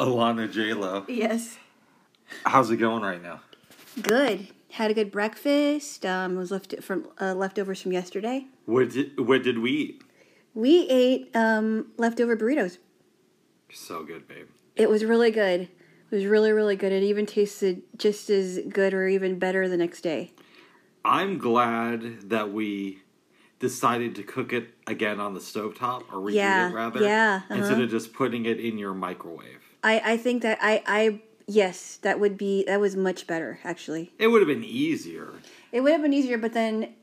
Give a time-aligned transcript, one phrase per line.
[0.00, 1.04] Alana J Lo.
[1.08, 1.58] Yes.
[2.44, 3.40] How's it going right now?
[4.00, 4.48] Good.
[4.70, 6.06] Had a good breakfast.
[6.06, 8.46] Um, was left from uh, leftovers from yesterday.
[8.64, 10.02] What did what did we eat?
[10.54, 12.78] We ate um, leftover burritos.
[13.72, 14.46] So good, babe.
[14.74, 15.62] It was really good.
[15.62, 16.92] It was really really good.
[16.92, 20.32] It even tasted just as good or even better the next day.
[21.04, 23.00] I'm glad that we
[23.58, 27.02] decided to cook it again on the stovetop or reheat Yeah, it rather.
[27.02, 27.82] yeah, Instead uh-huh.
[27.82, 29.69] of just putting it in your microwave.
[29.82, 34.12] I I think that I I yes that would be that was much better actually.
[34.18, 35.32] It would have been easier.
[35.72, 36.94] It would have been easier, but then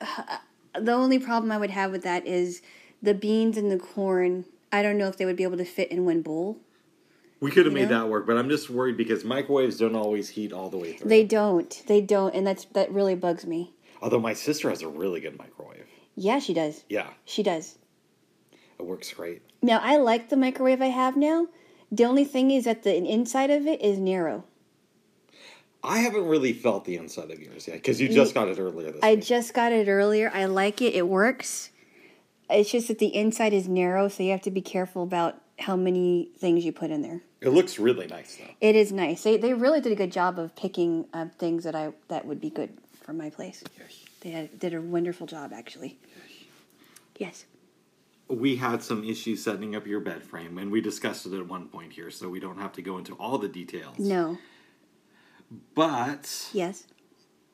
[0.00, 0.38] uh,
[0.78, 2.62] the only problem I would have with that is
[3.02, 4.44] the beans and the corn.
[4.72, 6.58] I don't know if they would be able to fit in one bowl.
[7.40, 8.00] We could have made know?
[8.00, 11.10] that work, but I'm just worried because microwaves don't always heat all the way through.
[11.10, 11.82] They don't.
[11.86, 13.74] They don't, and that's that really bugs me.
[14.00, 15.86] Although my sister has a really good microwave.
[16.16, 16.84] Yeah, she does.
[16.88, 17.78] Yeah, She does.
[18.78, 19.42] it works great.
[19.62, 21.48] Now I like the microwave I have now.
[21.94, 24.42] The only thing is that the inside of it is narrow.
[25.84, 28.90] I haven't really felt the inside of yours yet because you just got it earlier
[28.90, 29.24] this I week.
[29.24, 30.28] just got it earlier.
[30.34, 30.94] I like it.
[30.94, 31.70] It works.
[32.50, 35.76] It's just that the inside is narrow, so you have to be careful about how
[35.76, 37.20] many things you put in there.
[37.40, 38.52] It looks really nice though.
[38.60, 39.22] It is nice.
[39.22, 42.40] They they really did a good job of picking uh, things that I that would
[42.40, 43.62] be good for my place.
[44.22, 45.98] They had, did a wonderful job actually.
[47.18, 47.44] Yes.
[48.28, 51.68] We had some issues setting up your bed frame, and we discussed it at one
[51.68, 53.98] point here, so we don't have to go into all the details.
[53.98, 54.38] No.
[55.74, 56.84] But Yes.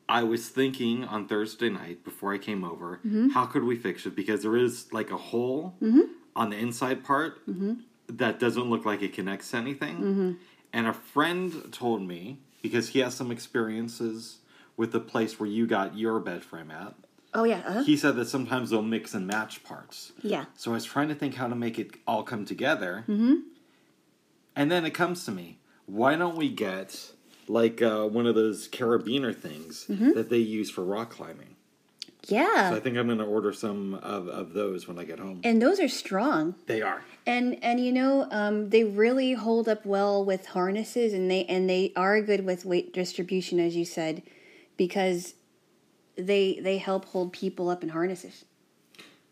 [0.08, 3.28] I was thinking on Thursday night before I came over, Mm-hmm.
[3.30, 4.16] how could we fix it?
[4.16, 5.74] Because there is like a hole
[6.36, 7.74] on the inside part Mm-hmm.
[8.08, 10.38] that doesn't look like it connects to anything.
[10.72, 14.38] And a friend told me, because he has some experiences
[14.76, 16.94] with the place where you got your bed frame at,
[17.32, 17.62] Oh yeah.
[17.64, 17.82] Uh-huh.
[17.84, 20.12] he said that sometimes they'll mix and match parts.
[20.22, 20.46] Yeah.
[20.56, 23.04] So I was trying to think how to make it all come together.
[23.08, 23.34] Mm-hmm.
[24.56, 27.12] And then it comes to me why don't we get
[27.48, 30.12] like uh, one of those carabiner things Mm-hmm.
[30.12, 31.56] that they use for rock climbing?
[32.28, 32.70] Yeah.
[32.70, 35.40] So I think I'm going to order some of, of those when I get home.
[35.42, 36.54] and those are strong.
[36.66, 37.02] They are.
[37.26, 41.68] And and you know, um, they really hold up well with harnesses, and they and
[41.68, 44.22] they are good with weight distribution, as you said,
[44.76, 45.34] because
[46.20, 48.44] they they help hold people up in harnesses.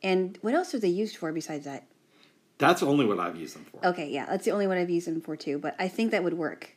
[0.03, 1.85] And what else are they used for besides that?
[2.59, 3.87] That's only what I've used them for.
[3.89, 5.59] Okay, yeah, that's the only one I've used them for too.
[5.59, 6.71] But I think that would work.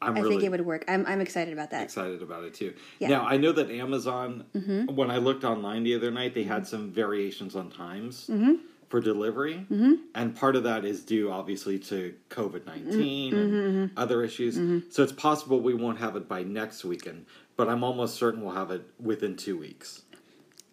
[0.00, 0.84] I'm I really think it would work.
[0.88, 1.82] I'm I'm excited about that.
[1.82, 2.74] excited about it too.
[2.98, 3.08] Yeah.
[3.08, 4.44] Now I know that Amazon.
[4.54, 4.94] Mm-hmm.
[4.94, 8.54] When I looked online the other night, they had some variations on times Mm-hmm.
[8.88, 9.66] for delivery,
[10.14, 13.54] and part of that is due obviously to COVID 19 Mm-hmm.
[13.54, 14.54] and other issues.
[14.94, 17.26] So it's possible we won't have it by next weekend,
[17.58, 20.02] but I'm almost certain we'll have it within two weeks.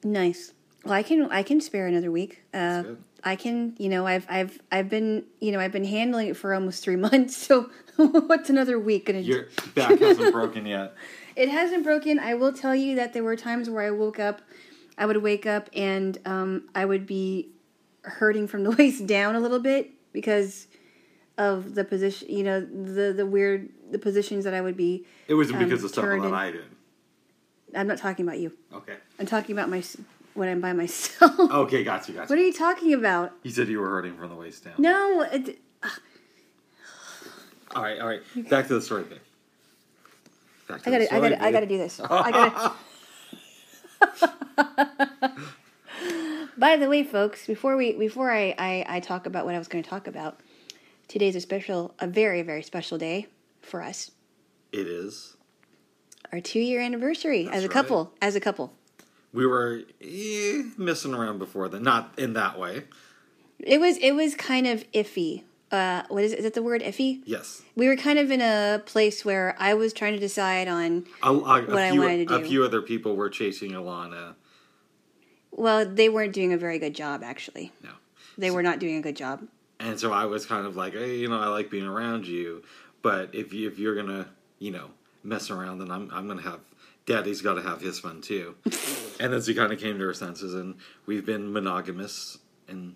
[0.03, 0.53] Nice.
[0.85, 2.43] Well, I can I can spare another week.
[2.53, 2.83] Uh.
[3.27, 6.53] I can, you know, I've I've I've been, you know, I've been handling it for
[6.53, 7.35] almost three months.
[7.35, 9.27] So what's another week gonna do?
[9.27, 10.93] Your back hasn't broken yet.
[11.35, 12.19] It hasn't broken.
[12.19, 14.41] I will tell you that there were times where I woke up,
[14.97, 17.49] I would wake up and um, I would be
[18.03, 20.67] hurting from the waist down a little bit because
[21.37, 25.05] of the position, you know, the the weird the positions that I would be.
[25.27, 26.65] It was Um, because of stuff turned that I did.
[27.75, 28.53] I'm not talking about you.
[28.73, 28.95] Okay.
[29.19, 29.83] I'm talking about my
[30.33, 31.33] when I'm by myself.
[31.39, 32.35] Okay, got you, got you.
[32.35, 33.33] What are you talking about?
[33.43, 34.73] You said you were hurting from the waist down.
[34.77, 35.59] No, it,
[37.75, 38.21] All right, all right.
[38.49, 39.19] Back to the story thing.
[40.67, 41.99] Back to I gotta, I gotta, I gotta do this.
[41.99, 42.73] I gotta.
[46.57, 49.67] By the way, folks, before we, before I, I, I talk about what I was
[49.67, 50.39] going to talk about,
[51.07, 53.27] today's a special, a very, very special day
[53.61, 54.11] for us.
[54.71, 55.35] It is.
[56.31, 57.73] Our two-year anniversary as a right.
[57.73, 58.13] couple.
[58.21, 58.73] As a couple,
[59.33, 62.83] We were eh, messing around before then, not in that way.
[63.59, 65.43] it was, it was kind of iffy.
[65.71, 66.39] Uh, what is it?
[66.39, 67.21] Is that the word iffy?
[67.25, 71.05] Yes, We were kind of in a place where I was trying to decide on
[71.23, 72.43] a, a, a What I few, wanted to do.
[72.43, 74.35] a few other people were chasing Alana.
[75.51, 77.71] Well, they weren't doing a very good job, actually.
[77.83, 77.91] No,
[78.37, 79.47] They were not doing a good job.
[79.85, 82.63] And so I was kind of like, hey, you know, I like being around you,
[83.03, 84.27] but if you if you're gonna,
[84.57, 84.89] you know,
[85.23, 86.59] mess around, then I'm I'm gonna have.
[87.05, 88.55] Daddy's got to have his fun too,
[89.19, 90.73] and then she kind of came to her senses, and
[91.05, 92.95] we've been monogamous and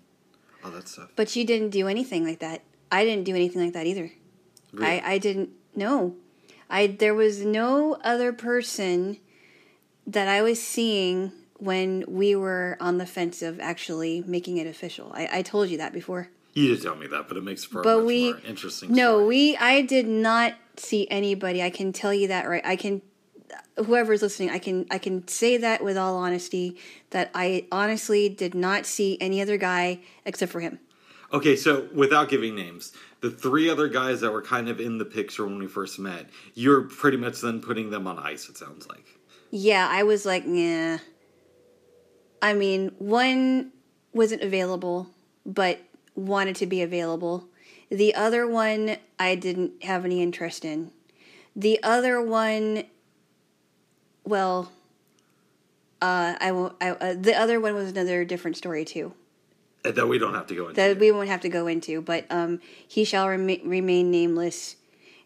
[0.64, 1.10] all that stuff.
[1.14, 2.62] But you didn't do anything like that.
[2.90, 4.10] I didn't do anything like that either.
[4.72, 5.00] Really.
[5.00, 6.16] I, I didn't no.
[6.68, 9.18] I there was no other person
[10.08, 15.12] that I was seeing when we were on the fence of actually making it official.
[15.14, 16.30] I, I told you that before.
[16.52, 18.92] You did tell me that, but it makes for a But we more interesting.
[18.92, 19.26] No, story.
[19.26, 21.62] we I did not see anybody.
[21.62, 22.64] I can tell you that right.
[22.64, 23.02] I can
[23.84, 26.76] whoever's listening, I can I can say that with all honesty
[27.10, 30.78] that I honestly did not see any other guy except for him.
[31.32, 35.04] Okay, so without giving names, the three other guys that were kind of in the
[35.04, 38.48] picture when we first met, you're pretty much then putting them on ice.
[38.48, 39.04] It sounds like.
[39.52, 40.98] Yeah, I was like, yeah.
[42.42, 43.72] I mean, one
[44.12, 45.08] wasn't available,
[45.46, 45.78] but
[46.14, 47.46] wanted to be available.
[47.90, 50.92] The other one, I didn't have any interest in.
[51.56, 52.84] The other one,
[54.24, 54.70] well,
[56.00, 56.76] uh, I won't.
[56.80, 59.12] I, uh, the other one was another different story too
[59.84, 60.74] Uh, That we don't have to go into.
[60.80, 62.00] that we won't have to go into.
[62.00, 64.76] But um, he shall rema- remain nameless,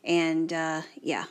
[0.03, 1.27] and uh, yeah,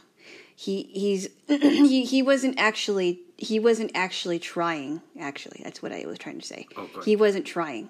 [0.56, 5.02] he he's he he wasn't actually he wasn't actually trying.
[5.20, 6.68] Actually, that's what I was trying to say.
[6.78, 7.90] Oh, he wasn't trying,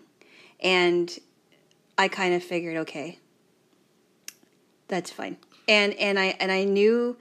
[0.60, 1.20] and
[1.98, 3.20] I kind of figured, okay,
[4.88, 5.38] that's fine.
[5.68, 7.18] And and I and I knew,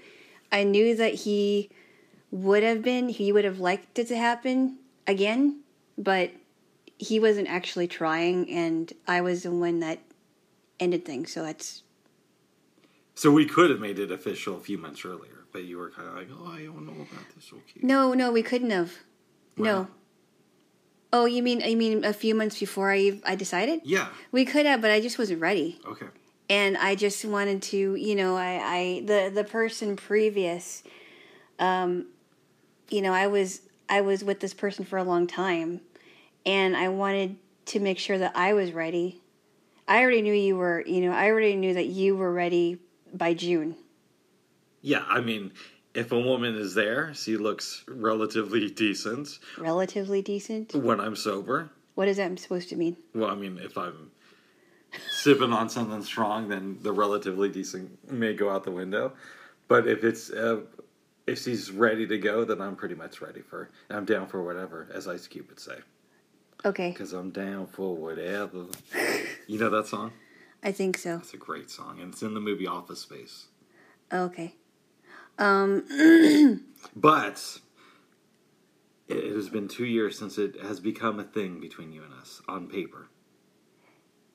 [0.51, 1.71] I knew that he
[2.31, 5.61] would have been he would have liked it to happen again,
[5.97, 6.31] but
[6.99, 10.01] he wasn't actually trying, and I was the one that
[10.81, 11.33] ended things.
[11.33, 11.83] So that's
[13.15, 16.09] so we could have made it official a few months earlier, but you were kind
[16.09, 17.81] of like, "Oh, I don't know about this." Okay.
[17.83, 18.93] no, no, we couldn't have.
[19.57, 19.89] Why no.
[21.13, 23.81] Oh, you mean you mean a few months before I I decided?
[23.85, 24.09] Yeah.
[24.31, 25.79] We could have, but I just wasn't ready.
[25.87, 26.07] Okay.
[26.49, 30.83] and I just wanted to, you know, I, I the the person previous,
[31.59, 32.07] um,
[32.91, 35.81] you know, I was I was with this person for a long time,
[36.47, 37.37] and I wanted
[37.67, 39.21] to make sure that I was ready.
[39.87, 42.79] I already knew you were, you know, I already knew that you were ready
[43.13, 43.77] by June.
[44.81, 45.53] Yeah, I mean,
[45.95, 49.39] if a woman is there, she looks relatively decent.
[49.59, 50.75] Relatively decent.
[50.75, 52.97] When I'm sober, What is that supposed to mean?
[53.15, 54.11] well, I mean, if I'm
[55.11, 59.13] sipping on something strong, then the relatively decent may go out the window.
[59.69, 60.61] But if it's uh,
[61.27, 63.71] if she's ready to go, then I'm pretty much ready for.
[63.91, 65.77] I'm down for whatever, as Ice Cube would say,
[66.65, 68.67] Okay, because I'm down for whatever.
[69.47, 70.13] You know that song?
[70.63, 71.17] I think so.
[71.19, 73.47] It's a great song, and it's in the movie Office Space.
[74.13, 74.55] Okay.
[75.39, 76.61] Um,
[76.97, 77.61] But
[79.09, 82.43] it has been two years since it has become a thing between you and us
[82.49, 83.09] on paper.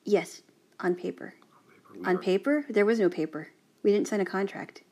[0.04, 0.42] yes,
[0.80, 1.34] on paper.
[1.94, 3.48] We On are- paper, there was no paper.
[3.82, 4.82] We didn't sign a contract.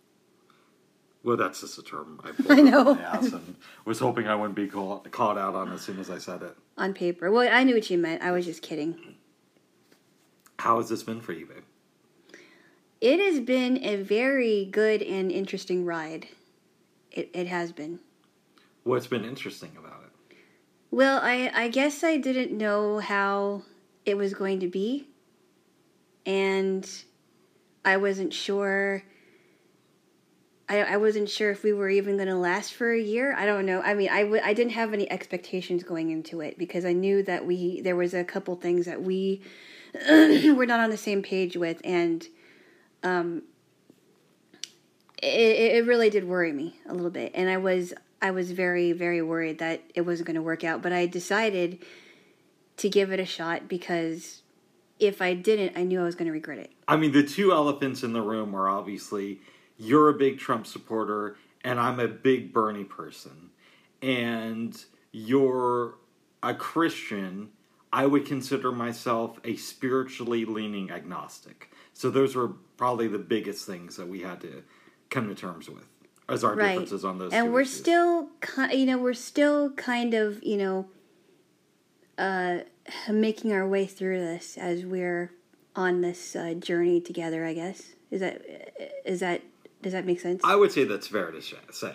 [1.25, 2.81] Well, that's just a term I pulled I know.
[2.81, 5.81] out of my ass and was hoping I wouldn't be call, caught out on as
[5.83, 6.57] soon as I said it.
[6.79, 7.31] On paper.
[7.33, 8.23] Well, I knew what you meant.
[8.23, 9.17] I was just kidding.
[10.61, 11.65] How has this been for you, babe?
[13.01, 16.29] It has been a very good and interesting ride.
[17.11, 18.01] It, it has been.
[18.85, 20.37] What's been interesting about it?
[20.91, 23.63] Well, I, I guess I didn't know how
[24.05, 25.09] it was going to be.
[26.25, 26.89] And
[27.85, 29.03] I wasn't sure.
[30.69, 33.35] I, I wasn't sure if we were even going to last for a year.
[33.37, 33.81] I don't know.
[33.83, 37.23] I mean, I, w- I didn't have any expectations going into it because I knew
[37.25, 39.43] that we there was a couple things that we
[40.09, 42.27] were not on the same page with, and
[43.07, 43.43] um,
[45.23, 45.27] it,
[45.77, 49.23] it really did worry me a little bit, and I was I was very very
[49.23, 50.83] worried that it wasn't going to work out.
[50.83, 51.85] But I decided
[52.79, 54.43] to give it a shot because
[54.99, 56.73] if I didn't, I knew I was going to regret it.
[56.89, 59.41] I mean, the two elephants in the room are obviously
[59.77, 63.51] you're a big Trump supporter and I'm a big Bernie person.
[64.01, 64.77] And
[65.13, 65.95] you're
[66.43, 67.51] a Christian.
[67.93, 71.71] I would consider myself a spiritually leaning agnostic.
[71.93, 74.63] So those were probably the biggest things that we had to
[75.11, 75.85] come to terms with
[76.29, 77.77] as our right differences on those and two we're issues.
[77.79, 78.29] still
[78.73, 80.87] you know we're still kind of you know
[82.19, 82.59] uh
[83.11, 85.31] making our way through this as we're
[85.75, 88.43] on this uh, journey together i guess is that
[89.05, 89.43] is that
[89.83, 91.93] does that make sense I would say that's fair to say.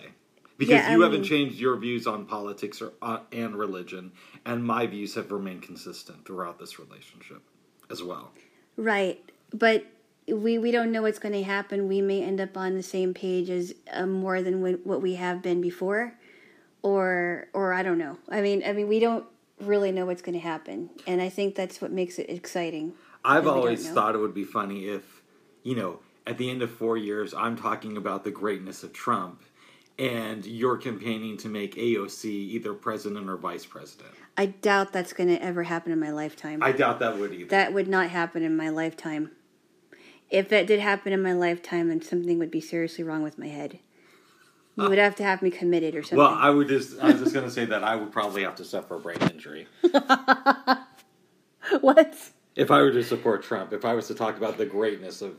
[0.56, 4.12] Because Yeah, I you haven't mean- changed your views on politics or uh, and religion,
[4.46, 7.42] and my views have remained consistent throughout this relationship
[7.90, 8.30] as well.
[8.76, 9.20] right
[9.52, 9.84] but
[10.32, 13.12] we we don't know what's going to happen we may end up on the same
[13.14, 16.14] page as uh, more than what we have been before
[16.82, 19.26] or or i don't know i mean i mean we don't
[19.60, 22.92] really know what's going to happen and i think that's what makes it exciting
[23.24, 25.22] I've that we don't always thought it would be funny if,
[25.62, 29.42] you know, at the end of four years, I'm talking about the greatness of Trump,
[29.98, 34.10] and you're campaigning to make AOC either president or vice president.
[34.36, 36.62] I doubt that's going to ever happen in my lifetime.
[36.62, 37.50] I doubt that would either.
[37.50, 39.30] that would not happen in my lifetime.
[40.32, 43.48] If that did happen in my lifetime, then something would be seriously wrong with my
[43.48, 43.78] head.
[44.76, 46.16] You would have to have me committed or something.
[46.18, 48.54] well, I would just, I was just going to say that I would probably have
[48.56, 49.68] to suffer a brain injury.
[51.82, 52.16] what?
[52.56, 55.36] if I were to support Trump, if I was to talk about the greatness of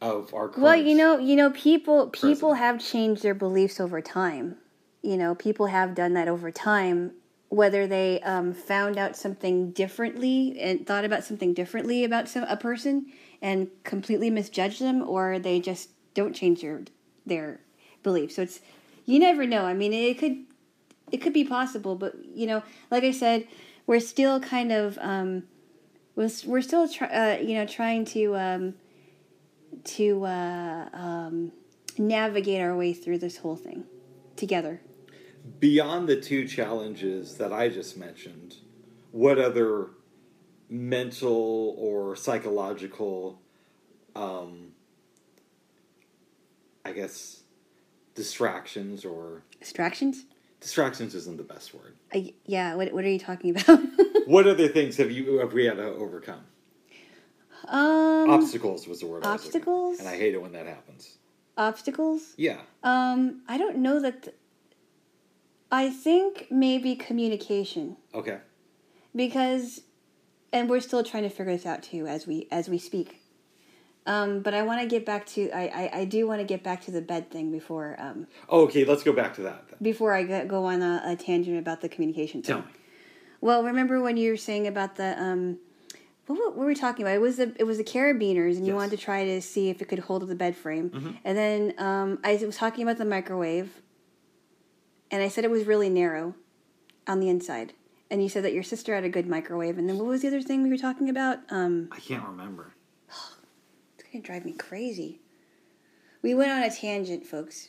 [0.00, 2.58] of our Well, you know, you know, people people President.
[2.58, 4.56] have changed their beliefs over time.
[5.02, 7.12] You know, people have done that over time,
[7.48, 12.56] whether they um, found out something differently and thought about something differently about some, a
[12.56, 13.06] person
[13.42, 16.82] and completely misjudge them, or they just don't change their
[17.26, 17.60] their
[18.02, 18.36] beliefs.
[18.36, 18.60] So it's
[19.04, 19.64] you never know.
[19.64, 20.44] I mean, it could
[21.10, 23.46] it could be possible, but you know, like I said,
[23.86, 25.44] we're still kind of um,
[26.14, 28.74] we're, we're still try, uh, you know trying to um,
[29.84, 31.52] to uh, um,
[31.98, 33.84] navigate our way through this whole thing
[34.36, 34.80] together.
[35.58, 38.56] Beyond the two challenges that I just mentioned,
[39.10, 39.88] what other
[40.70, 43.40] mental or psychological,
[44.14, 44.68] um,
[46.84, 47.40] I guess,
[48.14, 50.24] distractions or Distractions?
[50.60, 51.94] distractions isn't the best word.
[52.14, 52.74] Uh, yeah.
[52.74, 53.80] What What are you talking about?
[54.26, 56.42] What other things have you have we had to overcome?
[57.66, 59.24] um, Obstacles was the word.
[59.26, 59.98] I obstacles?
[59.98, 61.16] and I hate it when that happens.
[61.56, 62.34] obstacles.
[62.36, 62.58] Yeah.
[62.84, 64.22] Um, I don't know that.
[64.24, 64.36] th-
[65.72, 68.38] I think maybe communication Okay.
[69.16, 69.80] because,
[70.52, 73.22] and we're still trying to figure this out too as we as we speak.
[74.06, 76.62] Um, but I want to get back to I, I, I do want to get
[76.64, 78.84] back to the bed thing before um, Oh, okay.
[78.84, 79.68] Let's go back to that.
[79.68, 79.76] Then.
[79.82, 82.56] before I go on a, a tangent about the communication thing.
[82.56, 82.72] Tell me.
[83.42, 85.58] Well, remember when you were saying about the um,
[86.26, 87.14] what, what were we talking about?
[87.14, 88.76] It was the it was the carabiners, and you Yes.
[88.76, 91.16] wanted to try to see if it could hold up the bed frame.
[91.24, 93.80] And then um, I was talking about the microwave,
[95.10, 96.34] and I said it was really narrow
[97.06, 97.72] on the inside.
[98.10, 99.78] And you said that your sister had a good microwave.
[99.78, 101.38] And then what was the other thing we were talking about?
[101.50, 102.72] Um, I can't remember.
[103.98, 105.20] it's gonna drive me crazy.
[106.22, 107.68] We went on a tangent, folks,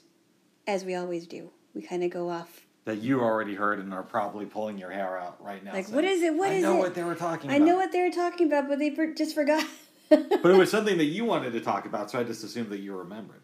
[0.67, 1.51] as we always do.
[1.74, 2.65] We kind of go off.
[2.86, 5.71] That you already heard and are probably pulling your hair out right now.
[5.74, 6.33] Like, saying, what is it?
[6.33, 7.65] What I is know it?" what they were talking I about.
[7.67, 9.63] know what they were talking about, but they for- just forgot.
[10.10, 12.79] But it was something that you wanted to talk about, so I just assumed that
[12.79, 13.43] you remembered.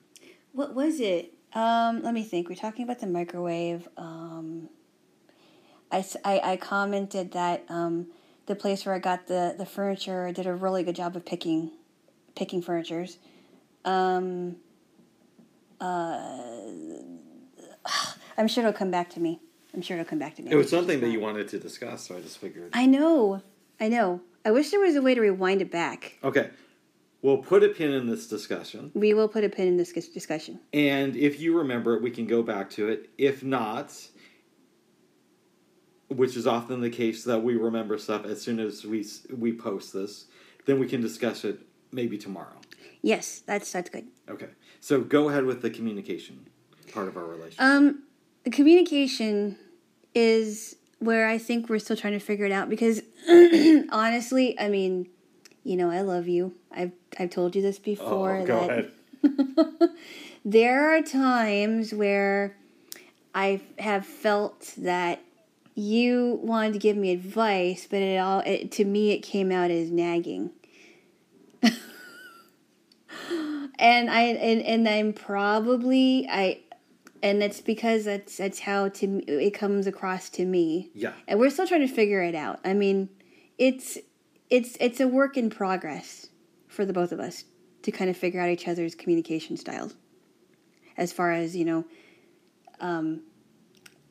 [0.54, 1.34] What was it?
[1.54, 2.50] Um, let me think.
[2.50, 3.88] We're talking about the microwave.
[3.96, 4.70] Um,
[5.91, 8.08] I, I commented that um,
[8.46, 11.72] the place where I got the, the furniture did a really good job of picking
[12.36, 13.17] picking furnitures.
[13.84, 14.58] Um,
[15.82, 16.44] uh,
[18.38, 19.39] I'm sure it'll come back to me.
[19.74, 20.51] I'm sure it'll come back to me.
[20.51, 22.72] It was something that you wanted to discuss, so I just figured.
[22.74, 23.41] I know.
[23.79, 24.22] I know.
[24.46, 26.17] I wish there was a way to rewind it back.
[26.24, 26.50] Okay.
[27.22, 28.91] We'll put a pin in this discussion.
[28.94, 30.60] We will put a pin in this discussion.
[30.72, 33.10] And if you remember it, we can go back to it.
[33.17, 33.94] If not,
[36.10, 39.94] which is often the case that we remember stuff as soon as we we post
[39.94, 40.26] this,
[40.66, 41.60] then we can discuss it
[41.92, 42.60] maybe tomorrow.
[43.02, 44.08] Yes, that's that's good.
[44.30, 44.50] Okay.
[44.80, 46.48] So go ahead with the communication
[46.94, 47.62] part of our relationship.
[47.62, 48.04] Um,
[48.44, 49.58] the communication
[50.16, 53.02] is where I think we're still trying to figure it out because
[53.92, 55.10] honestly, I mean,
[55.64, 56.54] you know, I love you.
[56.72, 59.90] I've I've told you this before oh, go that ahead.
[60.46, 62.56] there are times where
[63.36, 65.22] I have felt that
[65.77, 69.69] you wanted to give me advice, but it all it, to me it came out
[69.69, 70.50] as nagging.
[71.62, 71.77] and
[74.10, 76.62] I and, and I'm probably I
[77.22, 80.89] and that's because that's that's how to it comes across to me.
[80.96, 81.13] Yeah.
[81.27, 82.60] And we're still trying to figure it out.
[82.65, 83.10] I mean,
[83.60, 84.00] it's
[84.50, 86.29] it's it's a work in progress
[86.67, 87.43] for the both of us
[87.84, 89.93] to kind of figure out each other's communication styles.
[90.98, 91.86] As far as, you know,
[92.79, 93.22] um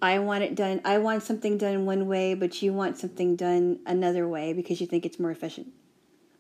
[0.00, 3.81] I want it done I want something done one way, but you want something done
[3.87, 5.69] another way because you think it's more efficient.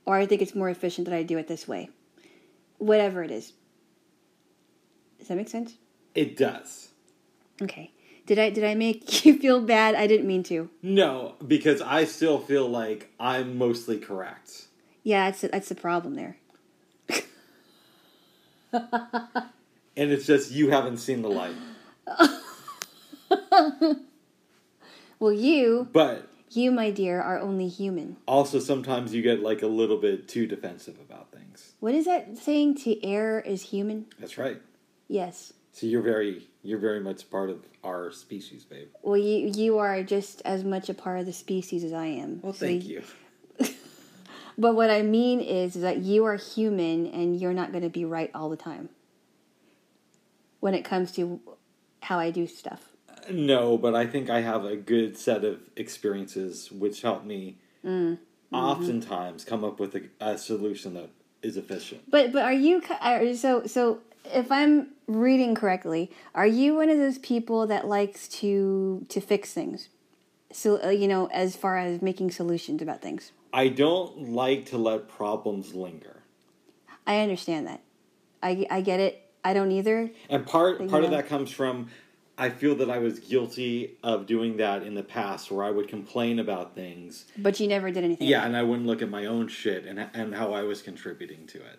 [0.04, 1.90] Or I think it's more efficient that I do it this way.
[2.78, 3.54] Whatever it is.
[5.18, 5.74] Does that make sense?
[6.14, 6.88] It does.
[7.60, 7.90] Okay.
[8.26, 9.94] Did I did I make you feel bad?
[9.94, 10.70] I didn't mean to.
[10.82, 14.66] No, because I still feel like I'm mostly correct.
[15.02, 16.36] Yeah, that's that's the problem there.
[19.96, 21.54] And it's just you haven't seen the light.
[25.18, 28.18] Well, you, But you, my dear, are only human.
[28.28, 31.72] also sometimes you get like a little bit too defensive about things.
[31.80, 32.74] What is that saying?
[32.84, 34.06] To err is human.
[34.18, 34.60] That's right.
[35.08, 35.54] Yes.
[35.72, 38.88] So you're very you're very much part of our species, babe.
[39.02, 42.40] Well, you you are just as much a part of the species as I am.
[42.42, 43.02] Well, So thank y- you.
[44.58, 47.90] But what I mean is, is that you are human, and you're not going to
[47.90, 48.88] be right all the time.
[50.60, 51.40] When it comes to
[52.00, 52.82] how I do stuff.
[53.30, 58.18] No, but I think I have a good set of experiences which help me Mm,
[58.52, 61.10] oftentimes come up with a, a solution that
[61.42, 62.02] is efficient.
[62.10, 64.00] But but are you are, so so?
[64.24, 69.52] If I'm reading correctly, are you one of those people that likes to to fix
[69.52, 69.88] things?
[70.52, 74.78] So uh, you know, as far as making solutions about things, I don't like to
[74.78, 76.22] let problems linger.
[77.06, 77.82] I understand that.
[78.42, 79.22] I I get it.
[79.44, 80.10] I don't either.
[80.28, 81.88] And part part of that comes from
[82.38, 85.88] I feel that I was guilty of doing that in the past, where I would
[85.88, 87.24] complain about things.
[87.38, 88.28] But you never did anything.
[88.28, 91.46] Yeah, and I wouldn't look at my own shit and and how I was contributing
[91.48, 91.78] to it,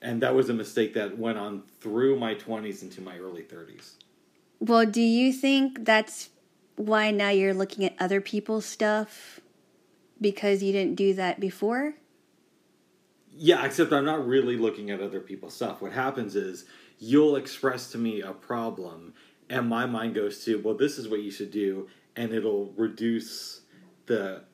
[0.00, 3.96] and that was a mistake that went on through my twenties into my early thirties.
[4.60, 6.30] Well, do you think that's
[6.76, 9.40] why now you're looking at other people's stuff
[10.20, 11.94] because you didn't do that before?
[13.38, 15.82] Yeah, except I'm not really looking at other people's stuff.
[15.82, 16.64] What happens is
[16.98, 19.12] you'll express to me a problem,
[19.48, 23.60] and my mind goes to, well, this is what you should do, and it'll reduce
[24.06, 24.44] the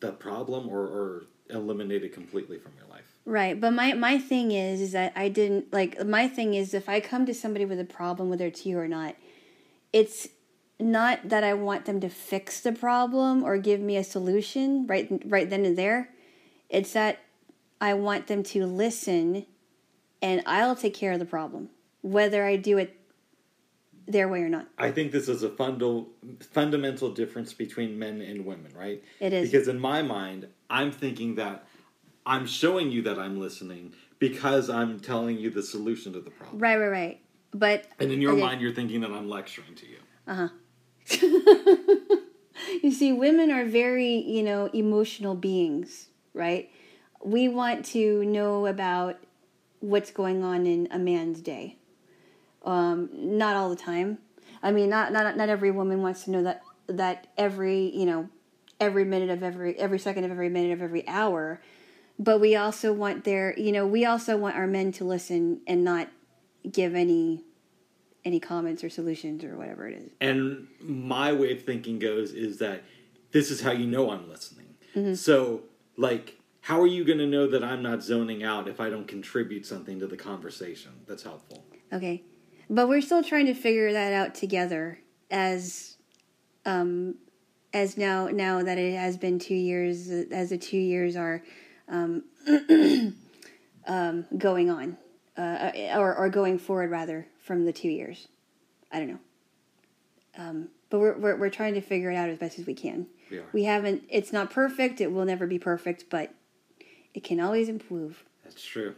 [0.00, 3.14] the problem or, or eliminate it completely from your life.
[3.24, 6.88] Right, but my my thing is is that I didn't like my thing is if
[6.88, 9.16] I come to somebody with a problem whether it's you or not,
[9.92, 10.28] it's
[10.78, 15.10] not that I want them to fix the problem or give me a solution right
[15.26, 16.10] right then and there.
[16.68, 17.18] It's that
[17.80, 19.46] I want them to listen
[20.22, 21.70] and I'll take care of the problem
[22.02, 22.99] whether I do it
[24.10, 24.66] their way or not.
[24.78, 26.06] I think this is a fundal,
[26.52, 29.02] fundamental difference between men and women, right?
[29.20, 29.50] It is.
[29.50, 31.66] Because in my mind, I'm thinking that
[32.26, 36.58] I'm showing you that I'm listening because I'm telling you the solution to the problem.
[36.58, 37.20] Right, right, right.
[37.52, 38.42] But And in your okay.
[38.42, 39.98] mind, you're thinking that I'm lecturing to you.
[40.26, 40.48] Uh-huh.
[42.82, 46.70] you see, women are very, you know, emotional beings, right?
[47.24, 49.18] We want to know about
[49.80, 51.79] what's going on in a man's day.
[52.64, 54.18] Um, not all the time.
[54.62, 58.28] I mean, not not not every woman wants to know that that every you know
[58.78, 61.60] every minute of every every second of every minute of every hour.
[62.18, 65.84] But we also want their you know we also want our men to listen and
[65.84, 66.08] not
[66.70, 67.44] give any
[68.24, 70.10] any comments or solutions or whatever it is.
[70.20, 72.82] And my way of thinking goes is that
[73.32, 74.66] this is how you know I'm listening.
[75.14, 75.62] So,
[75.96, 79.06] like, how are you going to know that I'm not zoning out if I don't
[79.06, 81.64] contribute something to the conversation that's helpful?
[81.92, 82.22] Okay.
[82.72, 85.00] But we're still trying to figure that out together
[85.30, 85.96] as
[86.64, 87.16] um
[87.74, 91.42] as now now that it has been 2 years as the 2 years are
[91.88, 92.22] um
[93.86, 94.96] um going on
[95.36, 98.28] uh or or going forward rather from the 2 years.
[98.92, 99.18] I don't know.
[100.38, 103.06] Um but we're, we're we're trying to figure it out as best as we can.
[103.30, 103.44] We are.
[103.52, 106.32] We haven't it's not perfect, it will never be perfect, but
[107.14, 108.94] it can always improve That's true.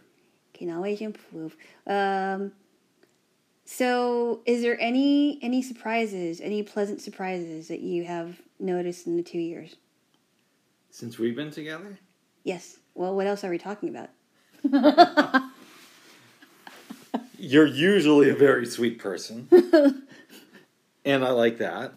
[0.53, 1.57] can always improve.
[1.87, 2.53] Um,
[3.75, 9.23] so, is there any any surprises, any pleasant surprises that you have noticed in the
[9.23, 9.77] two years?
[10.91, 11.99] Since we've been together?
[12.45, 12.77] Yes.
[12.95, 14.11] Well, what else are we talking about?
[17.39, 19.49] You're usually a very sweet person.
[21.07, 21.95] and I like that.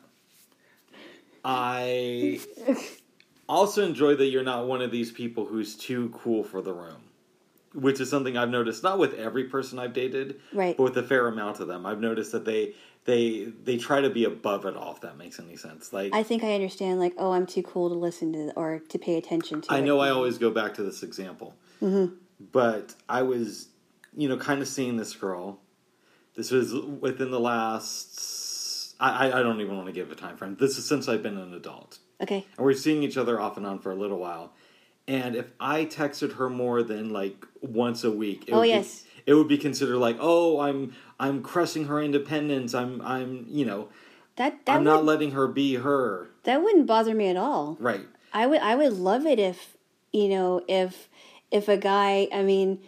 [1.43, 2.39] I
[3.49, 7.04] also enjoy that you're not one of these people who's too cool for the room.
[7.75, 10.77] Which is something I've noticed not with every person I've dated, Right.
[10.77, 11.85] but with a fair amount of them.
[11.85, 15.39] I've noticed that they they they try to be above it all if that makes
[15.39, 15.91] any sense.
[15.93, 16.99] Like I think I understand.
[16.99, 19.73] Like, oh, I'm too cool to listen to or to pay attention to.
[19.73, 22.15] I know I always go back to this example, mm-hmm.
[22.51, 23.67] but I was,
[24.15, 25.59] you know, kind of seeing this girl.
[26.35, 28.95] This was within the last.
[28.99, 30.55] I I don't even want to give a time frame.
[30.59, 32.45] This is since I've been an adult, Okay.
[32.57, 34.53] and we're seeing each other off and on for a little while.
[35.07, 39.03] And if I texted her more than like once a week, it Oh, would yes.
[39.03, 42.73] be, it would be considered like, oh, I'm I'm crushing her independence.
[42.73, 43.89] I'm I'm you know
[44.37, 46.29] That that I'm would, not letting her be her.
[46.43, 47.77] that wouldn't bother me at all.
[47.79, 48.05] Right.
[48.33, 49.77] I would I would love it if
[50.11, 51.07] you know if
[51.51, 52.27] if a guy.
[52.33, 52.79] I mean,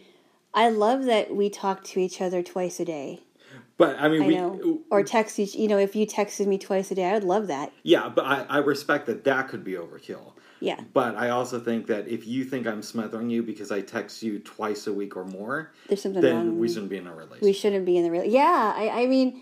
[0.53, 3.21] I love that we talk to each other twice a day.
[3.77, 4.79] But I mean, I we know.
[4.89, 5.53] Or text each.
[5.53, 7.71] You know, if you texted me twice a day, I would love that.
[7.83, 10.31] yeah, but I, I respect that that could be overkill.
[10.59, 10.79] Yeah.
[10.93, 14.39] But I also think that if you think I'm smothering you because I text you
[14.39, 16.59] twice a week or more, There's something then wrong.
[16.59, 17.43] we shouldn't be in a relationship.
[17.43, 18.35] we shouldn't be in the relationship.
[18.39, 19.41] Yeah, I, I mean,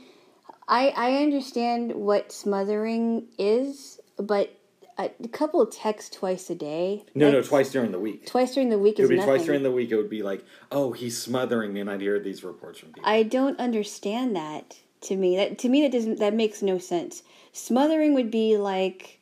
[0.67, 4.49] I I understand what smothering is, but
[4.97, 7.03] a, couple of texts twice a day.
[7.13, 8.25] no, no, twice during the week.
[8.25, 9.35] Twice during the week It is would be nothing.
[9.35, 9.91] twice during the week.
[9.91, 13.09] It would be like, oh, he's smothering me, and I'd hear these reports from people.
[13.09, 14.77] I don't understand that.
[15.01, 17.21] To me, that to me that doesn't that makes no sense.
[17.51, 19.19] Smothering would be like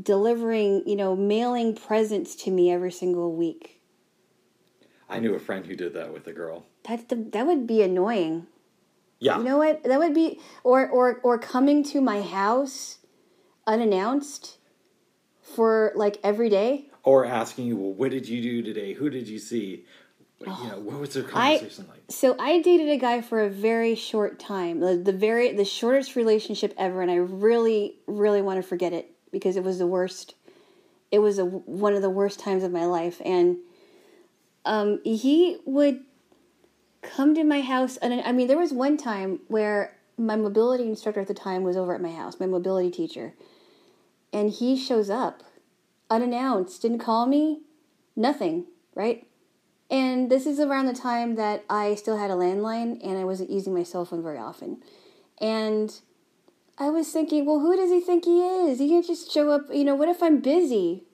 [0.00, 3.80] delivering, you know, mailing presents to me every single week.
[5.08, 6.66] I knew a friend who did that with a girl.
[6.88, 8.46] That the, that would be annoying.
[9.18, 9.82] Yeah, You know what?
[9.84, 12.98] That would be or or or coming to my house
[13.66, 14.56] unannounced
[15.42, 16.86] for like every day.
[17.02, 18.94] or asking you, well, what did you do today?
[18.94, 19.84] Who did you see?
[20.40, 22.00] You know, what was their oh, conversation like?
[22.08, 26.16] So I dated a guy for a very short time, the, the very the shortest
[26.16, 30.34] relationship ever, and I really really want to forget it because it was the worst.
[31.10, 33.58] It was a, one of the worst times of my life, and
[34.64, 36.00] um, he would
[37.02, 41.20] come to my house, and I mean, there was one time where my mobility instructor
[41.20, 43.34] at the time was over at my house, my mobility teacher,
[44.32, 45.42] and he shows up
[46.10, 47.60] unannounced, didn't call me,
[48.16, 49.26] nothing, right?
[49.90, 53.50] And this is around the time that I still had a landline and I wasn't
[53.50, 54.82] using my cell phone very often.
[55.40, 55.92] And
[56.80, 58.78] I was thinking, well, who does he think he is?
[58.78, 59.66] He can just show up.
[59.70, 61.04] You know, what if I'm busy?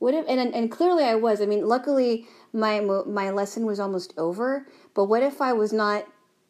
[0.00, 0.24] What if?
[0.28, 1.40] And and clearly I was.
[1.40, 4.66] I mean, luckily my my lesson was almost over.
[4.94, 6.06] But what if I was not?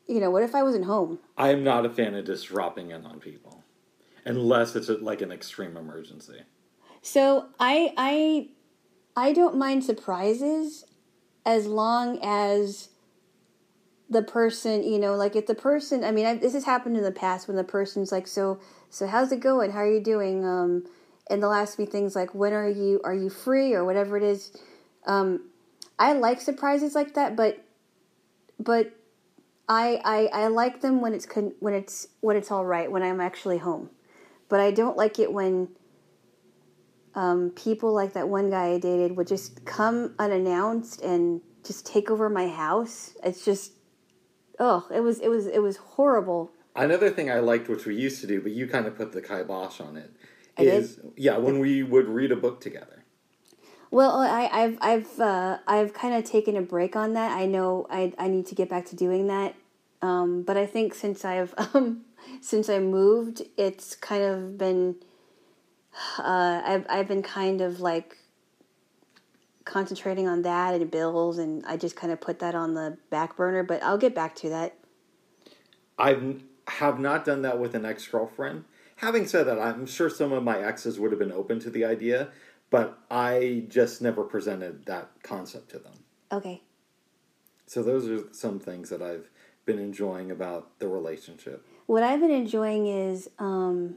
[0.09, 1.19] You know, what if I wasn't home?
[1.37, 3.63] I am not a fan of just dropping in on people,
[4.25, 6.41] unless it's a, like an extreme emergency.
[7.03, 8.49] So I I
[9.17, 10.87] I don't mind surprises
[11.45, 12.89] as long as
[14.13, 17.03] the person, you know, like if the person, I mean, I, this has happened in
[17.03, 19.71] the past when the person's like, so, so how's it going?
[19.71, 20.45] How are you doing?
[20.45, 20.85] Um,
[21.31, 24.23] and they'll ask me things like, when are you, are you free or whatever it
[24.23, 24.55] is.
[25.07, 25.49] Um,
[25.99, 27.65] I like surprises like that, but,
[28.59, 28.93] but
[29.67, 33.03] I, I, I like them when it's, con- when it's, when it's all right, when
[33.03, 33.89] I'm actually home.
[34.51, 35.69] But I don't like it when,
[37.15, 42.11] um, people like that one guy I dated would just come unannounced and just take
[42.11, 43.15] over my house.
[43.25, 43.73] It's just,
[44.59, 46.51] oh, it was it was it was horrible.
[46.75, 49.21] Another thing I liked, which we used to do, but you kind of put the
[49.21, 50.11] kibosh on it,
[50.59, 53.05] I is yeah when we would read a book together.
[53.91, 57.37] Well, I, I've I've uh, I've kind of taken a break on that.
[57.37, 59.55] I know I I need to get back to doing that,
[60.01, 62.07] um, but I think since I've um,
[62.41, 64.97] since I moved, it's kind of been
[66.19, 68.17] uh, I've I've been kind of like
[69.65, 73.37] concentrating on that and bills, and I just kind of put that on the back
[73.37, 73.63] burner.
[73.63, 74.77] But I'll get back to that.
[75.99, 76.37] I
[76.69, 78.65] have not done that with an ex girlfriend.
[78.97, 81.85] Having said that, I'm sure some of my exes would have been open to the
[81.85, 82.29] idea,
[82.71, 86.05] but I just never presented that concept to them.
[86.31, 86.63] Okay.
[87.67, 89.29] So those are some things that I've
[89.65, 91.67] been enjoying about the relationship.
[91.87, 93.97] What I've been enjoying is um,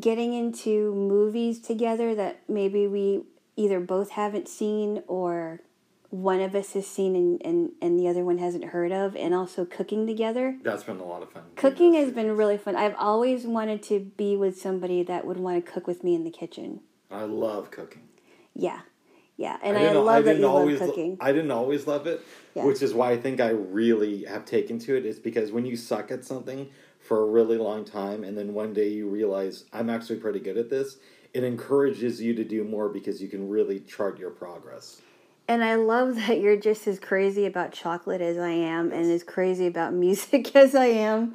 [0.00, 3.22] getting into movies together that maybe we
[3.56, 5.60] either both haven't seen or
[6.08, 9.32] one of us has seen and, and, and the other one hasn't heard of, and
[9.32, 10.56] also cooking together.
[10.62, 11.42] That's been a lot of fun.
[11.54, 12.74] Cooking has been really fun.
[12.74, 16.24] I've always wanted to be with somebody that would want to cook with me in
[16.24, 16.80] the kitchen.
[17.10, 18.02] I love cooking.
[18.54, 18.80] Yeah.
[19.36, 21.16] Yeah, and I, didn't- love that didn't you always, love cooking.
[21.18, 22.20] I didn't always love it,
[22.54, 22.66] Yeah.
[22.66, 25.06] which is why I think I really have taken to it.
[25.06, 26.68] Is because when you suck at something
[27.10, 30.56] for a really long time, and then one day you realize I'm actually pretty good
[30.56, 30.98] at this,
[31.34, 35.02] it encourages you to do more because you can really chart your progress.
[35.48, 39.24] And I love that you're just as crazy about chocolate as I am and as
[39.24, 41.34] crazy about music as I am.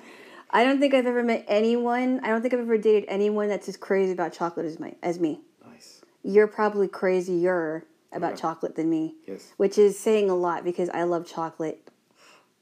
[0.50, 3.68] I don't think I've ever met anyone, I don't think I've ever dated anyone that's
[3.68, 5.42] as crazy about chocolate as my as me.
[5.68, 6.02] Nice.
[6.24, 7.84] You're probably crazier
[8.14, 8.42] about Okay.
[8.44, 9.52] chocolate than me, Yes.
[9.58, 11.85] which is saying a lot because I love chocolate.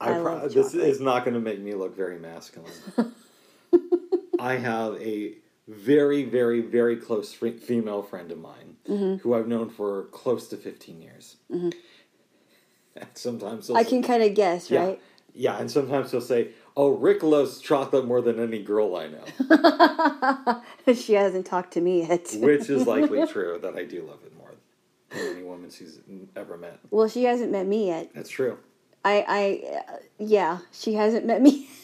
[0.04, 2.72] I, I pro- this is not going to make me look very masculine.
[4.40, 5.36] I have a
[5.68, 9.16] very, very, very close fr- female friend of mine Mm-hmm.
[9.24, 11.38] who I've known for close to 15 years.
[11.50, 11.74] And
[13.14, 15.02] sometimes I can kind of guess, yeah, right?
[15.34, 20.64] yeah, and sometimes he'll say, "Oh, Rick loves chocolate more than any girl I know,"
[20.94, 22.36] she hasn't talked to me yet.
[22.40, 24.52] which is likely true that I do love it more
[25.12, 26.00] than any woman she's
[26.36, 26.80] ever met.
[26.92, 28.12] well, she hasn't met me yet.
[28.14, 28.58] That's true.
[29.06, 31.70] I, I, uh, yeah, she hasn't met me.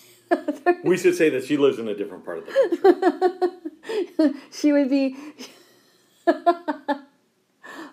[0.83, 3.57] We should say that she lives in a different part of the
[4.17, 4.39] country.
[4.51, 5.17] she would be.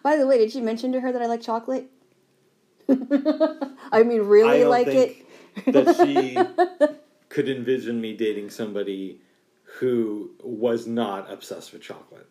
[0.03, 1.91] By the way, did you mention to her that I like chocolate?
[2.91, 2.95] I
[4.03, 5.27] mean, I really don't like it.
[5.67, 6.37] that she
[7.31, 9.23] could envision me dating somebody
[9.79, 12.29] who was not obsessed with chocolate.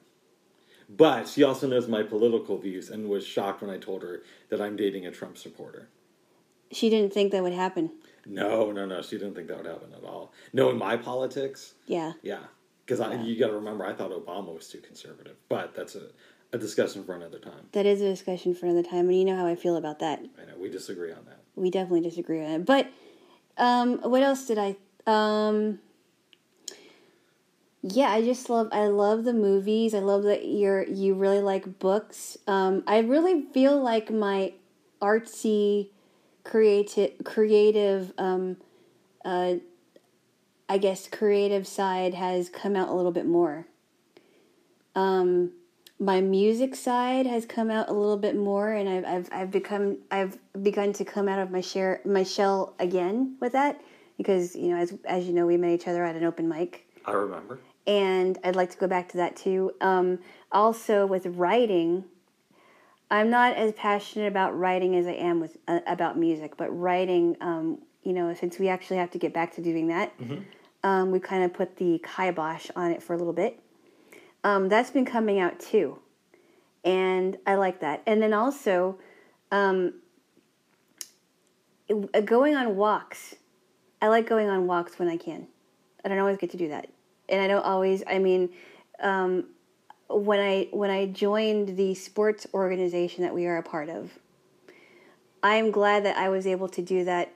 [0.88, 4.62] But she also knows my political views and was shocked when I told her that
[4.62, 5.90] I'm dating a Trump supporter.
[6.72, 7.92] She didn't think that would happen.
[8.26, 9.02] No, no, no.
[9.02, 10.34] She didn't think that would happen at all.
[10.54, 12.14] Knowing my politics, Yeah.
[12.24, 12.40] yeah.
[12.86, 15.36] Because I you got to remember, I thought Obama was too conservative.
[15.50, 16.08] But that's a,
[16.54, 17.68] a discussion for another time.
[17.72, 20.20] That is a discussion for another time, and you know how I feel about that.
[20.42, 21.40] I know we disagree on that.
[21.56, 22.66] We definitely disagree on it.
[22.66, 22.88] But
[23.58, 24.76] um, what else did I?
[25.08, 25.80] Um,
[27.82, 28.70] yeah, I just love.
[28.72, 29.94] I love the movies.
[29.94, 32.38] I love that you're you really like books.
[32.48, 34.54] Um, I really feel like my
[35.02, 35.90] artsy,
[36.46, 38.14] creative, creative.
[38.18, 38.58] Um,
[39.26, 39.56] uh,
[40.70, 43.68] I guess creative side has come out a little bit more.
[44.96, 45.52] Um,
[46.00, 49.98] my music side has come out a little bit more, and I've I've I've become
[50.10, 53.82] I've begun to come out of my share my shell again with that
[54.18, 56.88] because you know as as you know we met each other at an open mic,
[57.06, 57.60] I remember.
[57.86, 59.72] and I'd like to go back to that too.
[59.82, 60.20] Um,
[60.52, 62.06] also with writing,
[63.12, 67.38] I'm not as passionate about writing as I am with uh, about music, but writing,
[67.42, 70.12] um, you know, since we actually have to get back to doing that,
[70.84, 73.60] um, we kind of put the kibosh on it for a little bit.
[74.44, 76.00] Um, that's been coming out too,
[76.84, 78.02] and I like that.
[78.06, 78.98] And then also,
[79.52, 79.94] um,
[81.88, 83.36] it- going on walks.
[84.02, 85.48] I like going on walks when I can.
[86.04, 86.88] I don't always get to do that,
[87.30, 88.04] and I don't always.
[88.08, 88.50] I mean,
[89.00, 89.46] um,
[90.10, 94.12] when I when I joined the sports organization that we are a part of,
[95.42, 97.34] I am glad that I was able to do that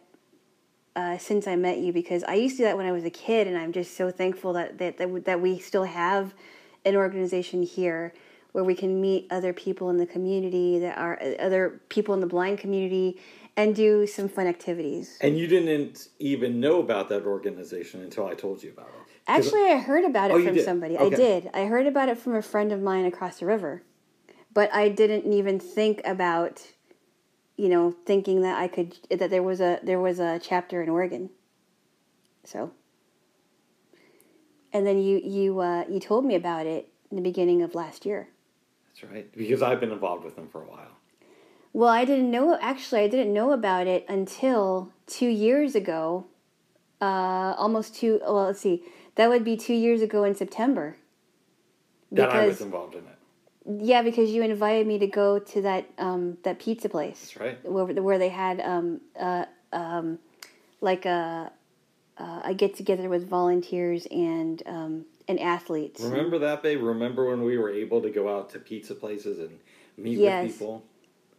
[0.96, 3.10] uh, since I met you because I used to do that when I was a
[3.10, 6.34] kid, and I'm just so thankful that that that, that we still have
[6.86, 8.14] an organization here
[8.52, 12.28] where we can meet other people in the community that are other people in the
[12.28, 13.20] blind community
[13.56, 15.18] and do some fun activities.
[15.22, 19.09] And you didn't even know about that organization until I told you about it.
[19.30, 20.98] Actually, I heard about it Oh, from somebody.
[20.98, 21.50] I did.
[21.54, 23.84] I heard about it from a friend of mine across the river.
[24.54, 26.66] But I didn't even think about
[27.60, 30.88] you know, thinking that I could that there was a there was a chapter in
[30.88, 31.30] Oregon.
[32.46, 32.72] So
[34.72, 38.06] and then you you uh, you told me about it in the beginning of last
[38.06, 38.30] year.
[38.88, 39.32] That's right.
[39.36, 40.98] Because I've been involved with them for a while.
[41.74, 42.58] Well, I didn't know.
[42.62, 46.28] Actually, I didn't know about it until two years ago.
[47.02, 48.20] Uh, almost two.
[48.24, 48.84] Well, let's see.
[49.20, 50.96] That would be two years ago in September.
[52.14, 53.84] That I was involved in it.
[53.86, 57.70] yeah, because you invited me to go to that um, that pizza place That's right.
[57.70, 60.20] where where they had um, uh, um,
[60.80, 61.52] like a
[62.18, 66.00] uh, a get together with volunteers and um, and athletes.
[66.00, 66.82] Remember that, babe?
[66.82, 69.60] Remember when we were able to go out to pizza places and
[69.98, 70.44] meet Yes.
[70.46, 70.86] with people?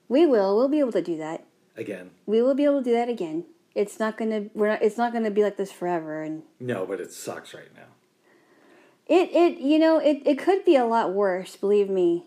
[0.07, 0.55] We will.
[0.55, 1.47] We'll be able to do that.
[1.79, 2.11] Again.
[2.27, 3.47] We will be able to do that again.
[3.75, 4.47] It's not gonna.
[4.55, 4.83] We're not.
[4.83, 6.23] It's not gonna be like this forever.
[6.23, 7.87] And No, but it sucks right now.
[9.07, 11.57] It it you know it, it could be a lot worse.
[11.57, 12.27] Believe me,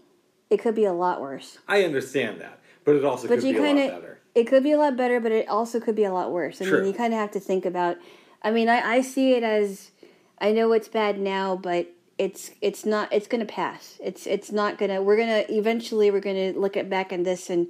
[0.49, 1.58] it could be a lot worse.
[1.67, 2.60] I understand that.
[2.86, 4.19] But it also But could you be a kind lot of better.
[4.36, 6.62] it could be a lot better, but it also could be a lot worse.
[6.62, 6.79] I True.
[6.79, 7.97] mean, you kind of have to think about.
[8.41, 9.91] I mean, I I see it as
[10.39, 13.12] I know it's bad now, but it's it's not.
[13.13, 13.97] It's gonna pass.
[14.03, 15.01] It's it's not gonna.
[15.01, 17.67] We're gonna eventually we're gonna look at back on this and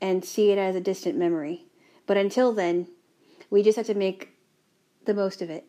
[0.00, 1.64] and see it as a distant memory.
[2.06, 2.88] But until then,
[3.50, 4.30] we just have to make
[5.04, 5.64] the most of it.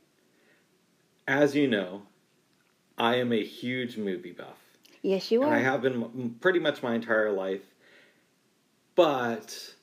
[1.28, 2.04] As you know,
[2.98, 4.58] I am a huge movie buff.
[5.02, 5.56] Yes, you and are.
[5.56, 7.62] I have been pretty much my entire life.
[8.96, 9.76] But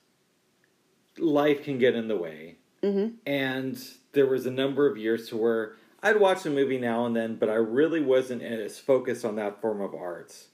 [1.17, 3.15] life can get in the way, mm-hmm.
[3.27, 3.79] and
[4.13, 7.35] there was a number of years to where I'd watch a movie now and then,
[7.35, 10.47] but I really wasn't as focused on that form of arts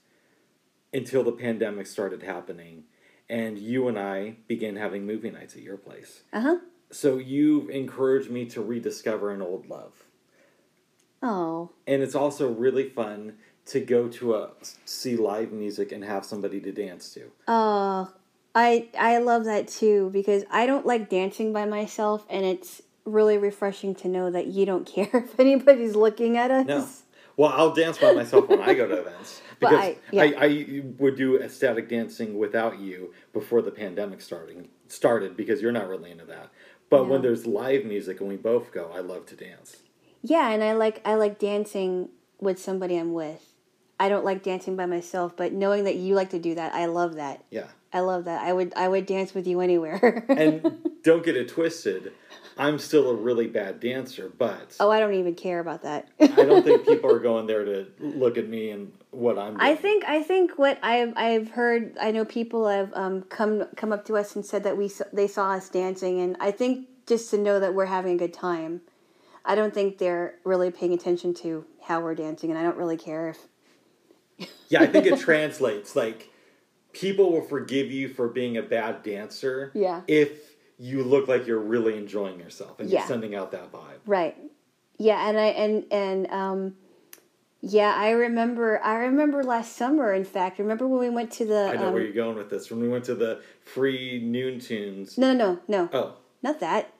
[0.92, 2.84] until the pandemic started happening,
[3.28, 6.22] and you and I began having movie nights at your place.
[6.32, 6.56] Uh huh.
[6.90, 9.92] So you've encouraged me to rediscover an old love
[11.22, 11.70] Oh.
[11.86, 13.34] and it's also really fun
[13.66, 14.50] to go to a
[14.86, 17.30] see live music and have somebody to dance to.
[17.46, 18.10] Oh,
[18.54, 23.36] I I love that too because I don't like dancing by myself, and it's really
[23.38, 26.66] refreshing to know that you don't care if anybody's looking at us.
[26.66, 26.88] No,
[27.36, 30.34] well, I'll dance by myself when I go to events because I- I.
[30.38, 35.86] I, would do ecstatic dancing without you before the pandemic starting started because you're not
[35.86, 36.48] really into that.
[36.90, 39.76] But when there's live music and we both go, I love to dance.
[40.22, 43.54] Yeah, and I like I like dancing with somebody I'm with.
[43.98, 46.86] I don't like dancing by myself, but knowing that you like to do that, I
[46.86, 47.44] love that.
[47.50, 48.42] Yeah, I love that.
[48.42, 50.24] I would I would dance with you anywhere.
[50.28, 52.12] and don't get it twisted.
[52.58, 56.08] I'm still a really bad dancer, but oh, I don't even care about that.
[56.20, 59.60] I don't think people are going there to look at me and what I'm doing.
[59.60, 63.92] I think I think what I've I've heard I know people have um, come come
[63.92, 67.30] up to us and said that we they saw us dancing and I think just
[67.30, 68.82] to know that we're having a good time.
[69.44, 72.96] I don't think they're really paying attention to how we're dancing and I don't really
[72.98, 75.96] care if Yeah, I think it translates.
[75.96, 76.30] Like
[76.92, 79.72] people will forgive you for being a bad dancer.
[79.74, 80.02] Yeah.
[80.06, 83.00] If you look like you're really enjoying yourself and Yeah.
[83.00, 83.98] you're sending out that vibe.
[84.06, 84.36] right.
[84.98, 86.74] Yeah, and I and and um
[87.62, 90.58] yeah, I remember I remember last summer in fact.
[90.58, 92.70] Remember when we went to the I know um, where you're going with this.
[92.70, 95.18] When we went to the free noon tunes.
[95.18, 95.88] No, no, no.
[95.92, 96.92] Oh, Not that.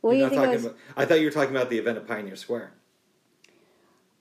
[0.00, 1.70] What do you're you not think I was about, I thought you were talking about
[1.70, 2.72] the event at Pioneer Square.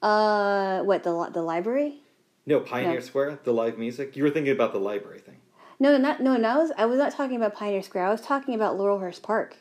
[0.02, 2.02] uh what the the library?
[2.46, 3.00] No, Pioneer No.
[3.02, 4.16] Square, the live music.
[4.16, 5.38] You were thinking about the library thing.
[5.80, 6.36] No, no, not no.
[6.38, 8.06] no I was I was not talking about Pioneer Square.
[8.08, 9.58] I was talking about Laurelhurst Park,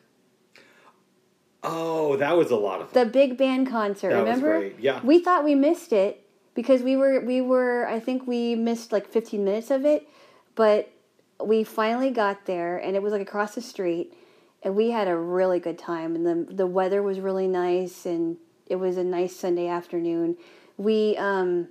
[1.66, 3.04] Oh, that was a lot of fun.
[3.04, 4.10] the big band concert.
[4.10, 4.58] That was remember?
[4.60, 5.00] great, yeah.
[5.04, 6.24] We thought we missed it
[6.54, 7.86] because we were we were.
[7.88, 10.08] I think we missed like fifteen minutes of it,
[10.54, 10.90] but
[11.44, 14.14] we finally got there, and it was like across the street,
[14.62, 18.36] and we had a really good time, and the the weather was really nice, and
[18.66, 20.36] it was a nice Sunday afternoon.
[20.78, 21.68] We um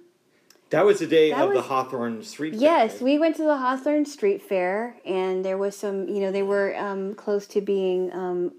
[0.71, 2.51] That was the day That of the Hawthorne Street.
[2.51, 3.01] Fair, Yes, right?
[3.01, 6.75] we went to the Hawthorne Street Fair, and there was some, you know, they were
[6.77, 8.51] um, close to being um,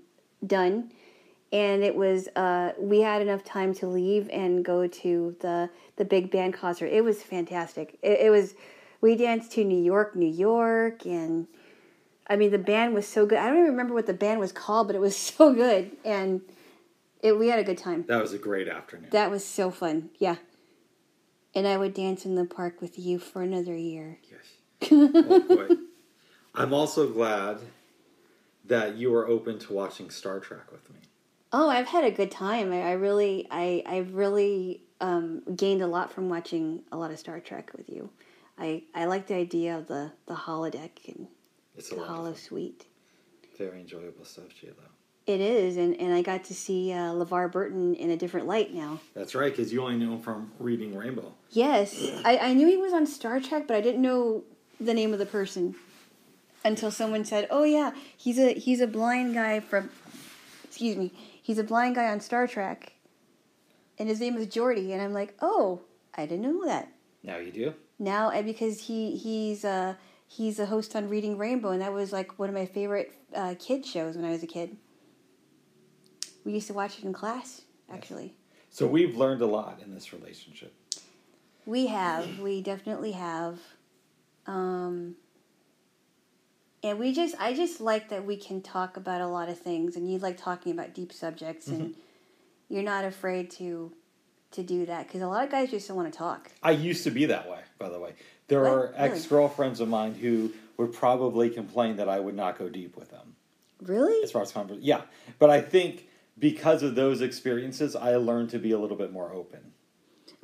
[0.46, 0.92] done,
[1.52, 6.04] and it was uh, we had enough time to leave and go to the the
[6.04, 6.86] big band concert.
[6.86, 7.98] It was fantastic.
[8.02, 8.54] It, it was
[9.00, 11.46] we danced to New York, New York, and
[12.28, 13.38] I mean the band was so good.
[13.38, 16.42] I don't even remember what the band was called, but it was so good, and
[17.22, 18.04] it, we had a good time.
[18.08, 19.08] That was a great afternoon.
[19.10, 20.10] That was so fun.
[20.18, 20.36] Yeah.
[21.54, 24.18] And I would dance in the park with you for another year.
[24.30, 24.90] Yes.
[24.92, 25.76] Oh, boy.
[26.54, 27.60] I'm also glad
[28.66, 31.00] that you were open to watching Star Trek with me.
[31.52, 32.72] Oh, I've had a good time.
[32.72, 37.18] I, I really, I, I really um, gained a lot from watching a lot of
[37.18, 38.10] Star Trek with you.
[38.58, 41.28] I, I like the idea of the, the holodeck and
[41.76, 42.86] It's the holo suite.
[43.58, 44.72] very enjoyable stuff, Sheila.
[45.26, 48.72] It is, and, and I got to see uh, LeVar Burton in a different light
[48.72, 49.00] now.
[49.12, 51.32] That's right, because you only knew him from reading Rainbow.
[51.50, 54.44] Yes, I, I knew he was on Star Trek, but I didn't know
[54.80, 55.74] the name of the person
[56.64, 59.90] until someone said, "Oh yeah, he's a he's a blind guy from,
[60.64, 61.12] excuse me,
[61.46, 62.94] he's a blind guy on Star Trek,
[63.98, 65.82] and his name is Geordi." And I'm like, "Oh,
[66.14, 66.88] I didn't know that."
[67.22, 67.74] Now you do.
[68.00, 69.94] Now, and because he he's uh
[70.26, 73.54] he's a host on Reading Rainbow, and that was like one of my favorite uh,
[73.58, 74.76] kid shows when I was a kid.
[76.44, 78.34] We used to watch it in class, actually.
[78.70, 80.74] So we've learned a lot in this relationship.
[81.64, 82.40] We have.
[82.40, 83.58] We definitely have.
[84.46, 85.16] Um,
[86.82, 89.96] and we just, I just like that we can talk about a lot of things,
[89.96, 92.00] and you like talking about deep subjects, and mm-hmm.
[92.68, 93.92] you're not afraid to
[94.52, 96.50] to do that because a lot of guys just don't want to talk.
[96.62, 98.14] I used to be that way, by the way.
[98.48, 98.70] There What?
[98.70, 102.96] are ex girlfriends of mine who would probably complain that I would not go deep
[102.96, 103.34] with them
[103.82, 104.22] Really?
[104.22, 104.84] as far as conversation.
[104.84, 105.02] Yeah,
[105.38, 106.08] but I think
[106.38, 109.72] because of those experiences, I learned to be a little bit more open.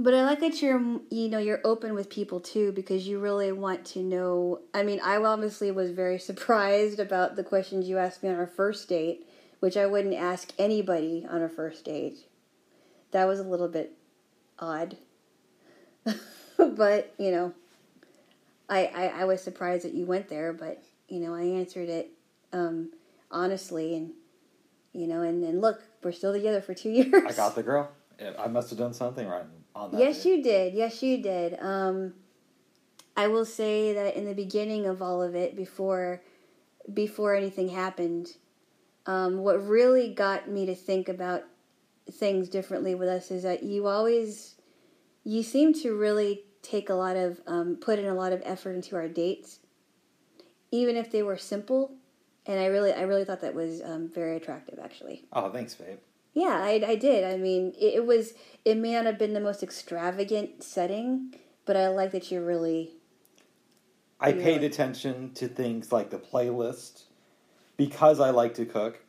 [0.03, 3.53] But I like that you're, you know, you're open with people too because you really
[3.53, 4.59] want to know.
[4.75, 8.49] I mean, I obviously was very surprised about the questions you asked me on our
[8.49, 9.29] first date,
[9.61, 12.27] which I wouldn't ask anybody on a first date.
[13.13, 13.93] That was a little bit
[14.59, 14.97] odd.
[16.57, 17.55] but, you know,
[18.69, 22.11] I, I, I was surprised that you went there, but, you know, I answered it
[22.53, 22.91] um,
[23.31, 24.11] honestly and,
[24.93, 27.23] you know, and, and look, we're still together for two years.
[27.25, 27.89] I got the girl.
[28.37, 30.01] I must have done something right on that.
[30.01, 30.75] Yes, you did.
[30.75, 31.59] Yes, you did.
[31.61, 32.15] Um,
[33.17, 36.23] I will say that in the beginning of all of it, before
[36.93, 38.37] before anything happened,
[39.07, 41.45] um, what really got me to think about
[42.11, 44.57] things differently with us is that you always
[45.25, 48.73] you seem to really take a lot of um, put in a lot of effort
[48.73, 49.59] into our dates,
[50.71, 51.93] even if they were simple.
[52.45, 55.25] And I really, I really thought that was um, very attractive, actually.
[55.33, 55.99] Oh, thanks, babe.
[56.35, 57.25] Yeah, I, I did.
[57.25, 58.35] I mean, it, it was.
[58.65, 61.35] It may not have been the most extravagant setting,
[61.67, 62.93] but I like that you really.
[64.21, 67.03] I paid attention to things like the playlist
[67.77, 69.01] because I like to cook.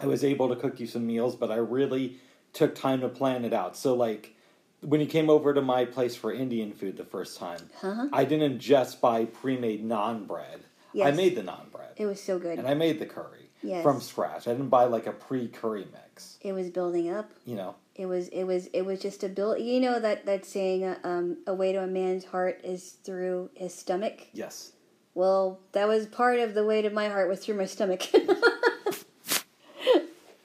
[0.00, 2.18] I was able to cook you some meals, but I really
[2.52, 3.76] took time to plan it out.
[3.76, 4.34] So, like,
[4.80, 8.08] when you came over to my place for Indian food the first time, Uh-huh.
[8.12, 10.64] I didn't just buy pre made naan bread.
[11.00, 12.58] I made the naan bread It was so good.
[12.58, 13.82] and I made the curry Yes.
[13.82, 14.46] from scratch.
[14.46, 17.30] I didn't buy like a pre curry mix, it was building up.
[17.44, 17.74] you know.
[17.96, 18.26] It was.
[18.28, 18.66] It was.
[18.72, 19.60] It was just a build.
[19.60, 23.50] You know that that saying, uh, um, "A way to a man's heart is through
[23.54, 24.72] his stomach." Yes.
[25.14, 28.12] Well, that was part of the way to my heart was through my stomach.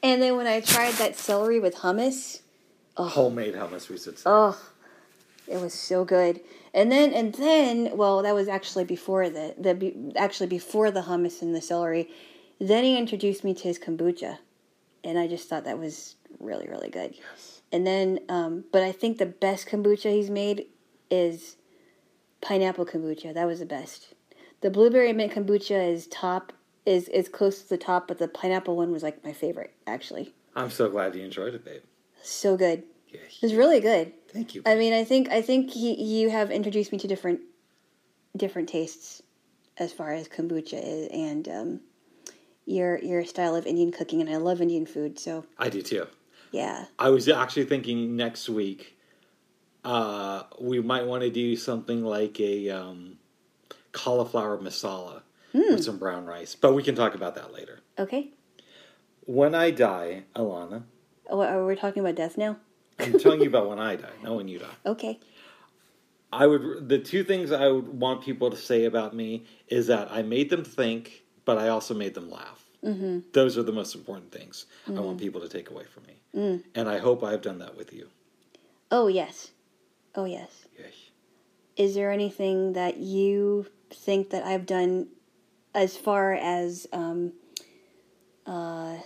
[0.04, 2.42] and then when I tried that celery with hummus,
[2.96, 4.24] Homemade hummus, we should say.
[4.26, 4.60] Oh,
[5.48, 6.42] it was so good.
[6.74, 11.42] And then and then, well, that was actually before the the actually before the hummus
[11.42, 12.10] and the celery.
[12.60, 14.40] Then he introduced me to his kombucha,
[15.04, 17.16] and I just thought that was really really good.
[17.16, 17.62] Yes.
[17.72, 20.66] And then, um, but I think the best kombucha he's made
[21.10, 21.58] is
[22.42, 23.34] pineapple kombucha.
[23.34, 24.14] That was the best.
[24.62, 26.54] The blueberry mint kombucha is top
[26.86, 30.34] is is close to the top, but the pineapple one was like my favorite actually.
[30.56, 31.82] I'm so glad you enjoyed it, babe.
[32.22, 32.84] So good.
[33.08, 33.22] Yeah.
[33.22, 34.14] It was really good.
[34.32, 34.62] Thank you.
[34.66, 37.42] I mean, I think I think he, you have introduced me to different
[38.36, 39.22] different tastes
[39.78, 41.80] as far as kombucha is, and um,
[42.70, 45.18] your your style of Indian cooking, and I love Indian food.
[45.20, 46.06] So I do too.
[46.52, 48.96] yeah, I was actually thinking next week
[49.84, 53.18] uh, we might want to do something like a um,
[53.92, 55.22] cauliflower masala
[55.54, 57.80] with some brown rice, but we can talk about that later.
[57.98, 58.30] okay.
[59.26, 60.84] When I die, Alana,
[61.30, 62.58] Oh, are we talking about death now?
[63.00, 64.76] I'm telling you about when I die, not when you die.
[64.86, 65.20] Okay.
[66.32, 70.12] I would the two things I would want people to say about me is that
[70.12, 72.64] I made them think, but I also made them laugh.
[72.86, 73.20] Mm-hmm.
[73.34, 76.88] Those are the most important things I want people to take away from me, and
[76.88, 78.08] I hope I've done that with you.
[78.92, 79.50] Oh yes.
[80.14, 80.52] Oh yes.
[80.78, 80.94] Yes.
[81.76, 85.08] is there anything that you think that I've done
[85.74, 87.34] as far as um,
[88.46, 88.98] uh,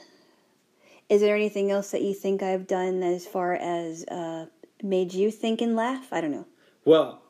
[1.09, 4.47] is there anything else that you think I've done as far as uh,
[4.81, 6.11] made you think and laugh?
[6.11, 6.47] I don't know.
[6.85, 7.21] Well,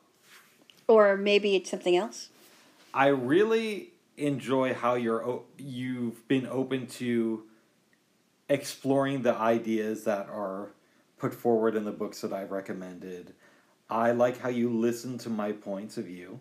[0.88, 2.28] Or maybe it's something else.
[2.92, 7.44] I really enjoy how you're you've been open to
[8.48, 10.70] exploring the ideas that are
[11.18, 13.34] put forward in the books that I've recommended.
[13.88, 16.40] I like how you listen to my points of view,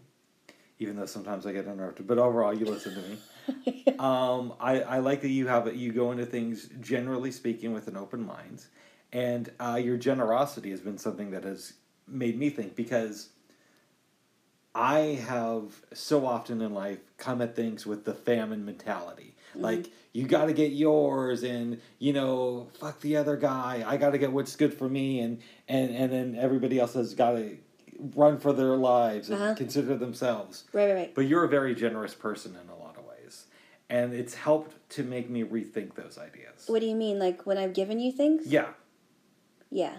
[0.79, 2.07] even though sometimes I get interrupted.
[2.07, 3.85] But overall, you listen to me.
[3.99, 7.97] um, I, I like that you have you go into things generally speaking with an
[7.97, 8.65] open mind,
[9.11, 11.73] and uh, your generosity has been something that has
[12.07, 13.29] made me think because
[14.75, 19.35] I have so often in life come at things with the famine mentality.
[19.55, 23.83] Like you got to get yours, and you know, fuck the other guy.
[23.85, 27.13] I got to get what's good for me, and and and then everybody else has
[27.13, 27.57] got to
[28.15, 29.53] run for their lives and Uh-huh.
[29.55, 30.63] consider themselves.
[30.73, 31.15] Right, right, right.
[31.15, 33.45] But you're a very generous person in a lot of ways,
[33.91, 36.63] and it's helped to make me rethink those ideas.
[36.65, 37.19] What do you mean?
[37.19, 38.47] Like when I've given you things?
[38.47, 38.69] Yeah,
[39.69, 39.97] Yeah.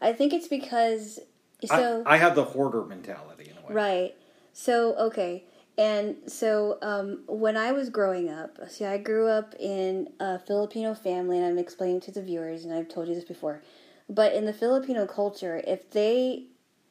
[0.00, 1.20] I think it's because
[1.64, 3.74] so I, I have the hoarder mentality way.
[3.74, 4.16] Right.
[4.52, 5.44] So, okay.
[5.76, 10.92] And so, um, when I was growing up, see, I grew up in a Filipino
[10.94, 13.62] family, and I'm explaining to the viewers, and I've told you this before.
[14.08, 16.46] But in the Filipino culture, if they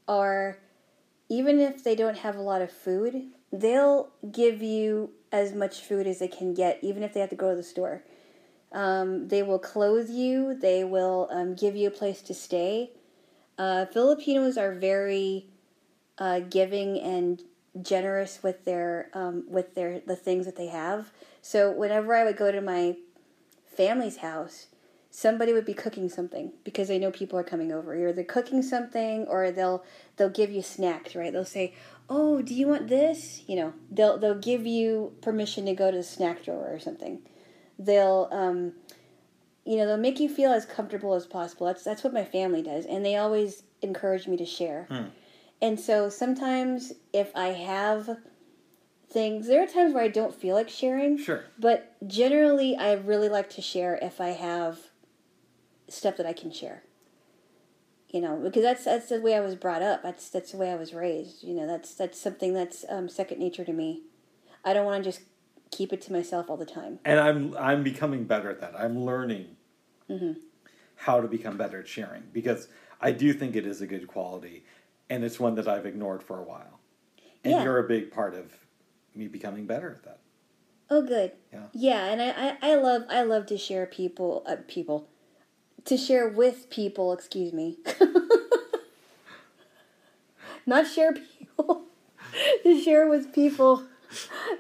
[0.08, 0.60] are,
[1.28, 6.08] even if they don't have a lot of food, they'll give you as much food
[6.08, 8.04] as they can get, even if they have to go to the store.
[8.72, 12.92] Um, they will clothe you, they will um, give you a place to stay.
[13.58, 15.48] Uh, Filipinos are very
[16.18, 17.42] uh, giving and
[17.82, 21.12] generous with their um, with their the things that they have.
[21.42, 22.98] So whenever I would go to my
[23.66, 24.68] family's house,
[25.12, 27.96] somebody would be cooking something because they know people are coming over.
[27.96, 29.84] Either they're cooking something or they'll
[30.18, 31.32] they'll give you snacks, right?
[31.32, 31.74] They'll say,
[32.10, 35.98] "Oh, do you want this?" You know, they'll they'll give you permission to go to
[35.98, 37.20] the snack drawer or something.
[37.80, 38.74] They'll um,
[39.66, 41.68] you know they'll make you feel as comfortable as possible.
[41.68, 44.88] That's that's what my family does, and they always encourage me to share.
[45.62, 48.18] And so sometimes if I have
[49.10, 51.18] things, there are times where I don't feel like sharing.
[51.18, 51.44] Sure.
[51.58, 54.80] But generally, I really like to share if I have
[55.88, 56.84] stuff that I can share.
[58.10, 60.02] You know, because that's that's the way I was brought up.
[60.04, 61.44] That's that's the way I was raised.
[61.44, 64.04] You know, that's that's something that's um, second nature to me.
[64.64, 65.22] I don't want to just
[65.72, 67.00] keep it to myself all the time.
[67.04, 68.74] and I'm I'm becoming better at that.
[68.80, 69.48] I'm learning
[70.10, 70.40] Mm-hmm.
[70.96, 72.70] how to become better at sharing because
[73.02, 74.64] I do think it is a good quality,
[75.10, 76.80] and it's one that I've ignored for a while.
[77.44, 77.64] And Yeah.
[77.64, 78.52] you're a big part of
[79.16, 80.20] me becoming better at that.
[80.90, 81.34] Oh, good.
[81.52, 81.64] Yeah.
[81.74, 85.10] Yeah, and I, I, I love I love to share people uh, people
[85.86, 87.12] to share with people.
[87.12, 87.78] Excuse me.
[90.66, 91.84] Not share people.
[92.64, 93.84] to share with people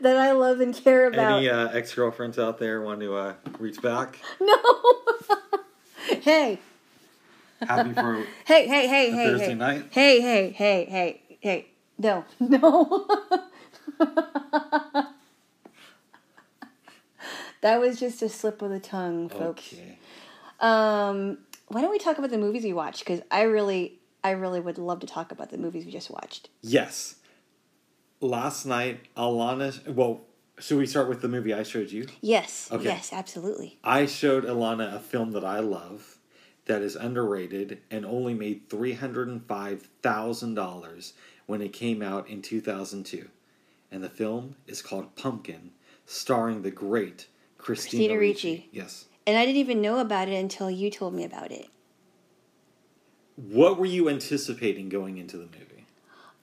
[0.01, 1.37] that I love and care about.
[1.39, 4.19] Any uh, ex girlfriends out there want to uh, reach back?
[4.41, 4.57] no.
[6.21, 6.59] hey.
[7.65, 9.53] Happy for Hey, hey, hey, hey, Thursday hey.
[9.55, 9.85] night?
[9.91, 11.67] Hey, hey, hey, hey, hey.
[11.97, 12.25] No.
[12.39, 13.07] No.
[17.61, 19.73] that was just a slip of the tongue, folks.
[19.73, 19.97] okay.
[20.59, 22.99] Um, why don't we talk about the movies we watched?
[22.99, 26.49] Because I really, I really would love to talk about the movies we just watched.
[26.61, 27.15] Yes.
[28.21, 29.87] Last night, Alana.
[29.93, 30.21] Well,
[30.59, 32.07] should we start with the movie I showed you?
[32.21, 32.85] Yes, Okay.
[32.85, 33.77] yes, absolutely.
[33.83, 36.16] I showed Alana a film that I love
[36.67, 41.13] that is underrated and only made $305,000
[41.45, 43.27] when it came out in 2002.
[43.91, 45.71] And the film is called Pumpkin,
[46.05, 48.51] starring the great Christina, Christina Ricci.
[48.51, 48.69] Ricci.
[48.71, 49.05] Yes.
[49.25, 51.67] And I didn't even know about it until you told me about it.
[53.35, 55.85] What were you anticipating going into the movie?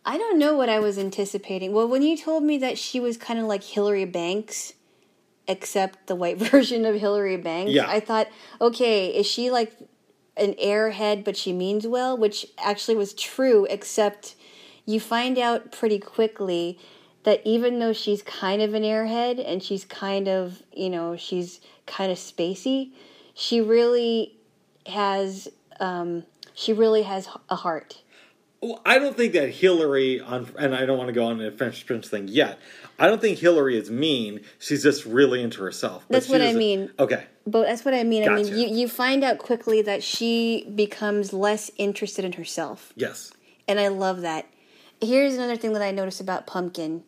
[0.06, 1.72] I don't know what I was anticipating.
[1.72, 4.74] Well, when you told me that she was kind of like Hillary Banks,
[5.48, 7.88] except the white version of Hillary Banks, Yeah.
[7.88, 8.28] I thought,
[8.60, 9.72] okay, is she like
[10.36, 12.16] an airhead, but she means well?
[12.16, 14.34] Which actually was true, except
[14.86, 16.78] you find out pretty quickly
[17.24, 21.60] that even though she's kind of an airhead and she's kind of, you know, she's
[21.86, 22.90] kind of spacey,
[23.34, 24.36] she really
[24.86, 25.48] has,
[25.80, 26.24] um,
[26.54, 28.02] she really has a heart.
[28.64, 31.50] Well, I don't think that Hillary on, and I don't want to go on a
[31.50, 32.58] Fresh Prince thing yet.
[32.98, 34.40] I don't think Hillary is mean.
[34.58, 36.06] She's just really into herself.
[36.08, 36.90] That's what I mean.
[36.98, 37.26] Okay.
[37.46, 38.26] But that's what I mean.
[38.26, 42.94] I mean, you, you find out quickly that she becomes less interested in herself.
[42.96, 43.32] Yes.
[43.68, 44.46] And I love that.
[44.98, 47.04] Here's another thing that I noticed about Pumpkin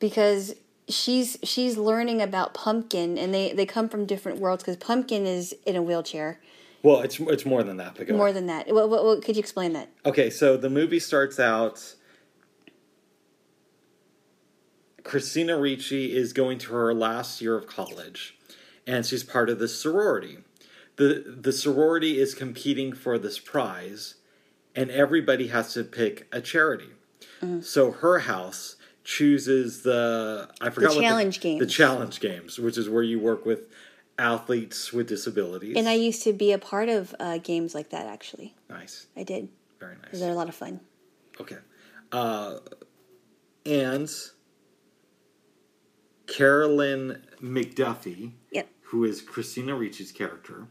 [0.00, 0.56] because
[0.88, 5.54] she's she's learning about Pumpkin and they, they come from different worlds because Pumpkin is
[5.64, 6.38] in a wheelchair.
[6.82, 7.94] Well, it's it's more than that.
[7.96, 8.68] But go More than that.
[8.68, 9.90] What, what, what, could you explain that?
[10.06, 11.94] Okay, so the movie starts out
[15.08, 18.36] Christina Ricci is going to her last year of college,
[18.86, 20.38] and she's part of this sorority.
[20.96, 24.16] the The sorority is competing for this prize,
[24.76, 26.90] and everybody has to pick a charity.
[27.40, 27.62] Mm-hmm.
[27.62, 31.60] So her house chooses the I forgot what challenge the, games.
[31.60, 33.62] The challenge games, which is where you work with
[34.18, 35.76] athletes with disabilities.
[35.76, 38.06] And I used to be a part of uh, games like that.
[38.06, 39.48] Actually, nice, I did.
[39.80, 40.18] very nice.
[40.20, 40.80] They're a lot of fun.
[41.40, 41.58] Okay.
[42.10, 42.58] Uh,
[43.64, 44.10] and
[46.26, 48.68] Carolyn McDuffy, Yep.
[48.82, 50.66] who is Christina Ricci's character,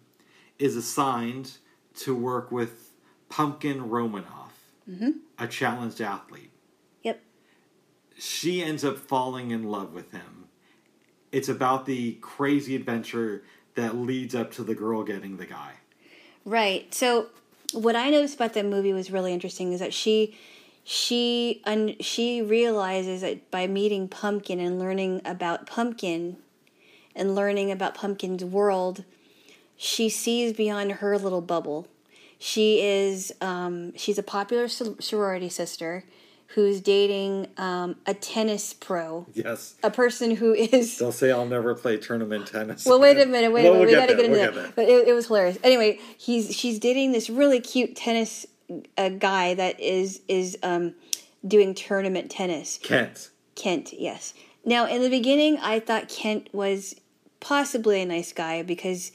[0.60, 1.58] is assigned
[1.96, 2.92] to work with
[3.30, 4.54] Pumpkin Romanoff,
[5.38, 6.52] a challenged athlete.
[7.04, 7.22] Yep.
[8.18, 10.37] She ends up falling in love with him.
[11.38, 13.44] It's about the crazy adventure
[13.76, 15.74] that leads up to the girl getting the guy.
[16.46, 16.92] Right.
[16.92, 17.28] So
[17.74, 20.36] what I noticed about that movie was really interesting is that she
[20.84, 26.38] she un, she realizes that by meeting Pumpkin and learning about Pumpkin
[27.16, 29.04] and learning about Pumpkin's world,
[29.76, 31.88] she sees beyond her little bubble.
[32.40, 36.04] She is um, she's a popular sor- sorority sister
[36.56, 39.76] who's dating um, a tennis pro, Yes.
[39.84, 42.86] a person who is Don't say I'll never play tournament tennis.
[42.86, 43.80] well, wait a minute, wait a minute.
[43.80, 44.56] we'll we got to get into we'll that.
[44.56, 44.72] there.
[44.76, 45.58] But it, it was hilarious.
[45.64, 48.46] Anyway, he's she's dating this really cute tennis
[48.98, 50.96] uh, guy that is is um,
[51.46, 52.80] doing tournament tennis.
[52.82, 53.30] Kent.
[53.56, 54.34] Kent, yes.
[54.66, 56.96] Now, in the beginning, I thought Kent was
[57.40, 59.12] possibly a nice guy because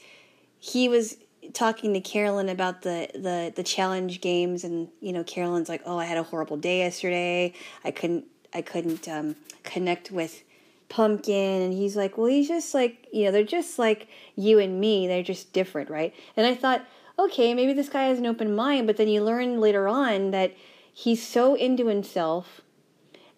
[0.59, 1.17] he was
[1.53, 5.97] talking to Carolyn about the, the, the challenge games, and you know, Carolyn's like, "Oh,
[5.97, 7.53] I had a horrible day yesterday.
[7.83, 10.43] I couldn't I couldn't um, connect with
[10.89, 14.79] Pumpkin," and he's like, "Well, he's just like you know, they're just like you and
[14.79, 15.07] me.
[15.07, 16.85] They're just different, right?" And I thought,
[17.17, 20.53] okay, maybe this guy has an open mind, but then you learn later on that
[20.93, 22.61] he's so into himself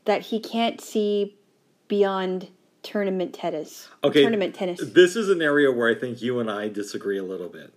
[0.05, 1.35] that he can't see
[1.87, 2.49] beyond
[2.83, 3.89] tournament tennis.
[4.03, 4.21] Okay.
[4.21, 4.79] Tournament tennis.
[4.81, 7.73] This is an area where I think you and I disagree a little bit.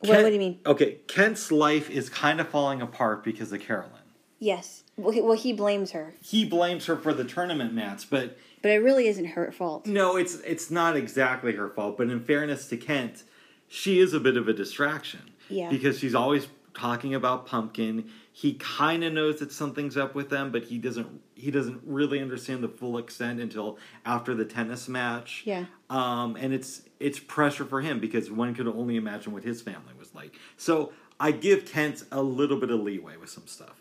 [0.00, 0.60] What, Kent- what do you mean?
[0.66, 3.92] Okay, Kent's life is kind of falling apart because of Carolyn.
[4.38, 4.84] Yes.
[4.96, 8.70] Well he, well, he blames her, He blames her for the tournament match, but but
[8.70, 9.86] it really isn't her fault.
[9.86, 11.96] no, it's it's not exactly her fault.
[11.98, 13.22] But in fairness to Kent,
[13.68, 15.20] she is a bit of a distraction.
[15.48, 15.68] Yeah.
[15.70, 18.10] Because she's always talking about Pumpkin.
[18.38, 21.22] He kind of knows that something's up with them, but he doesn't.
[21.34, 25.42] He doesn't really understand the full extent until after the tennis match.
[25.46, 25.64] Yeah.
[25.88, 29.94] Um, and it's it's pressure for him because one could only imagine what his family
[29.98, 30.34] was like.
[30.58, 33.76] So I give Kent a little bit of leeway with some stuff.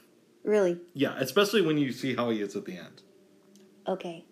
[0.46, 0.80] Really?
[0.94, 3.02] Yeah, especially when you see how he is at the end.
[3.86, 4.24] Okay.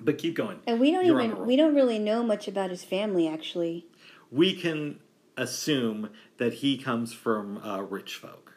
[0.00, 0.60] But keep going.
[0.66, 3.86] And we don't You're even we don't really know much about his family actually.
[4.30, 5.00] we can
[5.36, 6.08] assume
[6.38, 8.47] that he comes from uh, rich folk.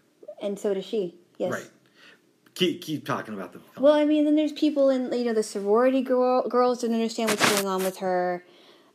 [0.42, 1.16] And so does she.
[1.38, 1.52] Yes.
[1.52, 1.70] Right.
[2.56, 3.84] Keep, keep talking about the film.
[3.84, 7.30] Well, I mean, then there's people in you know the sorority girl, girls don't understand
[7.30, 8.46] what's going on with her.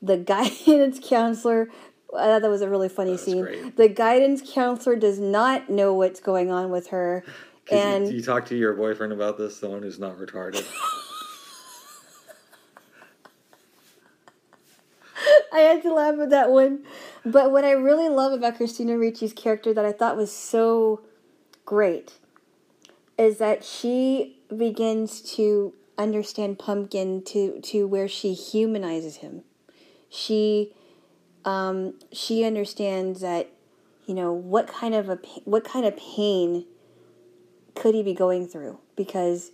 [0.03, 1.71] The guidance counselor,
[2.15, 3.43] I thought that was a really funny scene.
[3.43, 3.77] great.
[3.77, 7.25] The guidance counselor does not know what's going on with her,
[7.71, 10.65] you- and do you talk to your boyfriend about this, the one who's not retarded?
[15.53, 16.85] I had to laugh at that one.
[17.25, 21.01] But what I really love about Christina Ricci's character that I thought was so
[21.67, 22.19] great
[23.19, 29.43] is that she begins to understand Pumpkin to to where she humanizes him.
[30.09, 30.73] She
[31.45, 33.51] um, she understands that
[34.07, 36.65] you know what kind of a what kind of pain
[37.75, 39.51] could he be going through because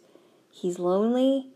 [0.50, 1.48] he's lonely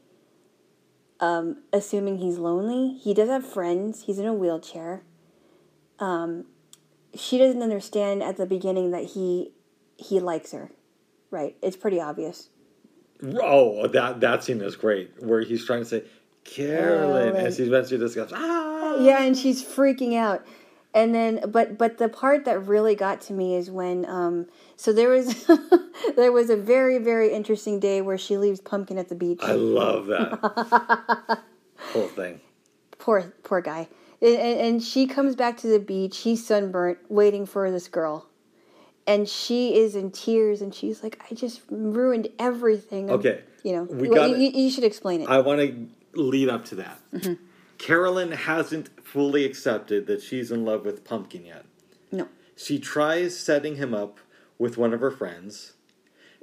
[1.20, 2.98] um, assuming he's lonely.
[2.98, 4.04] He does have friends.
[4.04, 5.02] He's in a wheelchair.
[5.98, 6.46] Um,
[7.14, 9.52] she doesn't understand at the beginning that he
[9.96, 10.70] he likes her.
[11.30, 11.56] Right?
[11.62, 12.48] It's pretty obvious.
[13.42, 16.04] oh, that that scene is great, where he's trying to say,
[16.44, 17.46] Carolyn, Carolyn.
[17.46, 18.96] and she eventually just goes, ah!
[19.00, 20.46] Yeah, and she's freaking out.
[20.94, 24.92] And then, but but the part that really got to me is when um, so
[24.94, 25.46] there was
[26.16, 29.40] there was a very very interesting day where she leaves Pumpkin at the beach.
[29.42, 31.42] I love that
[31.92, 32.40] whole thing.
[32.98, 33.88] poor poor guy
[34.22, 38.26] and and she comes back to the beach he's sunburnt waiting for this girl
[39.06, 43.42] and she is in tears and she's like i just ruined everything Okay.
[43.62, 45.88] you know We well, gotta- you, you should explain it I want to
[46.20, 46.98] lead up to that.
[47.14, 47.34] Mm-hmm.
[47.78, 51.64] Carolyn hasn't fully accepted that she's in love with Pumpkin yet.
[52.10, 52.26] no
[52.56, 54.18] She tries setting him up
[54.58, 55.74] with one of her friends.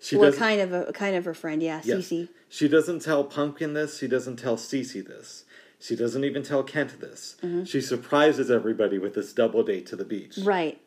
[0.02, 2.10] She well kind of a kind of her friend yeah Yes.
[2.10, 2.30] Cece.
[2.50, 3.98] She doesn't tell Pumpkin this.
[3.98, 5.46] She doesn't tell Cece this.
[5.80, 7.36] She doesn't even tell Kent this.
[7.42, 7.64] Mm-hmm.
[7.64, 10.38] She surprises everybody with this double date to the beach.
[10.44, 10.80] right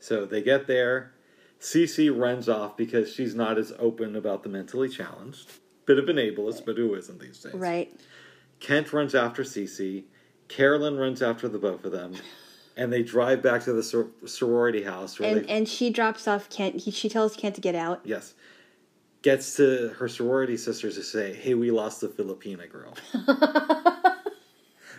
[0.00, 1.12] So they get there.
[1.60, 5.50] Cece runs off because she's not as open about the mentally challenged.
[5.84, 7.54] bit of an ableist, but who isn't these days?
[7.54, 7.94] Right.
[8.60, 10.04] Kent runs after Cece.
[10.48, 12.14] Carolyn runs after the both of them.
[12.76, 16.48] And they drive back to the sor- sorority house And they and she drops off
[16.48, 16.76] Kent.
[16.76, 18.00] He, she tells Kent to get out.
[18.04, 18.34] Yes.
[19.20, 22.96] Gets to her sorority sisters to say, hey, we lost the Filipina girl.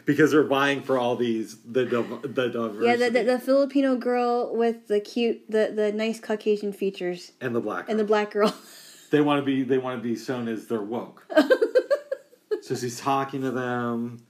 [0.06, 4.56] because they're buying for all these, the, the diversity Yeah, the, the, the Filipino girl
[4.56, 8.54] with the cute, the, the nice Caucasian features, and the black and the black girl.
[9.12, 11.28] They want to be, they want to be shown as they're woke.
[12.62, 14.26] so she's talking to them.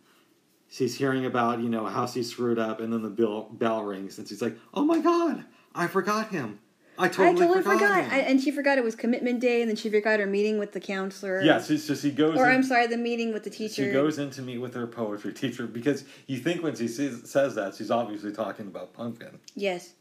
[0.69, 4.17] She's hearing about, you know, how she screwed up, and then the bell, bell rings,
[4.17, 5.45] and she's like, oh my god,
[5.75, 6.57] I forgot him.
[7.01, 8.13] I I totally, totally forgot, forgot.
[8.13, 10.71] I, and she forgot it was commitment day, and then she forgot her meeting with
[10.73, 11.41] the counselor.
[11.41, 13.85] yeah, so, so she goes Or in- I'm sorry, the meeting with the teacher.
[13.85, 17.29] She goes in to meet with her poetry teacher because you think when she sees,
[17.29, 19.39] says that she's obviously talking about pumpkin.
[19.55, 19.93] Yes.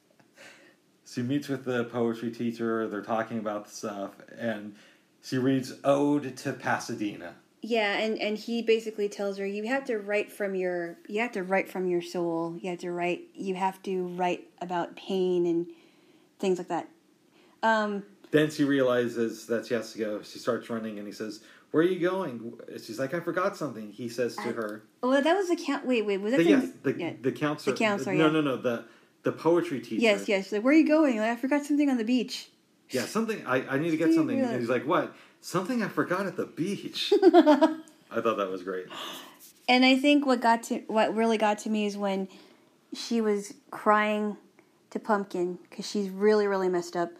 [1.06, 2.86] She meets with the poetry teacher.
[2.86, 4.76] They're talking about the stuff, and
[5.22, 9.98] she reads "Ode to Pasadena." Yeah, and and he basically tells her you have to
[9.98, 12.56] write from your you have to write from your soul.
[12.60, 15.66] You have to write you have to write about pain and
[16.40, 16.88] things like that.
[17.62, 20.22] Um, Then she realizes that she has to go.
[20.22, 23.90] She starts running, and he says, "Where are you going?" She's like, "I forgot something."
[23.92, 25.84] He says to I- her, well, that was the count.
[25.86, 27.12] Wait, wait, was that the, "Yes, the yeah.
[27.20, 27.74] the counselor.
[27.74, 28.32] The counselor, No, yeah.
[28.32, 28.56] no, no.
[28.56, 28.84] The
[29.22, 30.02] the poetry teacher.
[30.02, 30.50] Yes, yes.
[30.52, 31.18] Like, where are you going?
[31.18, 32.48] Like, I forgot something on the beach.
[32.90, 33.44] Yeah, something.
[33.46, 35.14] I, I need to get Something you And he's like, "What?
[35.40, 38.86] Something I forgot at the beach." I thought that was great.
[39.68, 42.28] And I think what got to what really got to me is when
[42.92, 44.36] she was crying
[44.90, 47.10] to Pumpkin because she's really really messed up,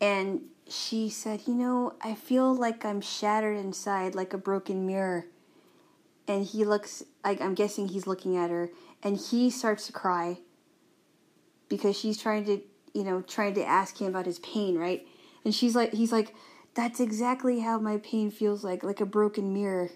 [0.00, 5.26] and she said, "You know, I feel like I'm shattered inside, like a broken mirror."
[6.26, 8.70] And he looks, like I'm guessing he's looking at her,
[9.02, 10.38] and he starts to cry
[11.68, 12.62] because she's trying to,
[12.94, 15.06] you know, trying to ask him about his pain, right?
[15.44, 16.34] And she's like, he's like,
[16.74, 19.90] "That's exactly how my pain feels like, like a broken mirror."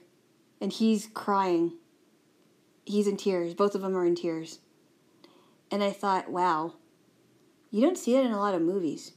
[0.60, 1.72] and he's crying.
[2.84, 3.54] He's in tears.
[3.54, 4.60] Both of them are in tears.
[5.70, 6.74] And I thought, wow,
[7.70, 9.12] you don't see it in a lot of movies.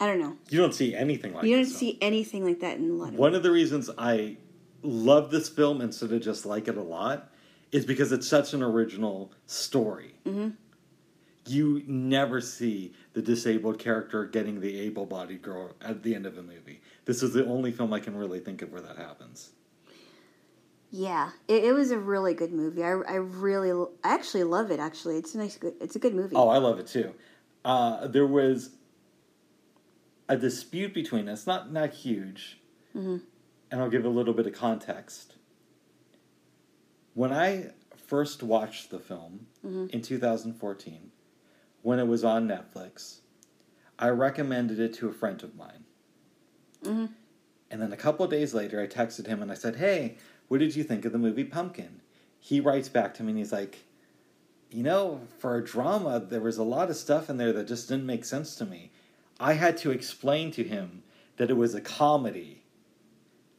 [0.00, 0.36] I don't know.
[0.48, 1.92] You don't see anything like you don't this film.
[1.92, 4.36] see anything like that in a lot of One of the reasons I
[4.82, 7.32] love this film instead of just like it a lot
[7.72, 10.14] is because it's such an original story.
[10.24, 10.54] Mhm.
[11.46, 16.36] You never see the disabled character getting the able bodied girl at the end of
[16.38, 16.80] a movie.
[17.06, 19.50] This is the only film I can really think of where that happens.
[20.90, 22.82] Yeah, it, it was a really good movie.
[22.82, 23.70] I, I really,
[24.04, 24.78] I actually love it.
[24.80, 25.74] Actually, it's a nice, good.
[25.80, 26.36] It's a good movie.
[26.36, 27.14] Oh, I love it too.
[27.64, 28.70] Uh, there was
[30.28, 32.60] a dispute between us, not not huge,
[32.94, 33.22] Mhm.
[33.70, 35.34] and I'll give a little bit of context.
[37.14, 39.90] When I first watched the film Mhm.
[39.90, 41.10] in 2014,
[41.82, 43.20] when it was on Netflix,
[43.98, 45.84] I recommended it to a friend of mine.
[46.82, 47.10] Mhm.
[47.70, 50.76] And then a couple days later, I texted him and I said, Hey, what did
[50.76, 52.00] you think of the movie Pumpkin?
[52.38, 53.84] He writes back to me and he's like,
[54.70, 57.88] You know, for a drama, there was a lot of stuff in there that just
[57.88, 58.90] didn't make sense to me.
[59.40, 61.02] I had to explain to him
[61.36, 62.62] that it was a comedy,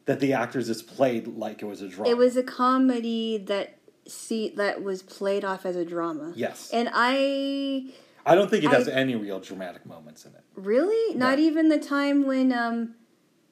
[0.05, 2.11] that the actors just played like it was a drama.
[2.11, 6.33] It was a comedy that see that was played off as a drama.
[6.35, 6.69] Yes.
[6.71, 7.91] And I
[8.25, 10.43] I don't think it has I- any real dramatic moments in it.
[10.55, 11.15] Really?
[11.15, 11.27] No.
[11.27, 12.95] Not even the time when um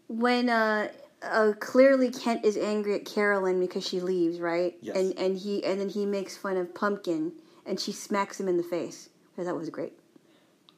[0.08, 0.90] when uh,
[1.22, 4.76] uh clearly Kent is angry at Carolyn because she leaves, right?
[4.82, 4.98] Yes.
[4.98, 7.34] And and he and then he makes fun of Pumpkin
[7.68, 9.10] and she smacks him in the face.
[9.34, 9.94] I thought that was great.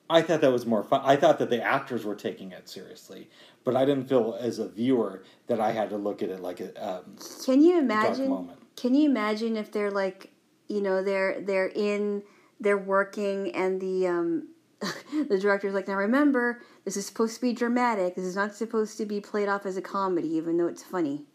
[0.09, 1.01] I thought that was more fun.
[1.03, 3.29] I thought that the actors were taking it seriously,
[3.63, 6.59] but I didn't feel as a viewer that I had to look at it like
[6.59, 7.15] a um,
[7.45, 8.49] Can you imagine.
[8.75, 10.31] Can you imagine if they're like,
[10.67, 12.23] you know, they're they're in
[12.59, 14.47] they're working and the um
[15.27, 18.15] the director's like, now remember, this is supposed to be dramatic.
[18.15, 21.25] This is not supposed to be played off as a comedy, even though it's funny.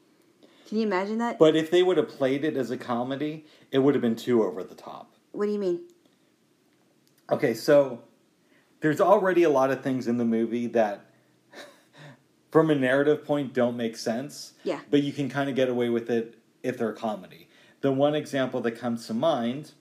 [0.67, 1.39] Can you imagine that?
[1.39, 4.43] But if they would have played it as a comedy, it would have been too
[4.43, 5.14] over the top.
[5.35, 5.81] What do you mean?
[7.31, 8.01] Okay, so
[8.81, 11.07] there's already a lot of things in the movie that,
[12.51, 14.53] from a narrative point, don't make sense.
[14.63, 14.81] Yeah.
[14.91, 17.49] But you can kind of get away with it if they're a comedy.
[17.81, 19.73] The one example that comes to mind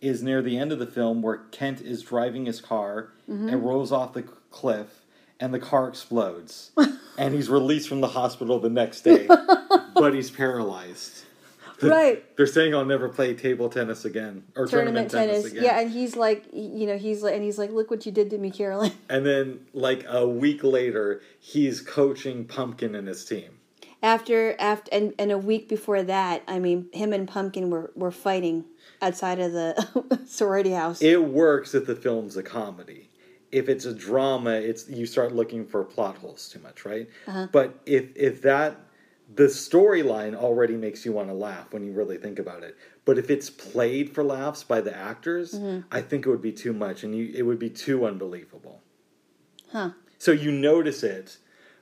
[0.00, 3.48] is near the end of the film where Kent is driving his car Mm-hmm.
[3.48, 5.04] and rolls off the cliff
[5.40, 6.70] and the car explodes.
[7.18, 11.24] and he's released from the hospital the next day, but he's paralyzed.
[11.82, 12.36] Right.
[12.36, 15.44] They're saying I'll never play table tennis again or Tournament, tennis.
[15.44, 15.64] again.
[15.64, 18.30] Yeah, and he's like, you know, he's like, and he's like, look what you did
[18.30, 18.92] to me, Carolyn.
[19.08, 23.50] And then, like a week later, he's coaching Pumpkin and his team.
[24.02, 28.10] After after and, and a week before that, I mean, him and Pumpkin were were
[28.10, 28.64] fighting
[29.00, 31.00] outside of the sorority house.
[31.02, 33.10] It works if the film's a comedy.
[33.52, 37.08] If it's a drama, it's you start looking for plot holes too much, right?
[37.26, 37.48] Uh-huh.
[37.52, 38.76] But if if that
[39.34, 42.76] the storyline already makes you want to laugh when you really think about it.
[43.04, 45.88] But if it's played for laughs by the actors, Mm-hmm.
[45.90, 48.82] I think it would be too much and you it would be too unbelievable.
[49.72, 49.90] Huh.
[50.18, 51.38] So you notice it,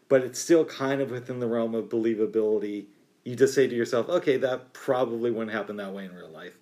[0.09, 2.87] but it's still kind of within the realm of believability.
[3.25, 6.59] You just say to yourself, okay, that probably wouldn't happen that way in real life.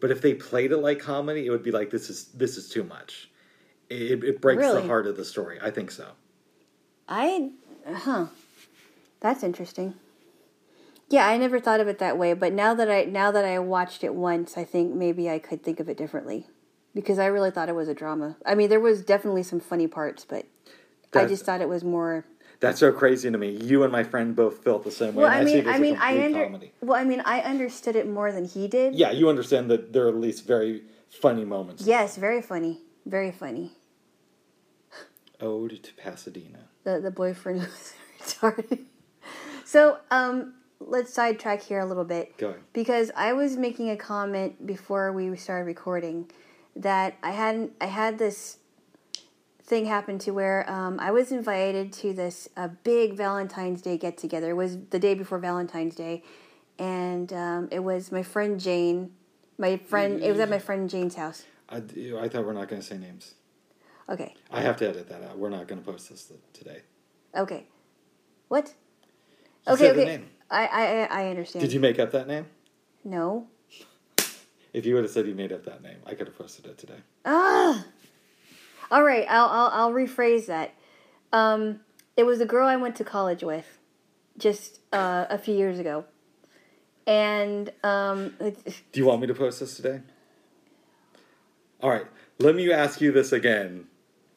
[0.00, 2.68] But if they played it like comedy, it would be like this is this is
[2.68, 3.30] too much.
[3.88, 5.58] It, it breaks the heart of the story.
[5.62, 6.10] I think so.
[7.08, 7.50] I,
[7.86, 8.26] huh.
[9.20, 9.94] That's interesting.
[11.08, 13.58] Yeah, I never thought of it that way, but now that I now that I
[13.60, 16.46] watched it once, I think maybe I could think of it differently.
[16.94, 18.36] Because I really thought it was a drama.
[18.46, 20.46] I mean, there was definitely some funny parts, but
[21.12, 22.24] I just thought it was more
[22.60, 23.50] That's so crazy to me.
[23.50, 25.24] You and my friend both felt the same way.
[25.24, 26.72] Well, I see mean, it as I a mean, I under comedy.
[26.80, 28.94] well, I mean, I understood it more than he did.
[28.94, 31.86] Yeah, you understand that there are at least very funny moments.
[31.86, 33.72] Yes, very funny, very funny.
[35.40, 36.60] Ode to Pasadena.
[36.84, 38.84] The the boyfriend was retarded.
[39.64, 42.36] So, um, let's sidetrack here a little bit.
[42.38, 42.60] Go ahead.
[42.72, 46.30] because I was making a comment before we started recording
[46.74, 48.58] that I hadn't I had this
[49.62, 54.16] thing happen to where um, I was invited to this a big Valentine's Day get
[54.16, 54.50] together.
[54.50, 56.22] It was the day before Valentine's Day,
[56.78, 59.12] and um, it was my friend Jane.
[59.58, 61.44] My friend, it was at my friend Jane's house.
[61.68, 63.34] I, I thought we're not going to say names.
[64.08, 65.38] Okay, I have to edit that out.
[65.38, 66.82] We're not going to post this today.
[67.34, 67.66] okay,
[68.48, 68.74] what?
[69.66, 70.22] You okay, okay.
[70.50, 71.62] I, I I understand.
[71.62, 72.46] Did you make up that name?
[73.04, 73.46] No.
[74.72, 76.76] If you would have said you made up that name, I could have posted it
[76.76, 76.98] today.
[77.24, 77.84] Ah.
[78.90, 80.74] All right, I'll I'll, I'll rephrase that.
[81.32, 81.80] Um,
[82.16, 83.78] it was a girl I went to college with,
[84.38, 86.04] just uh, a few years ago,
[87.06, 90.02] and um, Do you want me to post this today?
[91.80, 92.06] All right.
[92.38, 93.86] Let me ask you this again.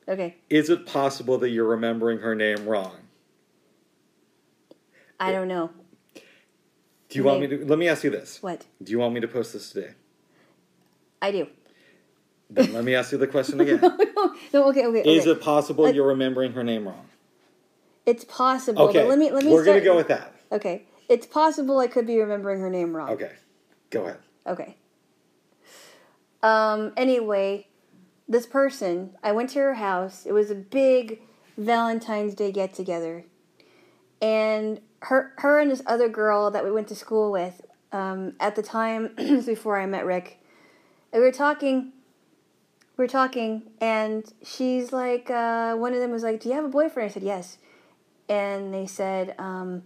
[0.08, 2.96] okay, Is it possible that you're remembering her name wrong?
[5.20, 5.70] I don't know
[7.10, 7.66] Do you want me to?
[7.66, 8.42] Let me ask you this.
[8.42, 9.94] what Do you want me to post this today?
[11.22, 11.48] I do.
[12.50, 13.80] Then let me ask you the question again.
[13.82, 15.00] no, no, okay, okay.
[15.00, 15.32] Is okay.
[15.32, 17.08] it possible you're remembering her name wrong?
[18.06, 18.84] It's possible.
[18.90, 19.00] Okay.
[19.00, 19.52] But let me let me.
[19.52, 20.34] We're start- gonna go with that.
[20.52, 23.10] Okay, it's possible I could be remembering her name wrong.
[23.10, 23.32] Okay.
[23.90, 24.20] Go ahead.
[24.48, 24.76] Okay.
[26.42, 27.68] Um, anyway,
[28.28, 30.26] this person, I went to her house.
[30.26, 31.22] It was a big
[31.58, 33.26] Valentine's Day get together.
[34.22, 38.56] And her her and this other girl that we went to school with, um, at
[38.56, 39.14] the time
[39.46, 40.40] before I met Rick,
[41.14, 41.94] we were talking
[42.98, 46.66] we were talking and she's like uh, one of them was like, Do you have
[46.66, 47.10] a boyfriend?
[47.10, 47.58] I said, Yes.
[48.30, 49.82] And they said, um,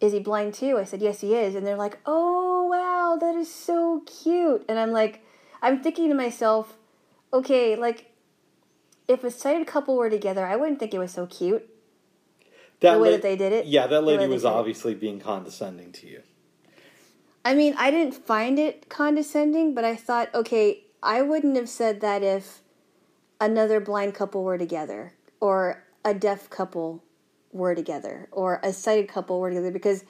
[0.00, 0.76] is he blind too?
[0.76, 1.54] I said, yes, he is.
[1.54, 4.64] And they're like, oh, wow, that is so cute.
[4.68, 5.24] And I'm like,
[5.62, 6.76] I'm thinking to myself,
[7.32, 8.10] okay, like,
[9.06, 11.68] if a sighted couple were together, I wouldn't think it was so cute.
[12.80, 13.66] That The way la- that they did it?
[13.66, 14.52] Yeah, that lady was did it.
[14.52, 16.22] obviously being condescending to you.
[17.44, 22.00] I mean, I didn't find it condescending, but I thought, okay, I wouldn't have said
[22.00, 22.60] that if
[23.40, 27.02] another blind couple were together, or a deaf couple
[27.52, 30.04] were together, or a sighted couple were together, because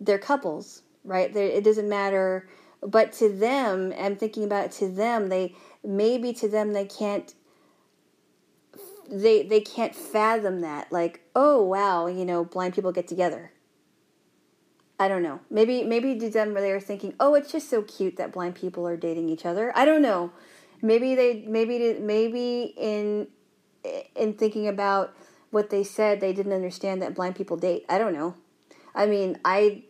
[0.00, 1.32] they're couples, right?
[1.32, 2.48] They're, it doesn't matter.
[2.82, 7.34] But to them, I'm thinking about it, to them, they maybe to them they can't
[9.10, 13.52] they they can't fathom that like oh wow you know blind people get together
[14.98, 15.40] I don't know.
[15.50, 18.86] Maybe maybe to them they were thinking, "Oh, it's just so cute that blind people
[18.86, 20.30] are dating each other." I don't know.
[20.80, 23.26] Maybe they maybe maybe in
[24.14, 25.14] in thinking about
[25.50, 27.84] what they said, they didn't understand that blind people date.
[27.88, 28.34] I don't know.
[28.94, 29.82] I mean, I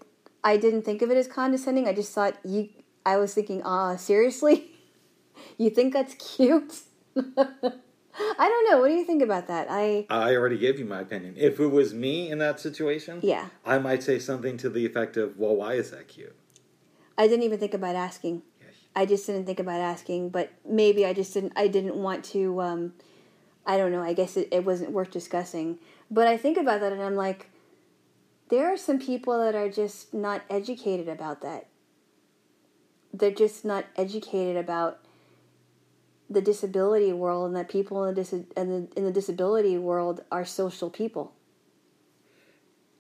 [0.43, 1.87] I didn't think of it as condescending.
[1.87, 2.71] I just thought you.
[3.07, 4.73] I was thinking, ah, seriously,
[5.59, 6.81] you think that's cute?
[8.19, 8.81] I don't know.
[8.81, 9.67] What do you think about that?
[9.71, 11.35] I I already gave you my opinion.
[11.37, 13.49] If it was me in that situation, yeah.
[13.65, 16.35] I might say something to the effect of, "Well, why is that cute?"
[17.17, 18.43] I didn't even think about asking.
[18.97, 21.53] I just didn't think about asking, but maybe I just didn't.
[21.57, 22.61] I didn't want to.
[22.62, 22.93] Um,
[23.67, 24.03] I don't know.
[24.03, 25.79] I guess it, it wasn't worth discussing.
[26.11, 27.51] But I think about that, and I'm like,
[28.49, 31.67] there are some people that are just not educated about that.
[33.12, 35.04] They're just not educated about
[36.31, 40.25] the disability world, and that people in the dis- in the, in the disability world
[40.33, 41.33] are social people,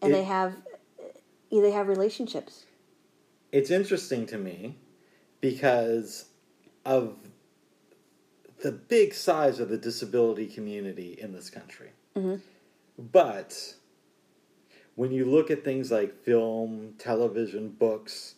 [0.02, 0.56] and It- they have
[0.98, 2.66] eh, they have relationships.
[3.52, 4.76] It's interesting to me
[5.40, 6.26] because
[6.84, 7.16] of
[8.62, 11.90] the big size of the disability community in this country.
[12.16, 12.36] Mm-hmm.
[12.98, 13.74] But
[14.96, 18.34] when you look at things like film, television, books,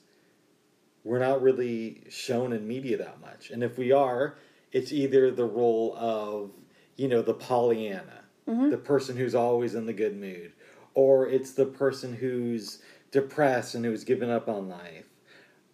[1.05, 3.51] we're not really shown in media that much.
[3.51, 4.37] And if we are,
[4.77, 6.51] it's either the role of,
[6.97, 10.53] you know, the Pollyanna, the person who's always in the good mood,
[10.93, 15.07] or it's the person who's depressed and who's given up on life,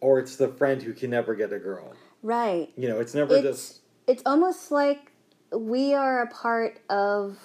[0.01, 1.95] or it's the friend who can never get a girl.
[2.23, 2.71] Right.
[2.77, 5.11] You know, it's never It's just it's almost like
[5.51, 7.39] we are a part of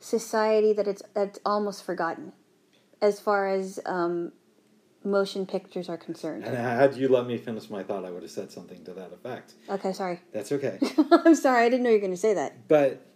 [0.00, 2.32] society that it's that's almost forgotten,
[3.00, 4.32] as far as um,
[5.04, 6.44] motion pictures are concerned.
[6.44, 9.12] And had you let me finish my thought, I would have said something to that
[9.12, 9.54] effect.
[9.68, 10.20] Okay, sorry.
[10.32, 10.78] That's okay.
[11.10, 11.64] I'm sorry.
[11.64, 12.68] I didn't know you were going to say that.
[12.68, 13.06] but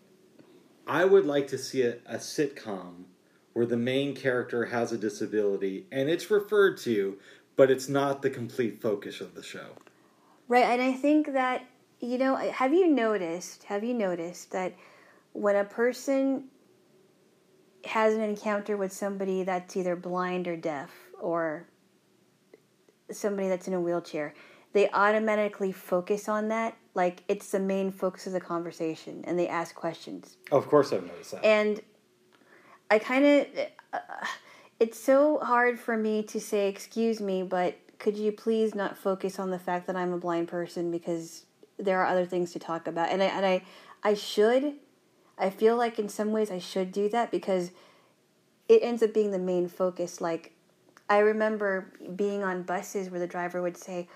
[0.86, 3.04] I would like to see a, a sitcom
[3.52, 7.18] where the main character has a disability and it's referred to,
[7.56, 9.70] but it's not the complete focus of the show.
[10.48, 11.64] Right, and I think that
[11.98, 13.64] you know, have you noticed?
[13.64, 14.74] Have you noticed that
[15.32, 16.44] when a person
[17.86, 21.66] has an encounter with somebody that's either blind or deaf or
[23.10, 24.34] somebody that's in a wheelchair,
[24.72, 29.46] they automatically focus on that like it's the main focus of the conversation and they
[29.46, 30.38] ask questions.
[30.50, 31.44] Of course, I've noticed that.
[31.44, 31.80] And
[32.90, 33.46] I kind of,
[33.92, 33.98] uh,
[34.80, 39.38] it's so hard for me to say, excuse me, but could you please not focus
[39.38, 41.44] on the fact that I'm a blind person because
[41.78, 43.10] there are other things to talk about.
[43.10, 43.62] And I, and I,
[44.02, 44.74] I should,
[45.38, 47.72] I feel like in some ways I should do that because
[48.68, 50.20] it ends up being the main focus.
[50.20, 50.52] Like,
[51.08, 54.08] I remember being on buses where the driver would say,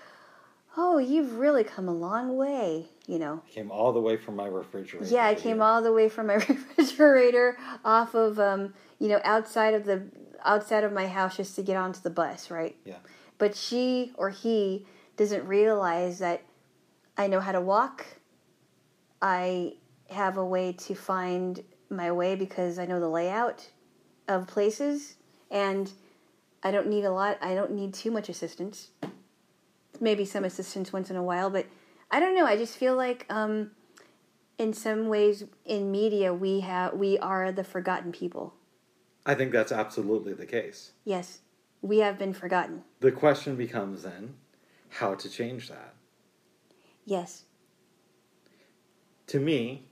[0.77, 3.41] Oh, you've really come a long way, you know.
[3.45, 5.13] I came all the way from my refrigerator.
[5.13, 9.73] Yeah, I came all the way from my refrigerator off of um, you know, outside
[9.73, 10.03] of the
[10.45, 12.75] outside of my house just to get onto the bus, right?
[12.85, 12.97] Yeah.
[13.37, 14.85] But she or he
[15.17, 16.43] doesn't realize that
[17.17, 18.05] I know how to walk.
[19.21, 19.73] I
[20.09, 23.69] have a way to find my way because I know the layout
[24.27, 25.15] of places
[25.49, 25.91] and
[26.63, 27.37] I don't need a lot.
[27.41, 28.89] I don't need too much assistance.
[29.99, 31.67] Maybe some assistance once in a while, but
[32.09, 32.45] I don't know.
[32.45, 33.71] I just feel like um,
[34.57, 38.53] in some ways in media we have we are the forgotten people.
[39.25, 40.91] I think that's absolutely the case.
[41.05, 41.39] Yes,
[41.81, 42.83] we have been forgotten.
[42.99, 44.35] The question becomes then
[44.89, 45.93] how to change that.
[47.05, 47.45] Yes.
[49.27, 49.85] To me,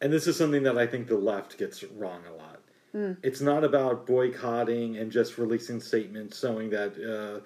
[0.00, 2.57] and this is something that I think the left gets wrong a lot.
[2.94, 3.16] Mm.
[3.22, 7.44] It's not about boycotting and just releasing statements showing that uh,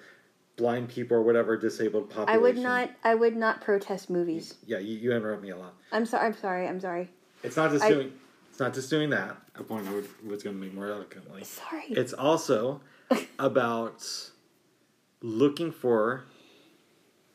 [0.55, 2.33] blind people or whatever disabled population.
[2.33, 2.89] I would not.
[3.03, 4.55] I would not protest movies.
[4.65, 5.73] Yeah, you, you interrupt me a lot.
[5.91, 6.27] I'm sorry.
[6.27, 6.67] I'm sorry.
[6.67, 7.09] I'm sorry.
[7.43, 8.13] It's not just I- doing.
[8.49, 9.35] It's not just doing that.
[9.55, 11.43] A point I would, was going to make more eloquently.
[11.43, 11.85] Sorry.
[11.89, 12.81] It's also
[13.39, 14.05] about
[15.21, 16.23] looking for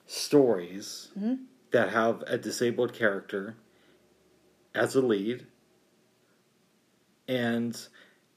[0.06, 1.34] stories Mm-hmm.
[1.72, 3.56] that have a disabled character
[4.74, 5.46] as a lead
[7.28, 7.78] and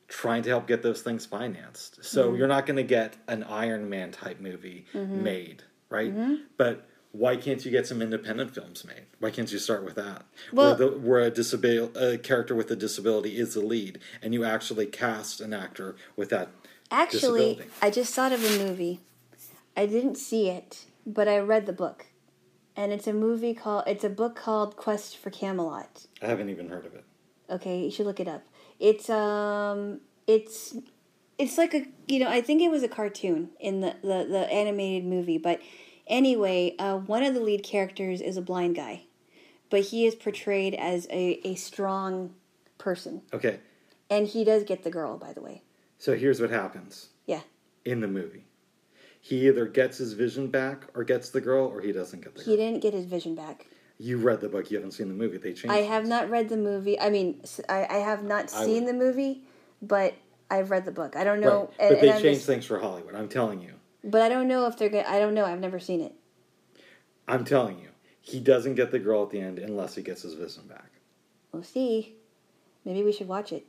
[0.07, 2.03] trying to help get those things financed.
[2.03, 2.35] So Mm-hmm.
[2.37, 6.13] you're not going to get an Iron Man type movie made, right?
[6.13, 6.35] Mm-hmm.
[6.57, 9.05] But why can't you get some independent films made?
[9.19, 10.25] Why can't you start with that?
[10.51, 14.33] Well- where, the, where a disabil- a character with a disability is the lead, and
[14.33, 16.49] you actually cast an actor with that
[16.93, 17.71] Actually, disability.
[17.81, 18.99] I just thought of a movie.
[19.77, 22.07] I didn't see it, but I read the book,
[22.75, 23.85] and it's a movie called.
[23.87, 26.07] It's a book called Quest for Camelot.
[26.21, 27.05] I haven't even heard of it.
[27.49, 28.43] Okay, you should look it up.
[28.82, 30.75] It's um, it's
[31.38, 34.51] it's like a you know I think it was a cartoon in the the, the
[34.51, 35.61] animated movie, but
[36.07, 39.03] anyway, uh, one of the lead characters is a blind guy,
[39.69, 42.34] but he is portrayed as a a strong
[42.79, 43.59] person, Okay,
[44.09, 45.15] and he does get the girl.
[45.15, 45.61] By the way,
[45.99, 47.41] so here's what happens yeah.
[47.86, 48.45] in the movie.
[49.21, 52.43] He either gets his vision back or gets the girl, or he doesn't get the
[52.43, 52.49] girl.
[52.49, 53.67] He didn't get his vision back.
[54.04, 55.38] You read the book, you haven't seen the movie.
[55.38, 56.10] They changed I have things.
[56.10, 56.99] not read the movie.
[56.99, 57.39] I mean,
[57.70, 59.43] I have not I seen the movie,
[59.80, 60.16] but
[60.49, 61.16] I've read the book.
[61.16, 61.80] I don't know, Right.
[61.80, 63.14] and, but they and changed just- things for Hollywood.
[63.14, 63.74] I'm telling you.
[64.04, 65.06] but I don't know if they're going.
[65.06, 65.45] I don't know.
[65.45, 66.14] I've never seen it.
[67.28, 67.89] I'm telling you.
[68.22, 70.89] He doesn't get the girl at the end unless he gets his vision back.
[71.52, 72.16] We'll see.
[72.86, 73.68] Maybe we should watch it.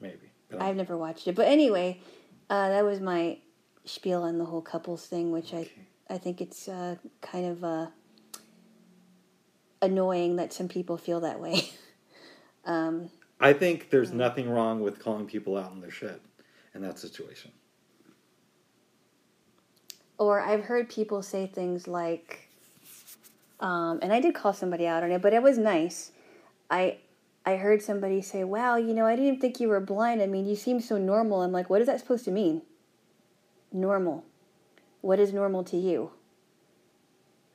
[0.00, 0.30] Maybe.
[0.58, 2.00] I've never watched it, but anyway,
[2.48, 3.38] uh, that was my
[3.84, 5.70] spiel on the whole couples thing, which Okay.
[6.08, 7.86] I I think it's uh, kind of uh,
[9.80, 11.70] annoying that some people feel that way.
[12.64, 13.10] um,
[13.40, 16.20] I think there's nothing wrong with calling people out on their shit
[16.74, 17.52] in that situation.
[20.18, 22.48] Or I've heard people say things like,
[23.60, 26.10] um, and I did call somebody out on it, but it was nice.
[26.70, 26.98] I
[27.46, 30.20] I heard somebody say, "Wow, you know, I didn't think you were blind.
[30.20, 32.62] I mean, you seem so normal." I'm like, "What is that supposed to mean?"
[33.72, 34.24] Normal.
[35.00, 36.10] What is normal to you?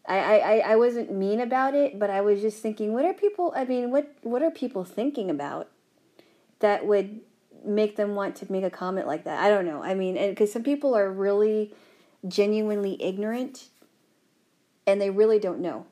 [0.06, 3.54] I, I, I- wasn't mean about it, but I was just thinking, what are people?
[3.56, 5.70] I mean, what what are people thinking about
[6.60, 7.22] that would
[7.66, 9.40] make them want to make a comment like that?
[9.42, 9.82] I don't know.
[9.82, 11.74] I mean, because some people are really
[12.28, 13.70] genuinely ignorant
[14.86, 15.86] and they really don't know.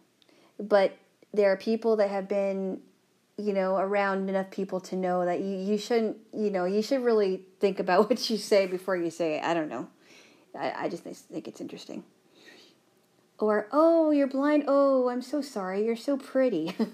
[0.60, 0.98] But
[1.34, 2.82] there are people that have been,
[3.38, 7.04] you know, around enough people to know that you, you shouldn't, you know, you should
[7.04, 9.44] really think about what you say before you say it.
[9.44, 9.88] I don't know.
[10.58, 12.04] I, I just think it's interesting.
[13.42, 14.66] Or, oh, you're blind.
[14.68, 15.84] Oh, I'm so sorry.
[15.84, 16.76] You're so pretty.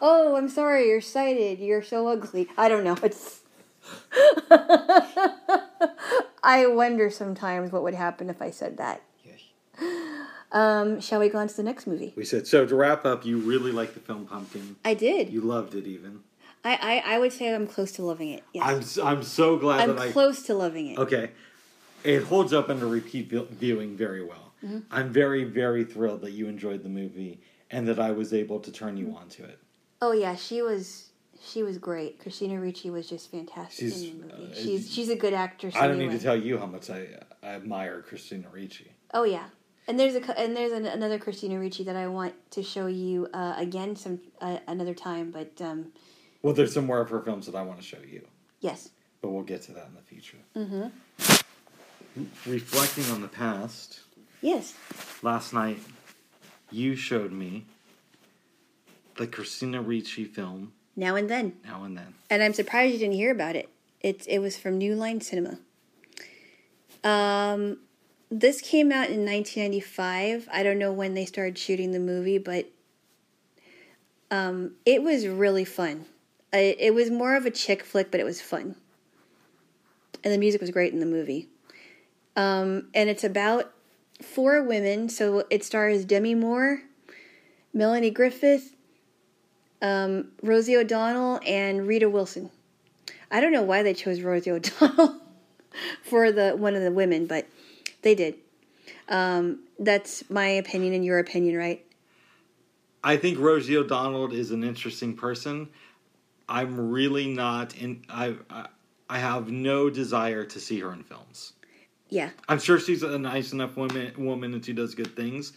[0.00, 0.88] oh, I'm sorry.
[0.88, 1.58] You're sighted.
[1.58, 2.48] You're so ugly.
[2.56, 2.96] I don't know.
[3.02, 3.40] It's.
[6.42, 9.02] I wonder sometimes what would happen if I said that.
[9.24, 9.40] Yes.
[10.52, 12.14] Um, shall we go on to the next movie?
[12.16, 12.64] We said so.
[12.64, 14.76] To wrap up, you really liked the film Pumpkin.
[14.84, 15.28] I did.
[15.28, 16.20] You loved it, even.
[16.64, 18.44] I, I, I would say I'm close to loving it.
[18.54, 18.96] Yes.
[18.96, 20.98] I'm I'm so glad I'm that I close to loving it.
[20.98, 21.32] Okay.
[22.06, 24.52] It holds up under repeat viewing very well.
[24.64, 24.78] Mm-hmm.
[24.90, 27.40] I'm very, very thrilled that you enjoyed the movie
[27.70, 29.58] and that I was able to turn you on to it.
[30.00, 31.10] Oh yeah, she was
[31.42, 32.20] she was great.
[32.20, 34.52] Christina Ricci was just fantastic She's, in the movie.
[34.52, 35.74] uh, she's she's a good actress.
[35.74, 36.12] I don't anyway.
[36.12, 37.06] need to tell you how much I,
[37.42, 38.90] I admire Christina Ricci.
[39.12, 39.46] Oh yeah,
[39.88, 43.28] and there's a and there's an, another Christina Ricci that I want to show you
[43.34, 45.30] uh, again some uh, another time.
[45.30, 45.92] But um,
[46.42, 48.26] Well, there's some more of her films that I want to show you,
[48.60, 48.90] yes,
[49.22, 50.38] but we'll get to that in the future.
[50.54, 50.88] mm-hmm.
[52.46, 54.00] Reflecting on the past,
[54.40, 54.72] yes,
[55.22, 55.78] last night
[56.70, 57.66] you showed me
[59.16, 61.54] the Christina Ricci film now and then.
[61.64, 62.14] Now and Then.
[62.30, 63.68] and I'm surprised you didn't hear about it.
[64.00, 65.58] It it was from New Line Cinema.
[67.04, 67.78] Um,
[68.30, 70.48] this came out in 1995.
[70.50, 72.66] I don't know when they started shooting the movie, but
[74.30, 76.06] um, it was really fun.
[76.52, 78.76] I, it was more of a chick flick, but it was fun,
[80.24, 81.48] and the music was great in the movie.
[82.36, 83.72] Um, and it's about
[84.22, 85.08] four women.
[85.08, 86.82] So it stars Demi Moore,
[87.72, 88.74] Melanie Griffith,
[89.82, 92.50] um, Rosie O'Donnell and Rita Wilson.
[93.30, 95.20] I don't know why they chose Rosie O'Donnell
[96.02, 97.46] for the one of the women, but
[98.02, 98.36] they did.
[99.08, 101.84] Um, that's my opinion and your opinion, right?
[103.04, 105.68] I think Rosie O'Donnell is an interesting person.
[106.48, 108.04] I'm really not in.
[108.08, 108.66] I, I
[109.08, 111.52] I have no desire to see her in films.
[112.08, 112.30] Yeah.
[112.48, 115.52] I'm sure she's a nice enough woman woman and she does good things,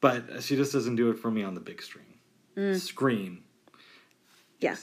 [0.00, 2.74] but she just doesn't do it for me on the big screen.
[2.78, 3.42] Screen.
[4.60, 4.76] Yeah.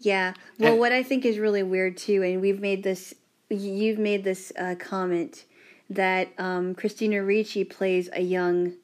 [0.00, 0.34] Yeah.
[0.58, 3.14] Well, And- what I think is really weird too, and we've made this,
[3.48, 5.44] you've made this uh, comment
[5.88, 8.74] that um, Christina Ricci plays a young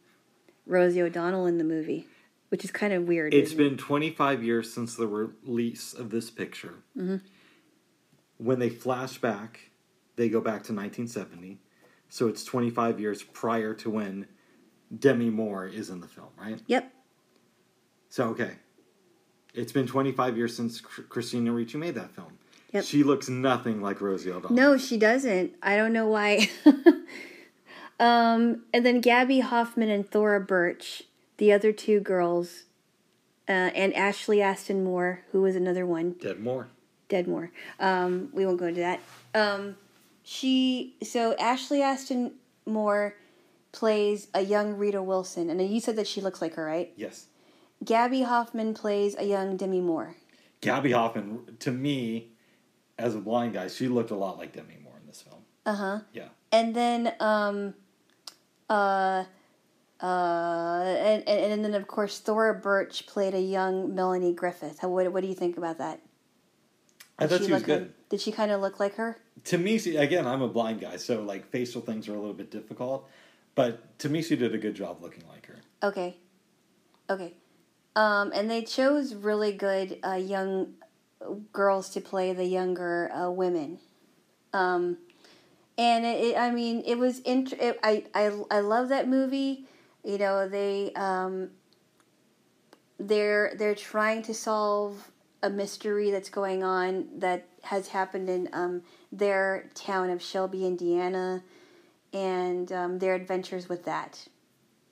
[0.66, 2.06] Rosie O'Donnell in the movie,
[2.48, 3.34] which is kind of weird.
[3.34, 3.68] It's isn't it?
[3.70, 6.74] been 25 years since the release of this picture.
[6.96, 7.16] Mm-hmm.
[8.38, 9.70] When they flash back,
[10.16, 11.58] they go back to 1970.
[12.08, 14.26] So it's 25 years prior to when
[14.96, 16.60] Demi Moore is in the film, right?
[16.66, 16.92] Yep.
[18.08, 18.56] So, okay.
[19.54, 22.38] It's been 25 years since Chr- Christina Ricci made that film.
[22.72, 22.84] Yep.
[22.84, 24.56] She looks nothing like Rosie O'Donnell.
[24.56, 25.54] No, she doesn't.
[25.62, 26.48] I don't know why.
[28.00, 31.04] um, and then Gaby Hoffmann and Thora Birch,
[31.36, 32.64] the other two girls,
[33.48, 36.16] uh, and Ashley Aston Moore, who was another one.
[36.20, 36.68] Dead Moore.
[37.12, 37.50] Deadmore.
[37.78, 39.00] Um, we won't go into that.
[39.34, 39.76] Um,
[40.22, 42.32] she so Ashley Aston
[42.66, 43.14] Moore
[43.72, 46.92] plays a young Rita Wilson, and you said that she looks like her, right?
[46.96, 47.26] Yes.
[47.84, 50.14] Gaby Hoffmann plays a young Demi Moore.
[50.60, 52.30] Gaby Hoffmann, to me,
[52.98, 55.40] as a blind guy, she looked a lot like Demi Moore in this film.
[55.66, 56.00] Uh huh.
[56.12, 56.28] Yeah.
[56.52, 57.74] And then um,
[58.70, 59.24] uh,
[60.00, 64.78] uh, and, and and then of course Thora Birch played a young Melanie Griffith.
[64.80, 66.00] How, what what do you think about that?
[67.18, 67.82] I thought Did she was good.
[67.82, 69.16] like- did she kind of look like her?
[69.44, 72.34] to me, she, again, I'm a blind guy, so like facial things are a little
[72.34, 73.08] bit difficult.
[73.54, 75.56] But to me, she did a good job looking like her.
[75.82, 76.18] Okay.
[77.08, 77.32] Okay.
[77.96, 80.74] Um, and they chose really good uh, young
[81.54, 83.78] girls to play the younger uh, women.
[84.52, 84.98] Um,
[85.78, 89.64] and it, it, I mean, it was int- it, I, I I love that movie.
[90.04, 91.48] You know, they um,
[92.98, 95.10] they're they're trying to solve
[95.42, 101.42] a mystery that's going on that has happened in um, their town of Shelby, Indiana,
[102.12, 104.26] and um, their adventures with that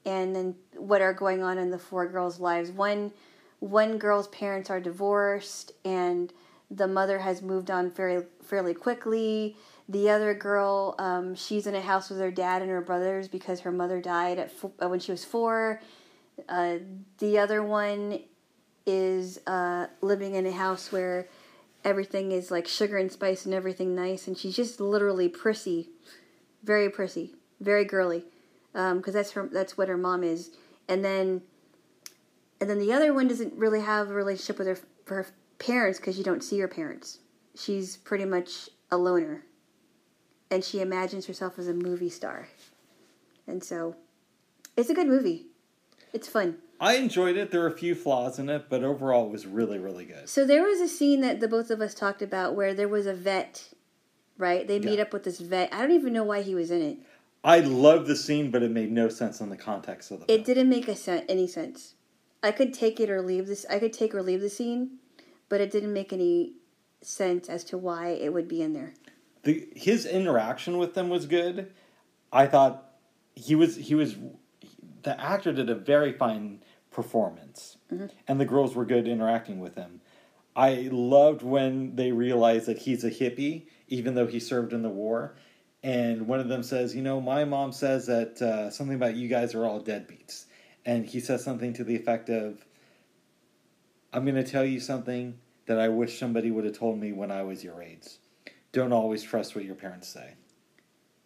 [0.05, 2.71] and then what are going on in the four girls' lives.
[2.71, 3.13] One
[3.59, 6.33] one girl's parents are divorced, and
[6.71, 9.57] the mother has moved on fairly fairly quickly.
[9.89, 13.61] The other girl, um, she's in a house with her dad and her brothers because
[13.61, 15.83] her mother died at uh, when she was four.
[16.49, 16.77] Uh,
[17.19, 18.21] the other one
[18.87, 21.29] is uh, living in a house where
[21.85, 25.91] everything is like sugar and spice and everything nice, and she's just literally prissy,
[26.63, 28.25] very prissy, very girly.
[28.75, 30.51] Um, because that's her that's what her mom is.
[30.89, 31.43] And then
[32.61, 35.27] and then the other one doesn't really have a relationship with her, her
[35.59, 37.19] parents because you don't see her parents.
[37.57, 39.45] She's pretty much a loner.
[40.51, 42.49] And she imagines herself as a movie star.
[43.47, 43.97] And so
[44.77, 45.47] it's a good movie.
[46.13, 47.51] It's fun I enjoyed it.
[47.51, 50.29] There were a few flaws in it, but overall it was really, really good.
[50.29, 53.07] So there was a scene that the both of us talked about where there was
[53.07, 53.69] a vet,
[54.39, 54.67] right?
[54.67, 55.03] They meet Yeah.
[55.03, 55.73] up with this vet.
[55.75, 56.99] I don't even know why he was in it.
[57.45, 60.39] I love the scene, but it made no sense in the context of the film.
[60.41, 61.95] It didn't make a sen- any sense.
[62.43, 63.67] I could take it or leave this.
[63.69, 64.99] I could take or leave the scene,
[65.51, 66.55] but it didn't make any
[67.03, 68.95] sense as to why it would be in there.
[69.43, 71.73] the his interaction with them was good.
[72.31, 72.91] I thought
[73.35, 74.17] he was he was
[75.03, 77.77] the actor did a very fine performance,
[78.27, 80.01] and the girls were good interacting with him.
[80.57, 84.89] I loved when they realized that he's a hippie, even though he served in the
[84.89, 85.37] war.
[85.83, 89.29] And one of them says, "You know, my mom says that uh, something about you
[89.29, 90.45] guys are all deadbeats,"
[90.85, 92.67] and he says something to the effect of,
[94.13, 97.31] "I'm going to tell you something that I wish somebody would have told me when
[97.31, 98.19] I was your age."
[98.73, 100.35] don't always trust what your parents say.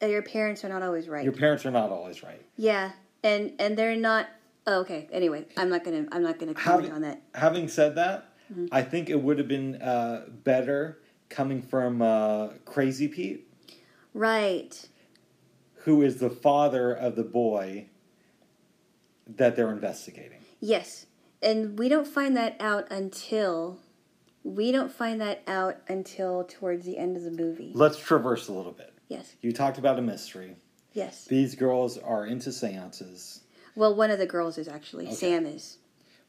[0.00, 1.24] And your parents are not always right.
[1.24, 2.42] Your parents are not always right.
[2.56, 2.92] yeah,
[3.22, 4.28] and and they're not.
[4.66, 5.08] Oh, okay.
[5.12, 6.06] Anyway, I'm not gonna.
[6.12, 7.22] I'm not gonna comment Having, on that.
[7.34, 8.66] having said that, Mm-hmm.
[8.72, 11.00] I think it would have been uh, better
[11.30, 13.48] coming from uh, Crazy Pete,
[14.12, 14.86] Right.
[15.76, 17.86] who is the father of the boy
[19.26, 20.40] that they're investigating.
[20.60, 21.06] Yes,
[21.42, 23.78] and we don't find that out until
[24.42, 27.72] we don't find that out until towards the end of the movie.
[27.74, 28.92] Let's traverse a little bit.
[29.08, 29.36] Yes.
[29.40, 30.56] You talked about a mystery.
[30.92, 31.24] Yes.
[31.24, 33.40] These girls are into seances,
[33.77, 35.14] Well, one of the girls is actually Okay.
[35.14, 35.79] Sam is.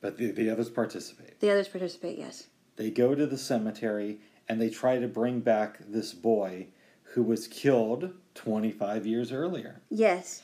[0.02, 1.40] but the, the others participate.
[1.40, 2.18] The others participate.
[2.18, 2.48] Yes.
[2.76, 4.20] They go to the cemetery
[4.50, 6.68] and they try to bring back this boy
[7.14, 9.82] who was killed 25 years earlier.
[9.90, 10.42] Yes.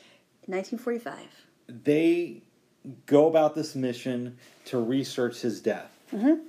[0.47, 1.28] 1945.
[1.84, 2.41] They
[3.06, 5.91] go about this mission to research his death.
[6.12, 6.41] Mhm.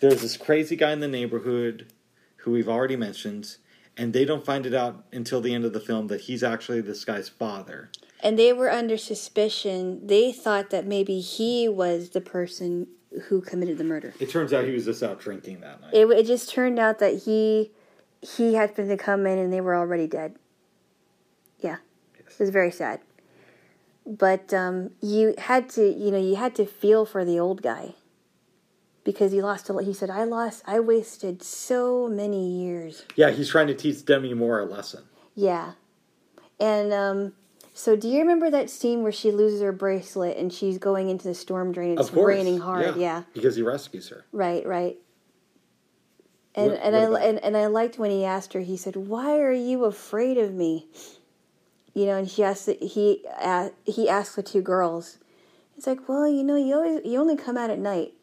[0.00, 1.86] There's this crazy guy in the neighborhood
[2.38, 3.56] who we've already mentioned,
[3.96, 6.80] and they don't find it out until the end of the film that he's actually
[6.80, 7.90] this guy's father.
[8.22, 10.06] And they were under suspicion.
[10.06, 12.88] They thought that maybe he was the person
[13.24, 14.14] who committed the murder.
[14.20, 15.94] It turns out he was just out drinking that night.
[15.94, 17.72] It, it just turned out that he
[18.20, 20.36] he had been to come in and they were already dead.
[21.60, 21.76] Yeah,
[22.18, 23.00] it was very sad.
[24.06, 27.94] But um, you had to, you know, you had to feel for the old guy
[29.04, 29.84] because he lost a lot.
[29.84, 30.62] He said, "I lost.
[30.66, 35.04] I wasted so many years." Yeah, he's trying to teach Demi Moore a lesson.
[35.34, 35.72] Yeah,
[36.60, 37.32] and um,
[37.78, 41.28] so do you remember that scene where she loses her bracelet and she's going into
[41.28, 41.90] the storm drain?
[41.90, 42.28] and It's of course.
[42.34, 42.96] raining hard.
[42.96, 43.24] Yeah.
[43.34, 44.24] Because he rescues her.
[44.32, 44.96] Right, right.
[46.54, 48.60] And What- and what I and, and I liked when he asked her.
[48.60, 50.88] He said, "Why are you afraid of me?"
[51.92, 52.66] You know, and she asked.
[52.80, 55.18] He a he asked the two girls.
[55.76, 58.14] It's like, "Well, you know, you always you only come out at night,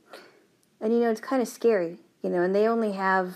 [0.82, 2.00] and you know it's kind of scary.
[2.24, 3.36] You know, and they only have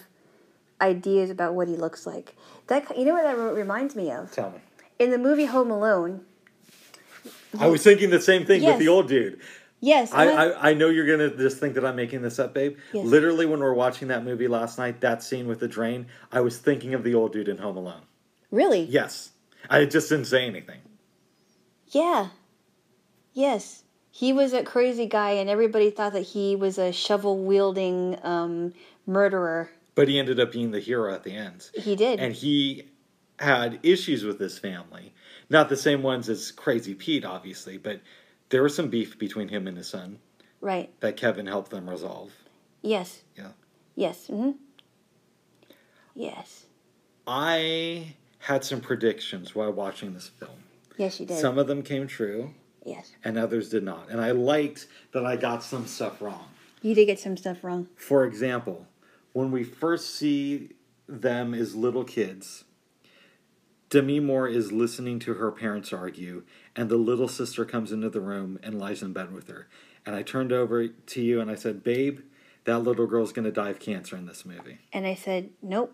[0.82, 2.36] ideas about what he looks like.
[2.66, 4.58] That you know what that reminds me of Tell me.
[5.00, 6.22] In the movie Home Alone.
[7.60, 9.40] I was thinking the same thing with the old dude.
[9.80, 12.54] Yes, I, I- I, I know you're gonna just think that I'm making this up,
[12.54, 12.78] babe.
[12.94, 13.06] Yes.
[13.06, 16.42] Literally, when we were watching that movie last night, that scene with the drain, I
[16.42, 18.02] was thinking of the old dude in Home Alone.
[18.52, 19.32] really, Yes,
[19.70, 20.80] I just didn't say anything.
[21.90, 22.30] Yeah.
[23.34, 23.84] Yes.
[24.12, 28.74] He was a crazy guy, and everybody thought that he was a shovel wielding um,
[29.06, 29.70] murderer.
[29.94, 32.20] But he ended up being the hero at the end, He did.
[32.20, 32.86] and he
[33.40, 35.14] had issues with his family.
[35.50, 38.02] Not the same ones as Crazy Pete, obviously, but
[38.50, 40.20] there was some beef between him and his son
[40.62, 40.92] right.
[41.02, 42.32] that Kevin helped them resolve.
[42.82, 43.22] Yes.
[43.36, 43.52] Yeah.
[43.96, 44.28] Yes.
[44.28, 44.52] Mm-hmm.
[46.16, 46.66] Yes.
[47.28, 50.64] I had some predictions while watching this film.
[50.98, 51.38] Yes, you did.
[51.38, 53.12] Some of them came true, yes.
[53.24, 54.10] and others did not.
[54.10, 56.48] And I liked that I got some stuff wrong.
[56.82, 57.88] You did get some stuff wrong.
[57.96, 58.88] For example,
[59.34, 60.70] when we first see
[61.08, 62.64] them as little kids,
[63.90, 66.44] Demi Moore is listening to her parents argue,
[66.76, 69.68] and the little sister comes into the room and lies in bed with her.
[70.06, 72.20] And I turned over to you and I said, Babe,
[72.68, 74.80] that little girl's going to die of cancer in this movie.
[74.92, 75.94] And I said, nope.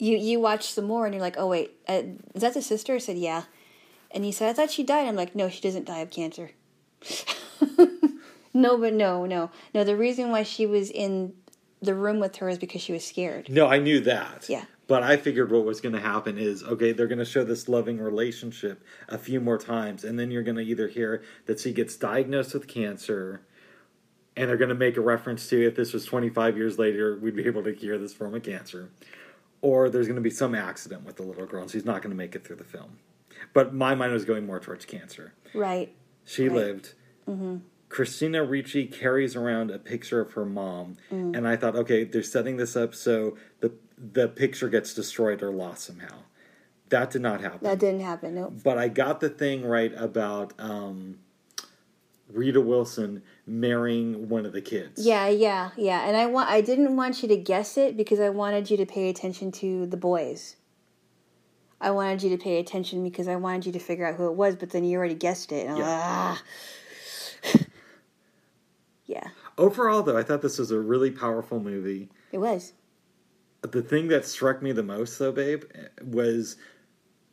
[0.00, 2.02] You you watched some more, and you're like, oh wait, uh,
[2.34, 2.94] is that the sister?
[2.94, 3.44] I said, yeah.
[4.12, 5.06] And you said, I thought she died.
[5.06, 6.52] I'm like, no, she doesn't die of cancer.
[8.54, 9.84] no, but no, no, no.
[9.84, 11.34] The reason why she was in
[11.82, 13.48] the room with her is because she was scared.
[13.48, 14.46] No, I knew that.
[14.48, 14.64] Yeah.
[14.88, 17.68] But I figured what was going to happen is okay, they're going to show this
[17.68, 21.72] loving relationship a few more times, and then you're going to either hear that she
[21.72, 23.42] gets diagnosed with cancer,
[24.36, 27.36] and they're going to make a reference to if this was 25 years later, we'd
[27.36, 28.90] be able to cure this form of cancer,
[29.60, 32.10] or there's going to be some accident with the little girl, and she's not going
[32.10, 32.98] to make it through the film.
[33.52, 35.34] But my mind was going more towards cancer.
[35.54, 35.94] Right.
[36.24, 36.56] She Right.
[36.56, 36.94] lived.
[37.28, 37.56] Mm-hmm.
[37.90, 41.36] Christina Ricci carries around a picture of her mom, mm.
[41.36, 43.72] and I thought, okay, they're setting this up so the
[44.12, 46.14] the picture gets destroyed or lost somehow.
[46.90, 47.60] That did not happen.
[47.62, 48.34] That didn't happen.
[48.36, 48.54] Nope.
[48.64, 51.18] but I got the thing right about um,
[52.32, 55.04] Rita Wilson marrying one of the kids.
[55.04, 56.06] Yeah, yeah, yeah.
[56.06, 58.86] And I want I didn't want you to guess it because I wanted you to
[58.86, 60.56] pay attention to the boys.
[61.80, 64.34] I wanted you to pay attention because I wanted you to figure out who it
[64.34, 65.66] was, but then you already guessed it.
[65.66, 65.84] And Yeah.
[65.84, 66.42] like, ah.
[69.06, 72.08] yeah, Overall, though, I thought this was a really powerful movie.
[72.32, 72.72] it was.
[73.62, 75.64] The thing that struck me the most, though, babe,
[76.02, 76.56] was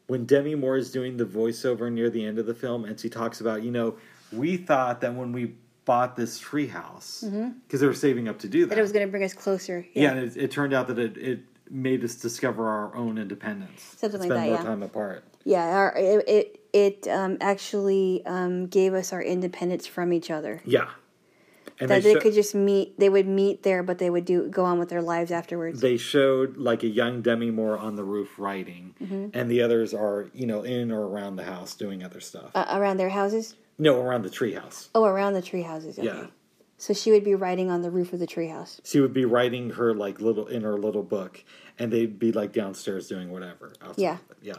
[0.08, 3.10] when Demi Moore is doing the voiceover near the end of the film, and she
[3.10, 3.96] talks about, you know,
[4.32, 7.22] we thought that when we bought this treehouse,
[7.68, 9.34] because they were saving up to do that, That it was going to bring us
[9.34, 9.86] closer.
[9.94, 11.40] yeah, and it, it turned out that it, it
[11.70, 14.64] made us discover our own independence, Something like spend that, more yeah.
[14.64, 15.24] time apart.
[15.44, 20.62] Yeah, our, it it, it um, actually um, gave us our independence from each other.
[20.66, 20.90] Yeah,
[21.80, 22.98] and That they, they could just meet.
[23.00, 25.82] They would meet there, but they would do go on with their lives afterwards.
[25.82, 29.30] they showed like a young Demi Moore on the roof writing, Mm-hmm.
[29.34, 32.52] and the others are you know in or around the house doing other stuff.
[32.56, 33.56] uh, around their houses.
[33.78, 34.88] no, around the treehouse.
[34.96, 36.00] Oh, around the tree houses.
[36.00, 36.08] Okay.
[36.08, 36.28] Yeah.
[36.78, 38.80] So she would be writing on the roof of the treehouse.
[38.84, 41.44] She would be writing her like little in her little book,
[41.80, 43.74] and they'd be like downstairs doing whatever.
[43.98, 44.18] Yeah.
[44.42, 44.56] yeah.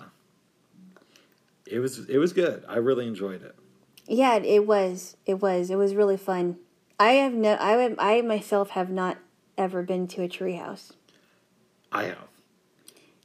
[1.67, 2.65] It was it was good.
[2.69, 3.55] I really enjoyed it.
[4.07, 5.17] Yeah, it was.
[5.27, 5.69] It was.
[5.71, 6.57] It was really fun.
[6.99, 7.57] I have no.
[7.61, 9.19] I have, I myself have not
[9.59, 10.93] ever been to a treehouse.
[11.93, 12.29] I have.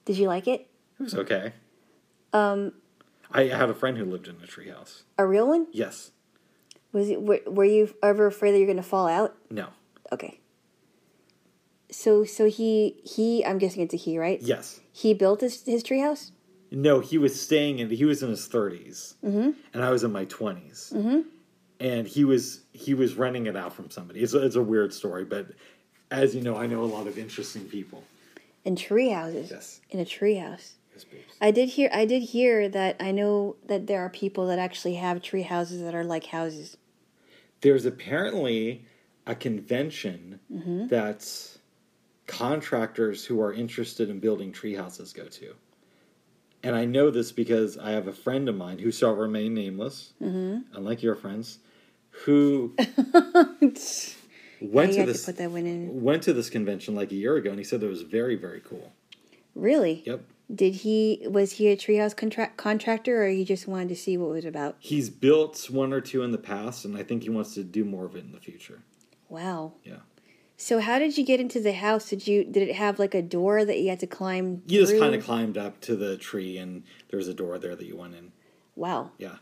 [0.05, 0.67] Did you like it?
[0.99, 1.53] It was okay.
[2.33, 2.73] Um,
[3.31, 5.03] I had a friend who lived in a treehouse.
[5.17, 5.67] a real one?
[5.71, 6.11] Yes.
[6.91, 7.21] Was it?
[7.21, 9.35] Were, were you ever afraid that you're going to fall out?
[9.49, 9.67] No.
[10.11, 10.39] Okay.
[11.89, 14.41] So so he he I'm guessing it's a he right?
[14.41, 14.79] Yes.
[14.91, 16.31] He built his his treehouse.
[16.71, 17.89] No, he was staying in.
[17.89, 21.23] He was in his 30s and I was in my 20s
[21.81, 24.21] and he was he was renting it out from somebody.
[24.21, 25.47] It's a, it's a weird story, but
[26.11, 28.03] as you know, I know a lot of interesting people.
[28.63, 29.49] In tree houses.
[29.51, 29.81] Yes.
[29.89, 30.75] In a tree house.
[30.93, 31.05] Yes.
[31.41, 34.93] I did hear I did hear that I know that there are people that actually
[34.95, 36.77] have tree houses that are like houses.
[37.61, 38.85] There's apparently
[39.25, 40.87] a convention Mm-hmm.
[40.87, 41.25] that
[42.27, 45.53] contractors who are interested in building tree houses go to.
[46.63, 50.13] And I know this because I have a friend of mine who shall remain nameless,
[50.21, 50.75] Mm-hmm.
[50.75, 51.59] unlike your friends,
[52.25, 52.75] who
[54.61, 56.01] went you to this to put that one in.
[56.01, 58.61] went to this convention like a year ago, and he said it was very very
[58.61, 58.91] cool.
[59.55, 60.03] Really?
[60.05, 60.23] Yep,
[60.53, 64.27] Did he was he a treehouse contract contractor or he just wanted to see what
[64.27, 64.75] it was about?
[64.79, 67.83] he's built one or two in the past, and I think he wants to do
[67.83, 68.81] more of it in the future.
[69.29, 69.73] Wow.
[69.83, 69.99] Yeah,
[70.57, 72.09] So how did you get into the house?
[72.09, 74.61] Did you did it have like a door that you had to climb?
[74.67, 77.75] you just kind of climbed up to the tree, and there was a door there
[77.75, 78.31] that you went in.
[78.75, 79.11] Wow.
[79.17, 79.35] Yeah.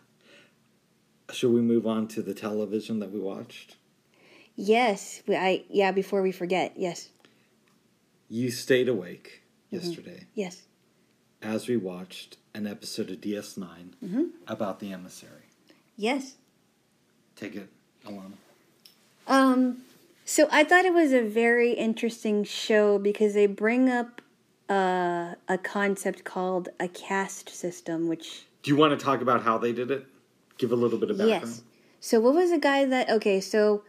[1.32, 3.76] Should we move on to the television that we watched?
[4.56, 5.22] Yes.
[5.28, 5.92] we- I yeah.
[5.92, 6.74] Before we forget.
[6.76, 7.10] Yes.
[8.30, 9.42] You stayed awake
[9.72, 9.86] Mm-hmm.
[9.86, 10.64] yesterday Yes.
[11.44, 13.68] as we watched an episode of DS9
[14.04, 14.24] Mm-hmm.
[14.48, 15.46] about the emissary.
[15.96, 16.34] Yes.
[17.36, 17.70] Take it,
[18.06, 18.32] Alana.
[19.28, 19.84] Um,
[20.26, 24.22] so I thought it was a very interesting show because they bring up
[24.70, 29.58] uh, a concept called a caste system, which Do you want to talk about how
[29.60, 30.06] they did it?
[30.60, 31.42] Give a little bit of background.
[31.48, 31.64] yes.
[32.02, 33.10] So what was the guy that?
[33.10, 33.84] Okay, so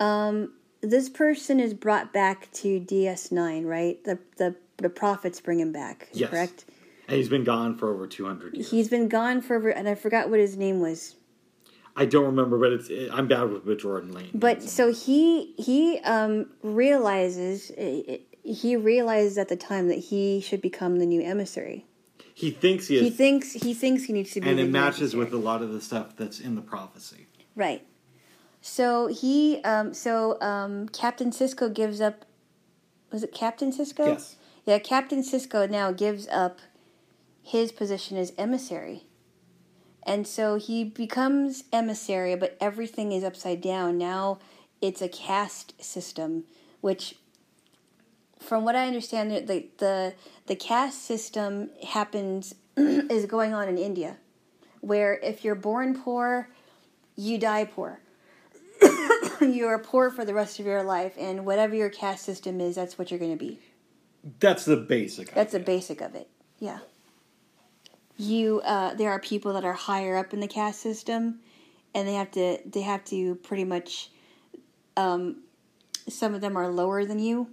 [0.00, 4.02] um, this person is brought back to DS9, right?
[4.04, 6.30] The the the prophets bring him back, Yes.
[6.30, 6.64] correct?
[7.08, 8.70] And he's been gone for over 200 years.
[8.70, 11.16] He's been gone for, and I forgot what his name was.
[11.94, 14.30] I don't remember, but it's it, I'm bad with, with Jordan Lane.
[14.32, 17.70] But so he he um, realizes
[18.44, 21.84] he realizes at the time that he should become the new emissary.
[22.34, 25.14] He thinks he is, He thinks he thinks he needs to be, and it matches
[25.14, 27.26] with a lot of the stuff that's in the prophecy.
[27.54, 27.86] right.
[28.64, 32.24] So he um, so um, Captain Sisko gives up.
[33.10, 34.06] Was it Captain Sisko?
[34.06, 34.36] Yes.
[34.64, 36.60] Yeah, Captain Sisko now gives up
[37.42, 39.04] his position as emissary.
[40.04, 43.98] And so he becomes emissary, but everything is upside down.
[43.98, 44.38] Now
[44.80, 46.44] it's a caste system,
[46.80, 47.16] which,
[48.42, 50.14] from what I understand, the the,
[50.46, 54.16] the caste system happens is going on in India,
[54.80, 56.48] where if you're born poor,
[57.16, 58.00] you die poor.
[59.40, 62.74] you are poor for the rest of your life, and whatever your caste system is,
[62.74, 63.60] that's what you're going to be.
[64.40, 65.32] That's the basic.
[65.32, 66.28] That's the basic of it.
[66.58, 66.78] Yeah.
[68.16, 71.40] You uh, there are people that are higher up in the caste system,
[71.94, 74.10] and they have to they have to pretty much.
[74.96, 75.42] Um,
[76.08, 77.48] some of them are lower than you.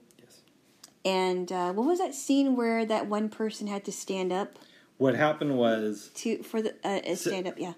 [1.09, 4.59] And uh, what was that scene where that one person had to stand up
[4.97, 7.55] What happened was to for the uh, stand up?
[7.57, 7.73] Yeah.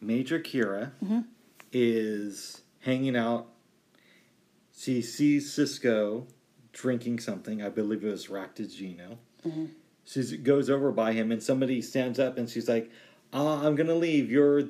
[0.00, 1.20] Major Kira Mm-hmm.
[1.72, 3.46] is hanging out.
[4.76, 6.26] She sees Sisko
[6.72, 7.62] drinking something.
[7.62, 9.18] I believe it was raktajino.
[9.46, 9.66] Mm-hmm.
[10.04, 12.90] She goes over by him, and somebody stands up, and she's like,
[13.32, 14.30] "Ah, I'm gonna leave.
[14.30, 14.64] You're,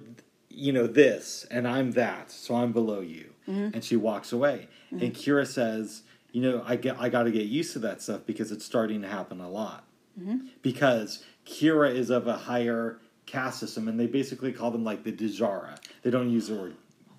[0.51, 3.29] you know, this and I'm that, so I'm below you.
[3.47, 4.69] And she walks away.
[4.91, 6.03] And Kira says,
[6.33, 9.03] you know, I get I got to get used to that stuff because it's starting
[9.03, 9.85] to happen a lot.
[10.21, 10.47] Mm-hmm.
[10.63, 15.13] Because Kira is of a higher caste system, and they basically call them like the
[15.13, 15.79] D'jarra.
[16.03, 16.75] They don't use the word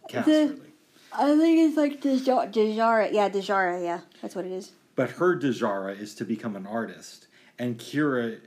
[0.10, 0.70] caste The- really.
[1.16, 2.52] I think it's like D'jarra.
[2.52, 3.12] D'jarra.
[3.12, 3.82] Yeah, D'jarra.
[3.84, 4.72] Yeah, that's what it is.
[4.96, 7.28] But her D'jarra is to become an artist,
[7.60, 8.40] and Kira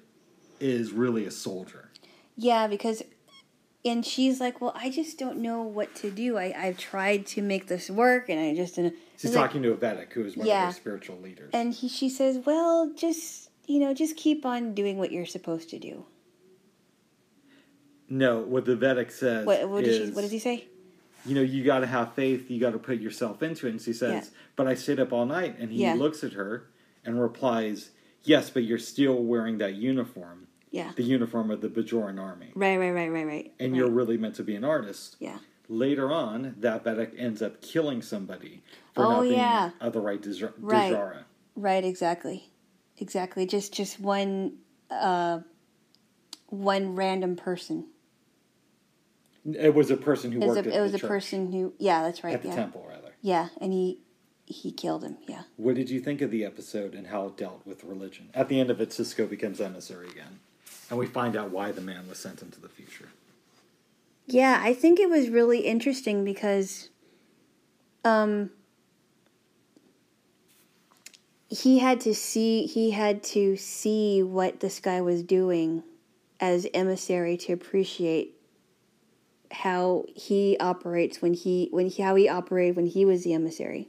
[0.60, 1.90] is really a soldier.
[2.36, 3.02] Yeah, because,
[3.86, 6.36] and she's like, well, I just don't know what to do.
[6.36, 8.94] I I've tried to make this work, and I just didn't.
[9.16, 10.64] She's like- talking to a Vedek, who is one of Yeah.
[10.66, 11.50] their spiritual leaders.
[11.54, 15.70] And he, she says, well, just you know, just keep on doing what you're supposed
[15.70, 16.04] to do.
[18.08, 20.66] no, what the Vedek says What what, is, does she, what does he say?
[21.24, 22.48] you know, you got to have faith.
[22.50, 23.70] You got to put yourself into it.
[23.70, 24.38] And she says, Yeah.
[24.54, 25.94] "But I stayed up all night." And he Yeah.
[25.94, 26.68] looks at her
[27.04, 27.90] and replies,
[28.22, 30.92] "Yes, but you're still wearing that uniform, Yeah.
[30.96, 33.52] the uniform of the Bajoran army, Right, right, right, right, right.
[33.58, 33.76] and right.
[33.78, 35.38] you're really meant to be an artist." yeah.
[35.68, 38.62] Later on, that Vedek ends up killing somebody
[38.94, 39.70] for Oh, not being yeah.
[39.80, 41.24] of the right Dej- Right.
[41.56, 42.50] Right, exactly.
[42.98, 43.46] Exactly.
[43.46, 44.58] Just just one
[44.90, 45.40] uh
[46.48, 47.86] one random person.
[49.44, 52.24] It was a person who It worked a, it was a person who yeah, that's
[52.24, 52.34] right.
[52.34, 52.54] at the yeah.
[52.56, 53.14] temple, rather.
[53.20, 54.00] Yeah, and he
[54.44, 55.16] he killed him.
[55.28, 55.42] Yeah.
[55.56, 58.30] What did you think of the episode and how it dealt with religion?
[58.34, 60.40] At the end of it, Sisko becomes emissary again,
[60.90, 63.08] and we find out why the man was sent into the future.
[64.26, 66.90] Yeah, I think it was really interesting because
[68.04, 68.50] um
[71.48, 75.82] he had to see he had to see what this guy was doing
[76.40, 78.34] as emissary to appreciate
[79.52, 83.88] how he operates when he when he how he operated when he was the emissary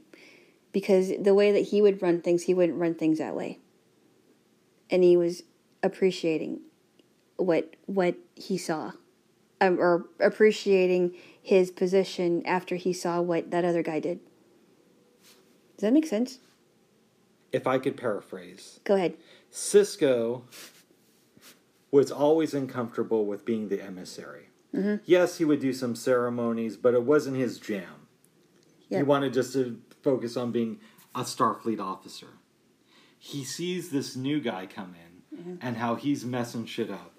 [0.72, 3.58] because the way that he would run things he wouldn't run things that way
[4.88, 5.42] and he was
[5.82, 6.60] appreciating
[7.38, 8.92] what what he saw
[9.60, 14.20] um, or appreciating his position after he saw what that other guy did.
[15.76, 16.38] Does that make sense?
[17.52, 19.14] If I could paraphrase, Go ahead.
[19.50, 20.42] Sisko
[21.90, 24.50] was always uncomfortable with being the emissary.
[25.06, 28.06] Yes, he would do some ceremonies, but it wasn't his jam.
[28.90, 28.98] Yeah.
[28.98, 30.78] He wanted just to focus on being
[31.14, 32.28] a Starfleet officer.
[33.18, 37.17] He sees this new guy come in and how he's messing shit up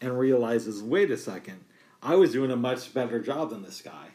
[0.00, 1.64] and realizes, wait a second,
[2.02, 4.08] I was doing a much better job than this guy.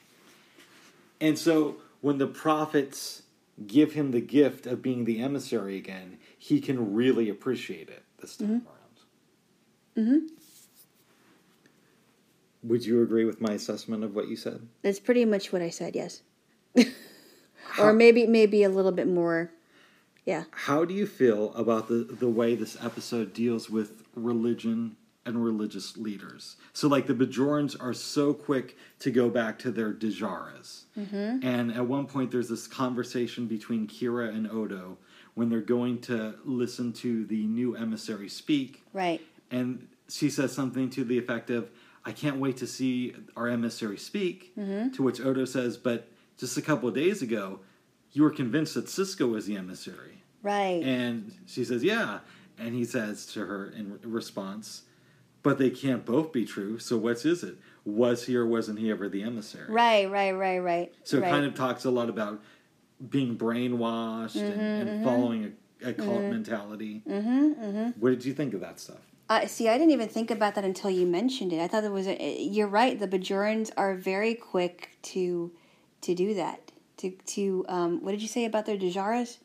[1.22, 3.24] And so when the prophets
[3.68, 8.38] give him the gift of being the emissary again, he can really appreciate it this
[8.38, 8.66] time around.
[9.98, 10.28] Mm-hmm.
[12.68, 14.68] Would you agree with my assessment of what you said?
[14.82, 15.96] That's pretty much what I said.
[15.96, 16.22] Yes.
[17.80, 19.52] or maybe maybe a little bit more.
[20.26, 20.46] Yeah.
[20.52, 25.98] How do you feel about the, the way this episode deals with religion and religious
[25.98, 26.56] leaders?
[26.74, 30.84] So, like, the Bajorans are so quick to go back to their D'jarras.
[30.98, 31.46] Mm-hmm.
[31.46, 34.98] And at one point, there's this conversation between Kira and Odo
[35.36, 38.84] when they're going to listen to the new emissary speak.
[38.94, 39.22] Right.
[39.52, 41.70] And she says something to the effect of,
[42.06, 44.54] I can't wait to see our emissary speak.
[44.58, 44.92] Mm-hmm.
[44.92, 46.08] To which Odo says, But
[46.38, 47.60] just a couple of days ago,
[48.12, 50.24] you were convinced that Sisko was the emissary.
[50.42, 50.84] Right.
[50.84, 52.20] And she says, Yeah.
[52.58, 54.84] And he says to her in response,
[55.46, 56.80] But they can't both be true.
[56.80, 57.58] So what's is it?
[57.86, 59.72] Was he or wasn't he ever the emissary?
[59.72, 60.10] right.
[60.10, 60.32] Right.
[60.32, 60.58] Right.
[60.58, 60.94] Right.
[61.04, 62.42] So it kind of talks a lot about
[63.12, 65.54] being brainwashed and, and following
[65.84, 67.04] a, a cult mentality.
[67.08, 67.90] Mm-hmm, mm-hmm.
[68.00, 68.98] What did you think of that stuff?
[69.30, 71.60] Uh, see, I didn't even think about that until you mentioned it.
[71.60, 72.08] I thought it was.
[72.08, 73.00] A, you're right.
[73.00, 75.52] The Bajorans are very quick to
[76.02, 76.72] to do that.
[76.98, 79.38] To to um, what did you say about their D'jarras?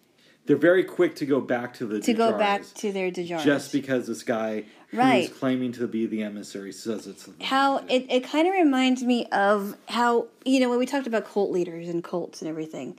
[0.47, 3.45] They're very quick to go back to the To go back to their D'jarras.
[3.45, 5.29] just because this guy Right.
[5.29, 9.27] who's claiming to be the emissary says it's how it, it kind of reminds me
[9.27, 12.99] of how you know when we talked about cult leaders and cults and everything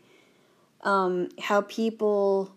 [0.83, 2.53] um how people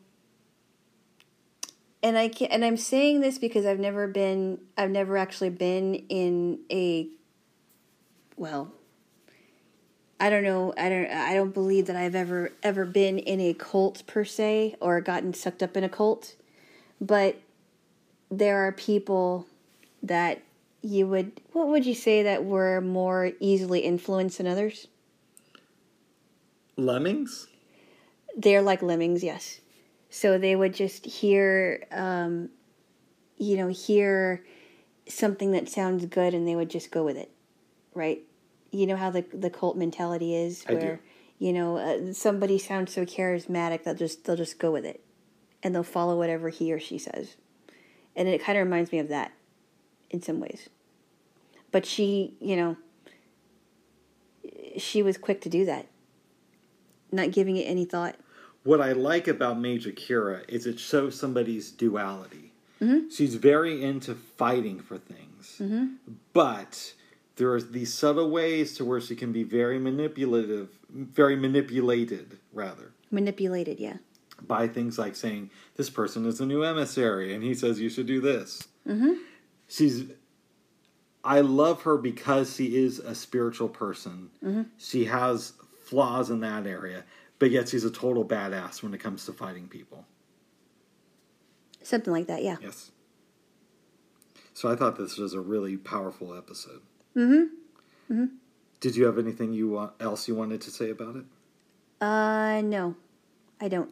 [2.00, 5.96] and i can and i'm saying this because i've never been i've never actually been
[6.08, 7.08] in a
[8.36, 8.70] well
[10.20, 13.52] i don't know i don't i don't believe that i've ever ever been in a
[13.52, 16.36] cult per se or gotten sucked up in a cult
[17.00, 17.36] but
[18.38, 19.46] there are people
[20.02, 20.42] that
[20.82, 24.88] you would what would you say that were more easily influenced than others?
[26.76, 27.46] Lemmings?
[28.36, 29.60] They're like lemmings yes.
[30.10, 32.50] So they would just hear um,
[33.38, 34.44] you know hear
[35.08, 37.30] something that sounds good and they would just go with it
[37.94, 38.22] right?
[38.70, 40.78] You know how the the cult mentality is I do.
[40.78, 41.00] where
[41.38, 45.02] you know uh, somebody sounds so charismatic they'll just they'll just go with it
[45.62, 47.36] and they'll follow whatever he or she says
[48.16, 49.32] and it kind of reminds me of that
[50.10, 50.68] in some ways
[51.70, 52.76] but she you know
[54.76, 55.86] she was quick to do that,
[57.12, 58.16] not giving it any thought.
[58.62, 62.52] What I like about Major Kira is it shows somebody's duality.
[62.80, 63.10] Mm-hmm.
[63.10, 65.86] She's very into fighting for things, mm-hmm.
[66.32, 66.94] but
[67.36, 72.92] there are these subtle ways to where she can be very manipulative, very manipulated, rather.
[73.10, 73.96] Manipulated, yeah.
[74.42, 78.06] By things like saying this person is a new emissary and he says you should
[78.06, 78.66] do this.
[78.86, 79.12] Mm-hmm.
[79.68, 80.04] She's,
[81.22, 84.30] I love her because she is a spiritual person.
[84.78, 85.54] She has
[85.84, 87.04] flaws in that area,
[87.38, 90.04] but yet she's a total badass when it comes to fighting people.
[91.82, 92.56] Something like that, yeah.
[92.62, 92.90] Yes.
[94.54, 96.80] So I thought this was a really powerful episode.
[97.16, 98.12] Mm-hmm.
[98.12, 98.24] Mm-hmm.
[98.80, 101.24] Did you have anything you want, else you wanted to say about it?
[102.00, 102.96] Uh, no,
[103.60, 103.90] I don't.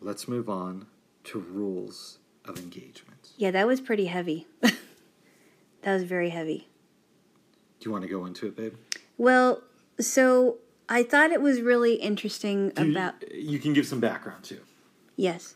[0.00, 0.86] Let's move on
[1.24, 3.30] to rules of engagement.
[3.36, 4.46] Yeah, that was pretty heavy.
[4.60, 4.74] that
[5.84, 6.68] was very heavy.
[7.80, 8.74] Do you want to go into it, babe?
[9.18, 9.62] Well,
[9.98, 10.58] so
[10.88, 14.60] I thought it was really interesting you- about you can give some background too.
[15.16, 15.54] yes.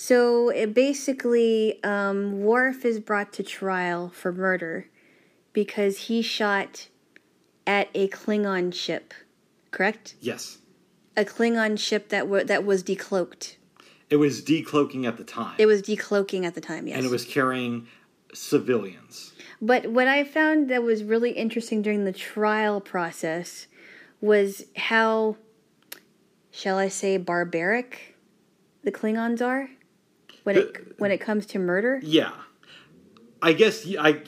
[0.00, 4.86] So it basically, um, Worf is brought to trial for murder
[5.52, 6.86] because he shot
[7.66, 9.12] at a Klingon ship.
[9.72, 10.14] Correct?
[10.20, 10.58] Yes.
[11.18, 13.56] A Klingon ship that that was decloaked.
[14.08, 15.56] It was decloaking at the time.
[15.58, 16.86] It was decloaking at the time.
[16.86, 16.96] Yes.
[16.96, 17.88] and it was carrying
[18.32, 19.32] civilians.
[19.60, 23.66] But what I found that was really interesting during the trial process
[24.20, 25.36] was how,
[26.50, 28.16] shall I say, barbaric
[28.84, 29.68] the Klingons are
[30.44, 32.00] when it when it comes to murder.
[32.02, 32.32] Yeah.
[33.42, 34.22] I guess I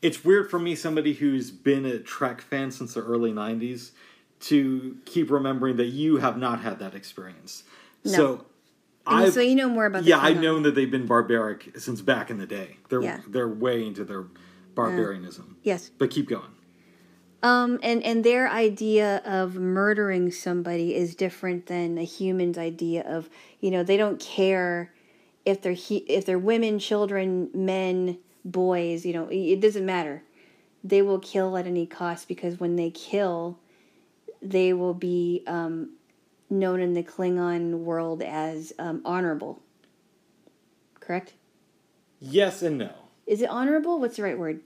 [0.00, 3.90] it's weird for me somebody who's been a Trek fan since the early 90s
[4.40, 7.64] to keep remembering that you have not had that experience.
[8.04, 8.44] So
[9.06, 12.30] I've so you know more about Yeah, I've known that they've been barbaric since back
[12.30, 12.76] in the day.
[12.88, 13.20] They're Yeah.
[13.26, 14.26] they're way into their
[14.74, 15.56] barbarianism.
[15.62, 15.90] Yes.
[15.96, 16.50] But keep going.
[17.42, 23.28] Um, and and their idea of murdering somebody is different than a human's idea of
[23.60, 24.92] you know they don't care
[25.44, 29.04] if they're he, if they're women, children, men, boys.
[29.04, 30.22] You know it doesn't matter.
[30.82, 33.58] They will kill at any cost because when they kill,
[34.44, 35.96] they will be um,
[36.50, 39.60] known in the Klingon world as um, honorable.
[41.00, 41.34] Correct?
[42.20, 42.92] Yes and no.
[43.26, 43.98] Is it honorable?
[43.98, 44.60] What's the right word?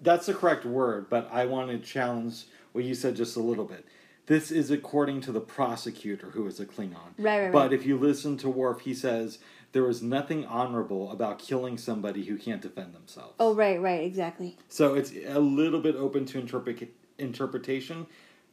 [0.00, 3.64] That's the correct word, but I want to challenge what you said just a little
[3.64, 3.84] bit.
[4.26, 6.96] This is according to the prosecutor, who is a Klingon.
[7.18, 7.52] Right, right, right.
[7.52, 9.38] But if you listen to Worf, he says
[9.72, 13.34] there is nothing honorable about killing somebody who can't defend themselves.
[13.38, 14.56] Oh, right, right, exactly.
[14.68, 18.06] So it's a little bit open to interpret- interpretation.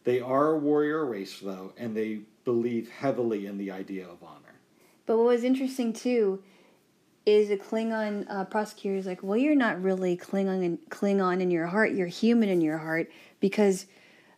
[0.03, 4.60] They are a warrior race, though, and they believe heavily in the idea of honor.
[5.06, 6.41] But what was interesting too
[7.26, 11.52] is a Klingon uh, prosecutor is like, well, you're not really Klingon in, Klingon in
[11.52, 11.91] your heart.
[11.91, 13.86] You're human in your heart because,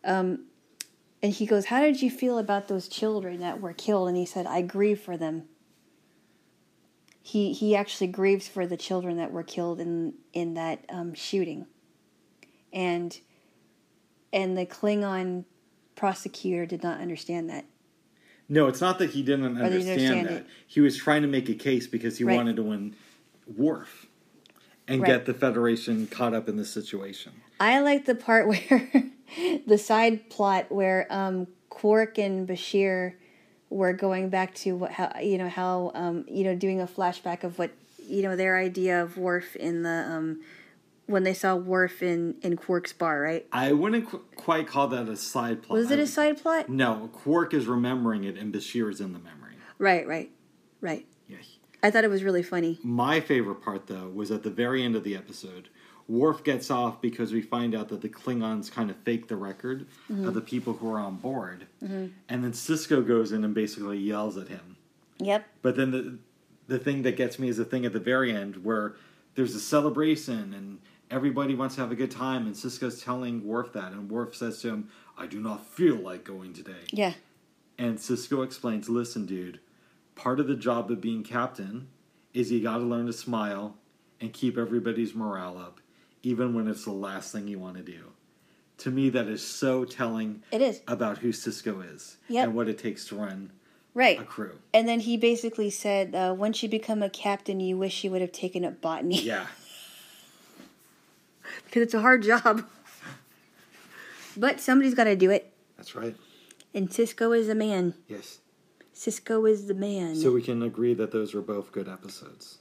[0.04, 0.46] um,
[1.22, 4.10] and he goes, how did you feel about those children that were killed?
[4.10, 5.44] And he said, I grieve for them.
[7.26, 11.68] He he actually grieves for the children that were killed in in that um, shooting,
[12.74, 13.18] and
[14.34, 15.46] and the Klingon
[15.96, 17.66] prosecutor did not understand that.
[18.50, 20.32] No, it's not that he didn't understand, understand that.
[20.34, 20.48] it.
[20.68, 22.36] He was trying to make a case because he Right.
[22.36, 22.96] wanted to win
[23.48, 24.08] Worf
[24.88, 25.08] and Right.
[25.08, 27.34] get the Federation caught up in this situation.
[27.60, 28.90] I like the part where
[29.66, 33.14] the side plot where um, Quark and Bashir
[33.70, 37.44] were going back to what how you know how um, you know doing a flashback
[37.44, 37.72] of what
[38.06, 40.42] you know their idea of Worf in the um,
[41.06, 43.46] when they saw Worf in in Quark's bar, right?
[43.52, 45.78] I wouldn't qu- quite call that a side plot.
[45.78, 46.70] Was it a side plot?
[46.70, 49.56] No, Quark is remembering it and Bashir is in the memory.
[49.80, 50.32] Right, right,
[50.82, 51.06] right.
[51.28, 51.38] Yeah.
[51.82, 52.80] I thought it was really funny.
[52.84, 55.68] My favorite part, though, was at the very end of the episode.
[56.08, 59.86] Worf gets off because we find out that the Klingons kind of fake the record
[60.12, 60.28] Mm-hmm.
[60.28, 61.68] of the people who are on board.
[61.82, 64.78] And then Sisko goes in and basically yells at him.
[65.20, 65.46] Yep.
[65.62, 66.18] But then the
[66.68, 68.96] the thing that gets me is the thing at the very end where
[69.36, 70.80] there's a celebration and
[71.12, 74.62] everybody wants to have a good time and Sisko's telling Worf that and Worf says
[74.62, 77.14] to him, "I do not feel like going today." Yeah.
[77.78, 79.60] And Sisko explains, "Listen, dude,
[80.16, 81.88] part of the job of being captain
[82.34, 83.78] is you got to learn to smile
[84.22, 85.82] and keep everybody's morale up,
[86.24, 88.12] even when it's the last thing you want to do."
[88.80, 92.44] To me, that is so telling It is about who Sisko is Yep.
[92.48, 93.52] and what it takes to run
[93.94, 94.20] right.
[94.20, 94.58] a crew.
[94.74, 98.22] And then he basically said, uh, "Once you become a captain, you wish you would
[98.22, 99.48] have taken up botany Yeah.
[101.66, 102.66] because it's a hard job."
[104.36, 105.54] But somebody's got to do it.
[105.78, 106.16] That's right.
[106.74, 107.94] And Sisko is the man.
[108.08, 108.40] Yes.
[108.96, 110.16] Sisko is the man.
[110.16, 112.58] So we can agree that those were both good episodes.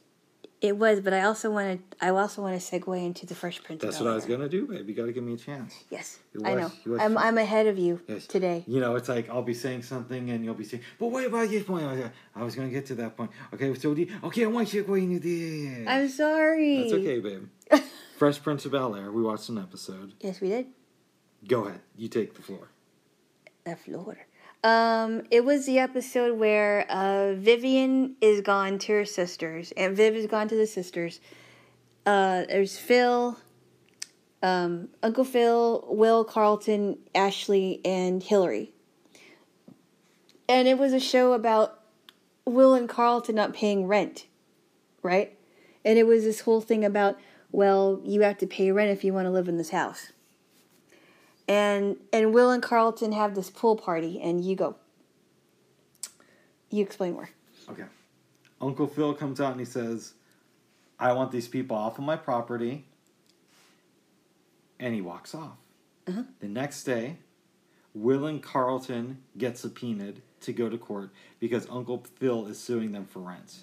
[0.61, 2.05] It was, but I also want to.
[2.07, 3.83] I also want to segue into the Fresh Prince.
[3.83, 4.89] That's what I was gonna do, babe.
[4.89, 5.75] You got to give me a chance.
[5.91, 6.71] Yes, You I know.
[6.85, 8.29] you I'm I'm ahead of you Yes.
[8.29, 8.63] today.
[8.69, 11.49] You know, it's like I'll be saying something and you'll be saying, "But what about
[11.49, 12.05] this point?" I was,
[12.37, 13.33] I was gonna get to that point.
[13.53, 15.89] Okay, so the, okay, I want you to go into this.
[15.89, 16.77] I'm sorry.
[16.83, 17.49] That's okay, babe.
[18.23, 19.11] Fresh Prince of Bel Air.
[19.11, 20.13] We watched an episode.
[20.21, 20.67] Yes, we did.
[21.49, 21.81] Go ahead.
[21.97, 22.69] You take the floor.
[23.65, 24.17] The floor.
[24.63, 30.15] Um, it was the episode where uh, Vivian is gone to her sisters, and Viv
[30.15, 31.19] is gone to the sisters.
[32.07, 33.39] Uh, there's Phil,
[34.41, 38.71] um, Uncle Phil, Will, Carlton, Ashley, and Hillary.
[40.49, 41.81] And it was a show about
[42.45, 44.27] Will and Carlton not paying rent,
[45.03, 45.37] right?
[45.85, 47.19] And it was this whole thing about,
[47.53, 50.13] well, you have to pay rent if you want to live in this house
[51.49, 54.77] and and Will and Carlton have this pool party, and you go.
[56.71, 57.29] You explain more.
[57.69, 57.85] Okay.
[58.61, 60.15] Uncle Phil comes out and he says,
[60.99, 62.87] I want these people off of my property.
[64.81, 65.59] And he walks off.
[66.09, 66.23] Uh-huh.
[66.41, 67.19] The next day,
[67.95, 71.11] Will and Carlton get subpoenaed to go to court
[71.41, 73.59] because Uncle Phil is suing them for rent.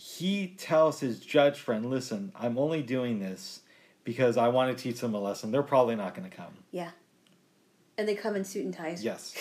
[0.00, 3.60] He tells his judge friend, Listen, I'm only doing this
[4.04, 5.50] because I want to teach them a lesson.
[5.50, 6.54] They're probably not going to come.
[6.70, 6.90] Yeah.
[7.98, 9.04] And they come in suit and ties.
[9.04, 9.34] Yes.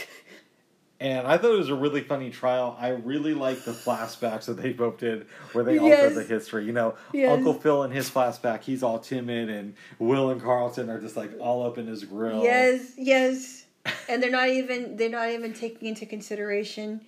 [0.99, 2.75] And I thought it was a really funny trial.
[2.79, 6.05] I really like the flashbacks that they both did where they Yes.
[6.09, 6.65] altered the history.
[6.65, 7.31] You know, Yes.
[7.31, 11.29] Uncle Phil in his flashback, he's all timid, and Will and Carlton are just like
[11.39, 12.41] all up in his grill.
[12.41, 13.65] Yes, yes.
[14.09, 17.01] And they're not even they're not even taking into consideration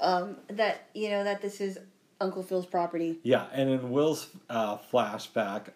[0.00, 1.78] um, that you know that this is
[2.20, 3.18] Uncle Phil's property.
[3.22, 5.70] Yeah, and in Will's uh, flashback,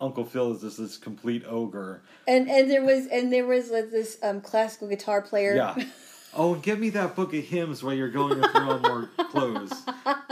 [0.00, 2.02] Uncle Phil is just this complete ogre.
[2.26, 5.54] And and there was and there was like this um, classical guitar player.
[5.54, 5.84] Yeah.
[6.34, 9.70] Oh, give me that book of hymns while you're going to throw on more clothes.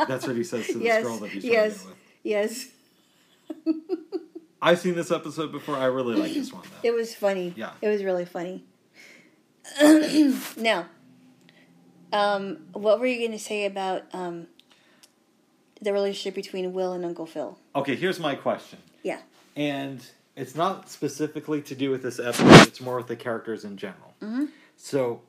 [0.08, 1.94] That's what he says to this yes, girl that he's trying yes, with.
[2.22, 2.68] yes.
[4.62, 5.76] I've seen this episode before.
[5.76, 6.88] I really like this one though.
[6.88, 7.52] It was funny.
[7.54, 7.72] Yeah.
[7.82, 8.64] It was really funny.
[10.56, 10.86] now,
[12.14, 14.46] um, what were you going to say about um,
[15.82, 17.58] the relationship between Will and Uncle Phil?
[17.74, 18.78] Okay, here's my question.
[19.02, 19.20] Yeah.
[19.56, 20.04] and
[20.36, 22.68] it's not specifically to do with this episode.
[22.68, 24.14] It's more with the characters in general.
[24.22, 24.44] Mm-hmm.
[24.76, 25.22] So,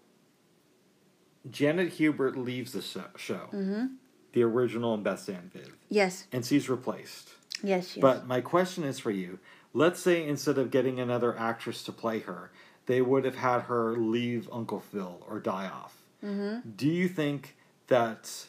[1.50, 3.86] Janet Hubert leaves the sho- show, Mm-hmm.
[4.34, 6.28] the original and best Aunt Viv, Yes.
[6.32, 7.30] and she's replaced.
[7.64, 7.96] Yes.
[7.96, 8.02] yes.
[8.02, 9.40] But my question is for you:
[9.74, 12.52] Let's say instead of getting another actress to play her,
[12.86, 15.96] they would have had her leave Uncle Phil or die off.
[16.24, 16.70] Mm-hmm.
[16.76, 17.56] Do you think
[17.88, 18.46] that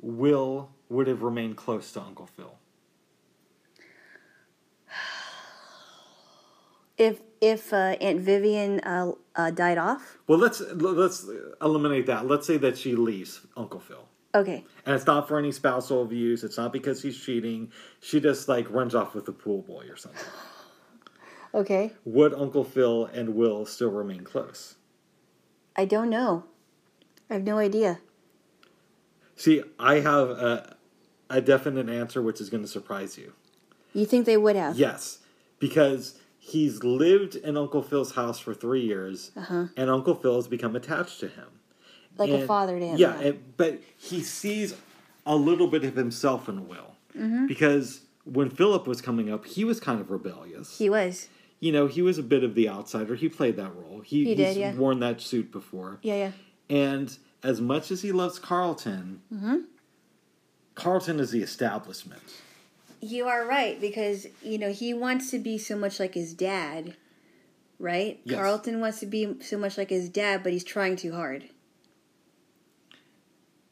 [0.00, 2.54] Will would have remained close to Uncle Phil?
[6.98, 11.28] if if uh, Aunt Vivian uh, uh, died off, Well, let's let's
[11.60, 12.26] eliminate that.
[12.26, 14.64] Let's say that she leaves Uncle Phil, okay.
[14.84, 16.44] and it's not for any spousal abuse.
[16.44, 17.70] It's not because he's cheating.
[18.00, 20.20] She just like runs off with the pool boy or something.
[21.54, 21.92] Okay.
[22.04, 24.74] Would Uncle Phil and Will still remain close?
[25.74, 26.44] I don't know.
[27.30, 28.00] I have no idea.
[29.36, 30.75] See, I have a,
[31.30, 33.32] a definite answer, which is going to surprise you.
[33.92, 34.76] You think they would have?
[34.78, 35.18] Yes,
[35.58, 39.66] because he's lived in Uncle Phil's house for three years, Uh-huh.
[39.76, 41.46] and Uncle Phil has become attached to him.
[42.18, 42.96] Like a father to him.
[42.98, 44.74] Yeah, and, but he sees
[45.26, 47.46] a little bit of himself in Will Mm-hmm.
[47.46, 50.76] because when Philip was coming up, he was kind of rebellious.
[50.78, 51.28] he was.
[51.60, 53.14] you know, he was a bit of the outsider.
[53.14, 54.00] He played that role.
[54.04, 54.74] He, He did, he's yeah.
[54.74, 55.98] worn that suit before.
[56.02, 56.32] Yeah, yeah.
[56.68, 59.56] And as much as he loves Carlton, Mm-hmm.
[60.76, 62.22] Carlton is the establishment.
[63.00, 66.94] You are right because you know he wants to be so much like his dad,
[67.80, 68.20] right?
[68.24, 68.38] Yes.
[68.38, 71.48] Carlton wants to be so much like his dad, but he's trying too hard.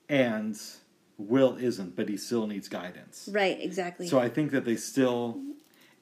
[0.08, 0.60] And
[1.16, 3.28] Will isn't, but he still needs guidance.
[3.32, 4.08] Right, exactly.
[4.08, 5.40] So I think that they still,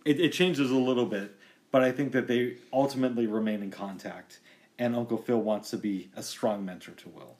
[0.05, 1.37] it, it changes a little bit,
[1.71, 4.41] but I think that they ultimately remain in contact.
[4.79, 7.37] And Uncle Phil wants to be a strong mentor to Will.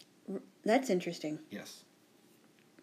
[0.65, 1.41] That's interesting.
[1.51, 1.83] Yes.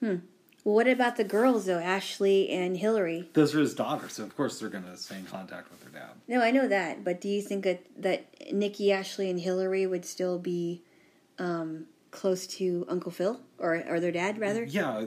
[0.02, 0.20] Well,
[0.64, 3.30] what about the girls though, Ashley and Hillary?
[3.34, 6.02] Those are his daughters, so of course they're going to stay in contact with their
[6.02, 6.12] dad.
[6.28, 10.06] No, I know that, but do you think that that Nikki, Ashley, and Hillary would
[10.06, 10.82] still be
[11.38, 14.64] um, close to Uncle Phil or or their dad rather?
[14.64, 15.06] Yeah,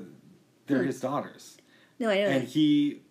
[0.66, 1.58] they're his daughters.
[1.98, 2.48] No, I know and that.
[2.48, 3.02] he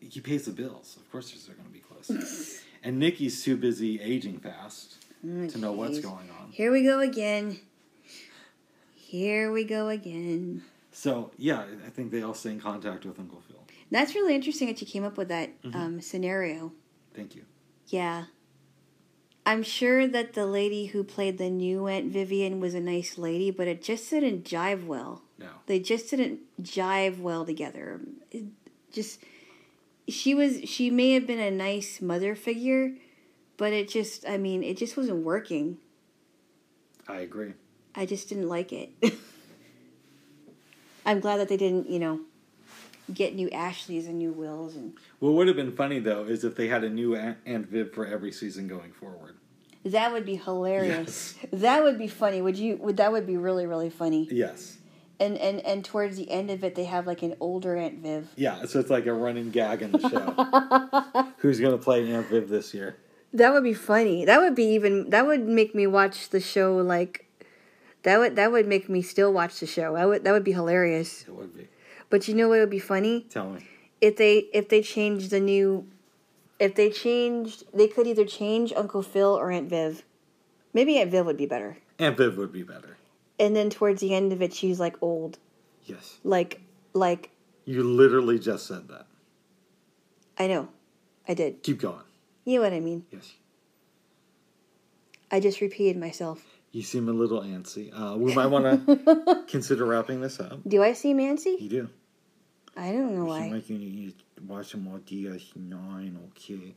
[0.00, 0.96] he pays the bills.
[0.96, 2.62] Of course, they're going to be close.
[2.82, 6.50] and Nikki's too busy aging fast to know what's going on.
[6.50, 7.60] Here we go again.
[8.96, 10.62] Here we go again.
[10.92, 13.56] So yeah, I think they all stay in contact with Uncle Phil.
[13.90, 15.76] That's really interesting that you came up with that Mm-hmm.
[15.76, 16.72] um, scenario.
[17.14, 17.42] Thank you.
[17.88, 18.24] Yeah.
[19.46, 23.50] I'm sure that the lady who played the new Aunt Vivian was a nice lady,
[23.50, 25.22] but it just didn't jive well.
[25.38, 25.48] No.
[25.66, 28.00] They just didn't jive well together.
[28.30, 28.44] It-
[28.92, 29.20] just
[30.08, 32.92] she was she may have been a nice mother figure,
[33.56, 35.78] but it just I mean it just wasn't working.
[37.08, 37.52] I agree.
[37.94, 38.90] I just didn't like it.
[41.10, 42.20] I'm glad that they didn't, you know,
[43.12, 46.54] get new Ashleys and new Wills and What would have been funny though is if
[46.54, 49.34] they had a new Aunt Viv for every season going forward.
[49.84, 51.34] that would be hilarious.
[51.52, 52.40] That would be funny.
[52.40, 54.28] Would you would that would be really really funny.
[54.30, 54.76] Yes.
[55.18, 58.28] And and and towards the end of it they have like an older Aunt Viv.
[58.36, 61.32] Yeah, so it's like a running gag in the show.
[61.38, 62.98] Who's gonna play Aunt Viv this year?
[63.32, 64.24] That would be funny.
[64.24, 67.26] That would be even that would make me watch the show like
[68.02, 69.94] that would that would make me still watch the show.
[69.94, 71.22] That would that would be hilarious.
[71.22, 71.68] It would be.
[72.08, 73.26] But you know what would be funny?
[73.30, 73.66] Tell me.
[74.00, 75.86] If they if they changed the new
[76.58, 80.04] if they changed they could either change Uncle Phil or Aunt Viv.
[80.72, 81.78] Maybe Aunt Viv would be better.
[81.98, 82.96] Aunt Viv would be better.
[83.38, 85.38] And then towards the end of it she's like old.
[85.84, 86.18] Yes.
[86.24, 86.60] Like
[86.94, 87.30] like
[87.64, 89.06] You literally just said that.
[90.38, 90.68] I know.
[91.28, 91.62] I did.
[91.62, 92.02] Keep going.
[92.44, 93.04] You know what I mean?
[93.10, 93.34] Yes.
[95.30, 96.42] I just repeated myself.
[96.72, 97.90] You seem a little antsy.
[97.92, 100.60] Uh, we might want to consider wrapping this up.
[100.66, 101.60] Do I seem antsy?
[101.60, 101.88] You do.
[102.76, 103.48] I don't know You why.
[103.48, 106.74] like you need to watch some more DS9, okay?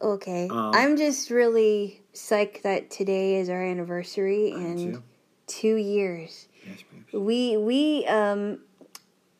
[0.00, 0.48] Okay.
[0.50, 5.02] Um, I'm just really psyched that today is our anniversary and
[5.46, 6.48] two years.
[6.66, 7.12] Yes, babes.
[7.12, 8.60] We we um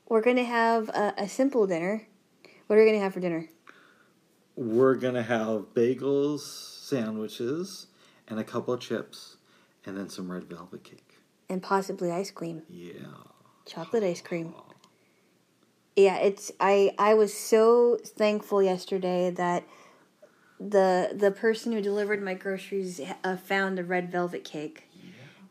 [0.09, 2.06] we're gonna have a, a simple dinner.
[2.66, 3.48] What are we gonna have for dinner?
[4.59, 7.89] We're going to have bagels, sandwiches,
[8.27, 9.36] and a couple of chips,
[9.87, 11.19] and then some red velvet cake.
[11.49, 12.95] And possibly ice cream, Yeah.
[13.65, 14.55] chocolate ice cream.
[15.95, 19.65] Yeah, it's I I was so thankful yesterday that
[20.59, 24.83] the the person who delivered my groceries uh, found a red velvet cake.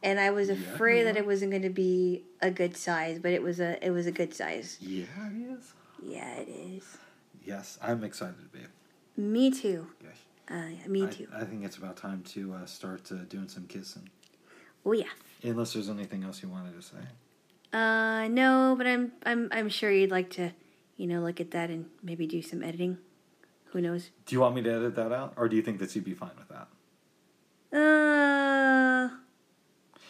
[0.04, 3.42] And I was afraid that it wasn't going to be a good size, but it
[3.42, 4.78] was a it was a good size.
[4.80, 5.74] Yeah, it is.
[6.00, 6.98] Yeah, it is.
[7.44, 8.68] Yes, I'm excited, babe.
[9.18, 9.88] Me too.
[10.04, 10.18] Yes.
[10.48, 11.28] Uh, yeah, me I, too.
[11.34, 14.10] I think it's about time to uh, start uh, doing some kissing.
[14.86, 15.10] Oh yeah.
[15.44, 16.98] Unless there's anything else you wanted to say.
[17.74, 20.52] Uh, no, but I'm I'm I'm sure you'd like to,
[20.98, 22.98] you know, look at that and maybe do some editing.
[23.72, 24.10] Who knows?
[24.26, 26.14] Do you want me to edit that out, or do you think that you'd be
[26.14, 26.68] fine with that?
[27.78, 29.10] Uh,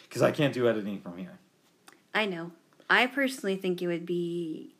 [0.08, 1.38] Because I can't do editing from here.
[2.14, 2.52] I know.
[2.88, 4.74] I personally think it would be.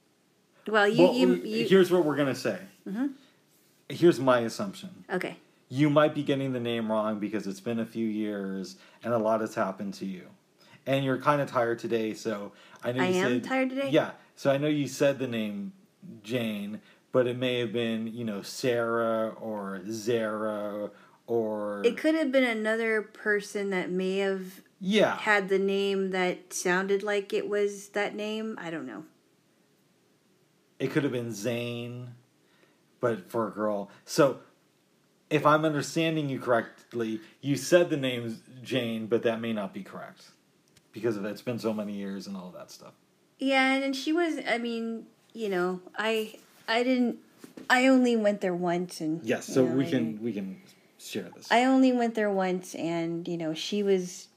[0.69, 2.59] Well, you well, you, you here's what we're gonna say.
[2.89, 3.07] Mm-hmm.
[3.89, 5.05] Here's my assumption.
[5.13, 5.37] okay.
[5.69, 9.19] You might be getting the name wrong because it's been a few years and a
[9.19, 10.29] lot has happened to you,
[10.87, 12.15] and you're kind of tired today.
[12.15, 12.53] So
[12.85, 13.91] I know I you am said, tired today?
[13.91, 14.13] Yeah.
[14.37, 15.73] So I know you said the name
[16.23, 16.81] Jane,
[17.11, 20.91] but it may have been you know Sarah or Zara
[21.27, 25.17] or It could have been another person that may have yeah.
[25.17, 28.57] had the name that sounded like it was that name.
[28.61, 29.05] I don't know.
[30.79, 32.11] It could have been Zane,
[33.01, 33.91] but for a girl.
[34.05, 34.41] So,
[35.31, 39.83] if I'm understanding you correctly, you said the name Jane, but that may not be
[39.83, 40.25] correct
[40.93, 42.93] because of it's been so many years and all that stuff.
[43.39, 44.39] Yeah, and she was.
[44.49, 46.37] I mean, you know, I
[46.69, 47.19] I didn't.
[47.69, 50.61] I only went there once, and Yes, so know, we I- can we can
[50.99, 51.51] share this.
[51.51, 54.29] I only went there once, and you know, she was,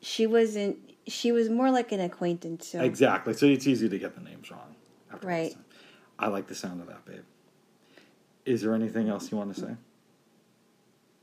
[0.00, 0.78] she wasn't.
[1.06, 2.66] She was more like an acquaintance.
[2.68, 3.32] So exactly.
[3.34, 4.74] So it's easy to get the names wrong.
[5.12, 5.54] after Right.
[6.18, 7.22] I like the sound of that, babe.
[8.44, 9.76] Is there anything else you want to say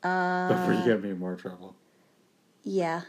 [0.03, 1.75] before you uh, get me in more trouble?
[2.63, 3.01] yeah,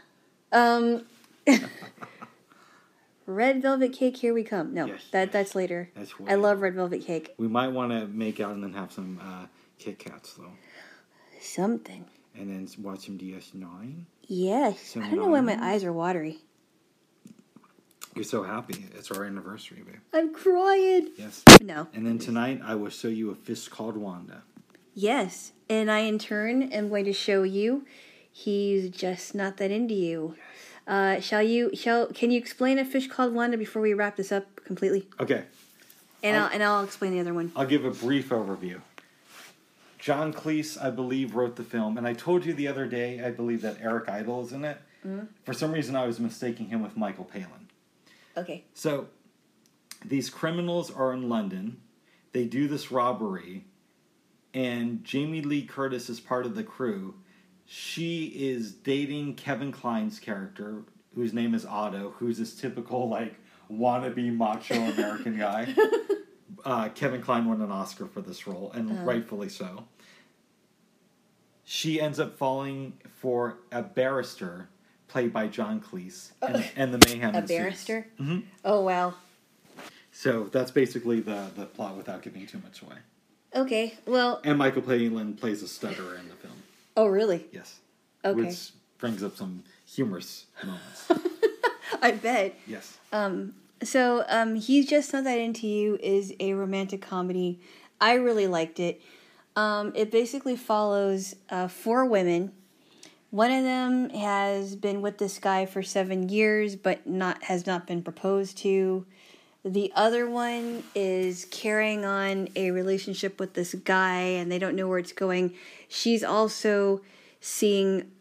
[0.51, 1.03] um,
[3.25, 4.17] red velvet cake.
[4.17, 4.73] Here we come.
[4.73, 5.33] No, Yes, that yes.
[5.33, 5.89] that's later.
[5.95, 7.33] That's I love red velvet cake.
[7.37, 9.45] We might want to make out and then have some uh,
[9.79, 10.51] Kit Kats though.
[11.41, 12.05] Something.
[12.37, 14.03] and then watch some DS9.
[14.27, 14.79] Yes.
[14.81, 16.39] Some I don't know why my eyes are watery.
[18.15, 18.85] You're so happy.
[18.97, 19.99] It's our anniversary, babe.
[20.13, 21.09] I'm crying.
[21.17, 21.43] Yes.
[21.61, 21.87] No.
[21.93, 24.41] And then tonight, I will show you a fish called Wanda.
[24.95, 27.85] Yes, and I in turn am going to show you
[28.31, 30.35] he's just not that into you.
[30.87, 31.75] Uh, shall you?
[31.75, 35.07] Shall can you explain a fish called Wanda before we wrap this up completely?
[35.19, 35.43] Okay,
[36.23, 37.51] And I'll- I'll, and I'll explain the other one.
[37.55, 38.81] I'll give a brief overview.
[39.99, 43.31] John Cleese, I believe, wrote the film, and I told you the other day, I
[43.31, 44.77] believe that Eric Idle is in it.
[45.43, 47.67] For some reason, I was mistaking him with Michael Palin.
[48.35, 48.63] Okay.
[48.73, 49.07] So,
[50.03, 51.77] these criminals are in London.
[52.31, 53.65] They do this robbery,
[54.55, 57.13] and Jamie Lee Curtis is part of the crew.
[57.67, 60.83] She is dating Kevin Kline's character,
[61.13, 63.35] whose name is Otto, who's this typical, like,
[63.71, 65.67] wannabe macho American guy.
[66.63, 69.83] Uh, Kevin Kline won an Oscar for this role, and rightfully so.
[71.63, 74.69] She ends up falling for a barrister
[75.07, 77.55] played by John Cleese, and, and the mayhem A ensues.
[77.57, 78.07] barrister.
[78.19, 78.45] Mhm.
[78.63, 79.13] Oh wow.
[80.11, 82.97] So that's basically the the plot without giving too much away.
[83.55, 83.97] Okay.
[84.05, 84.41] Well.
[84.43, 86.53] And Michael Palin plays a stutterer in the film.
[86.97, 87.45] Oh, really?
[87.51, 87.79] Yes.
[88.23, 88.41] Okay.
[88.41, 91.11] Which brings up some humorous moments.
[92.01, 92.55] I bet.
[92.67, 92.97] yes.
[93.83, 97.59] So, um, He's Just Not That Into You is a romantic comedy.
[97.99, 99.01] I really liked it.
[99.55, 102.51] Um, it basically follows uh, four women.
[103.31, 107.85] One of them has been with this guy for seven years, but not has not
[107.85, 109.05] been proposed to.
[109.65, 114.87] The other one is carrying on a relationship with this guy, and they don't know
[114.87, 115.55] where it's going.
[115.87, 117.01] She's also
[117.41, 118.11] seeing,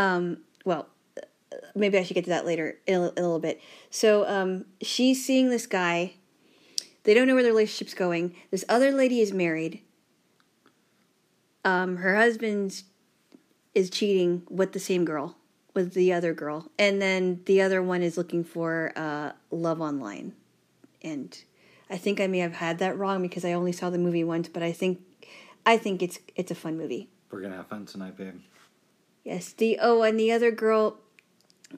[0.00, 0.88] um, well,
[1.76, 3.60] maybe I should get to that later in a, in a little bit.
[3.88, 6.14] So um, she's seeing this guy.
[7.04, 8.34] They don't know where the relationship's going.
[8.50, 9.80] This other lady is married.
[11.64, 12.82] Um, her husband
[13.76, 15.36] is cheating with the same girl,
[15.72, 20.32] with the other girl, and then the other one is looking for uh, love online.
[21.04, 21.36] And
[21.90, 24.48] I think I may have had that wrong because I only saw the movie once,
[24.48, 25.00] but I think
[25.66, 27.08] I think it's it's a fun movie.
[27.30, 28.40] We're gonna have fun tonight, babe.
[29.22, 29.52] Yes.
[29.52, 30.98] The oh, and the other girl,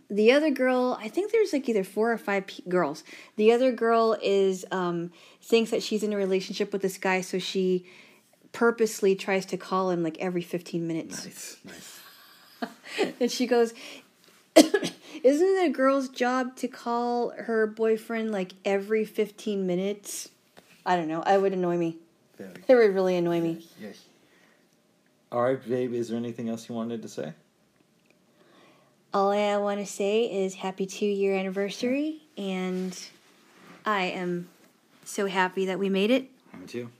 [0.09, 0.98] the other girl.
[1.01, 3.05] I think there's like either four or five p- girls.
[3.36, 5.11] The other girl is um
[5.43, 7.85] thinks that she's in a relationship with this guy, so she
[8.53, 11.24] purposely tries to call him like every 15 minutes.
[11.24, 12.01] Nice, nice.
[13.20, 13.74] And she goes,
[15.22, 20.30] "Isn't it a girl's job to call her boyfriend like every 15 minutes?"
[20.84, 21.22] I don't know.
[21.22, 21.98] I would annoy me.
[22.38, 23.66] Very It would really annoy me.
[23.80, 24.05] Yes.
[25.32, 25.94] All right, babe.
[25.94, 27.32] Is there anything else you wanted to say?
[29.12, 32.97] All I want to say is happy two year anniversary, and
[33.84, 34.48] I am
[35.05, 36.30] so happy that we made it.
[36.59, 36.90] Me too.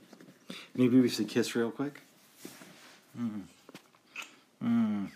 [0.75, 2.01] Maybe we should kiss real quick.
[3.19, 3.41] Mm.
[4.63, 5.09] Mm.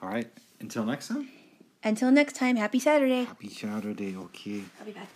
[0.00, 0.30] All right.
[0.62, 1.28] Until next time.
[1.84, 3.24] Until next time, happy Saturday.
[3.24, 4.16] Happy Saturday.
[4.16, 4.62] Okay.
[4.78, 5.08] I'll be back.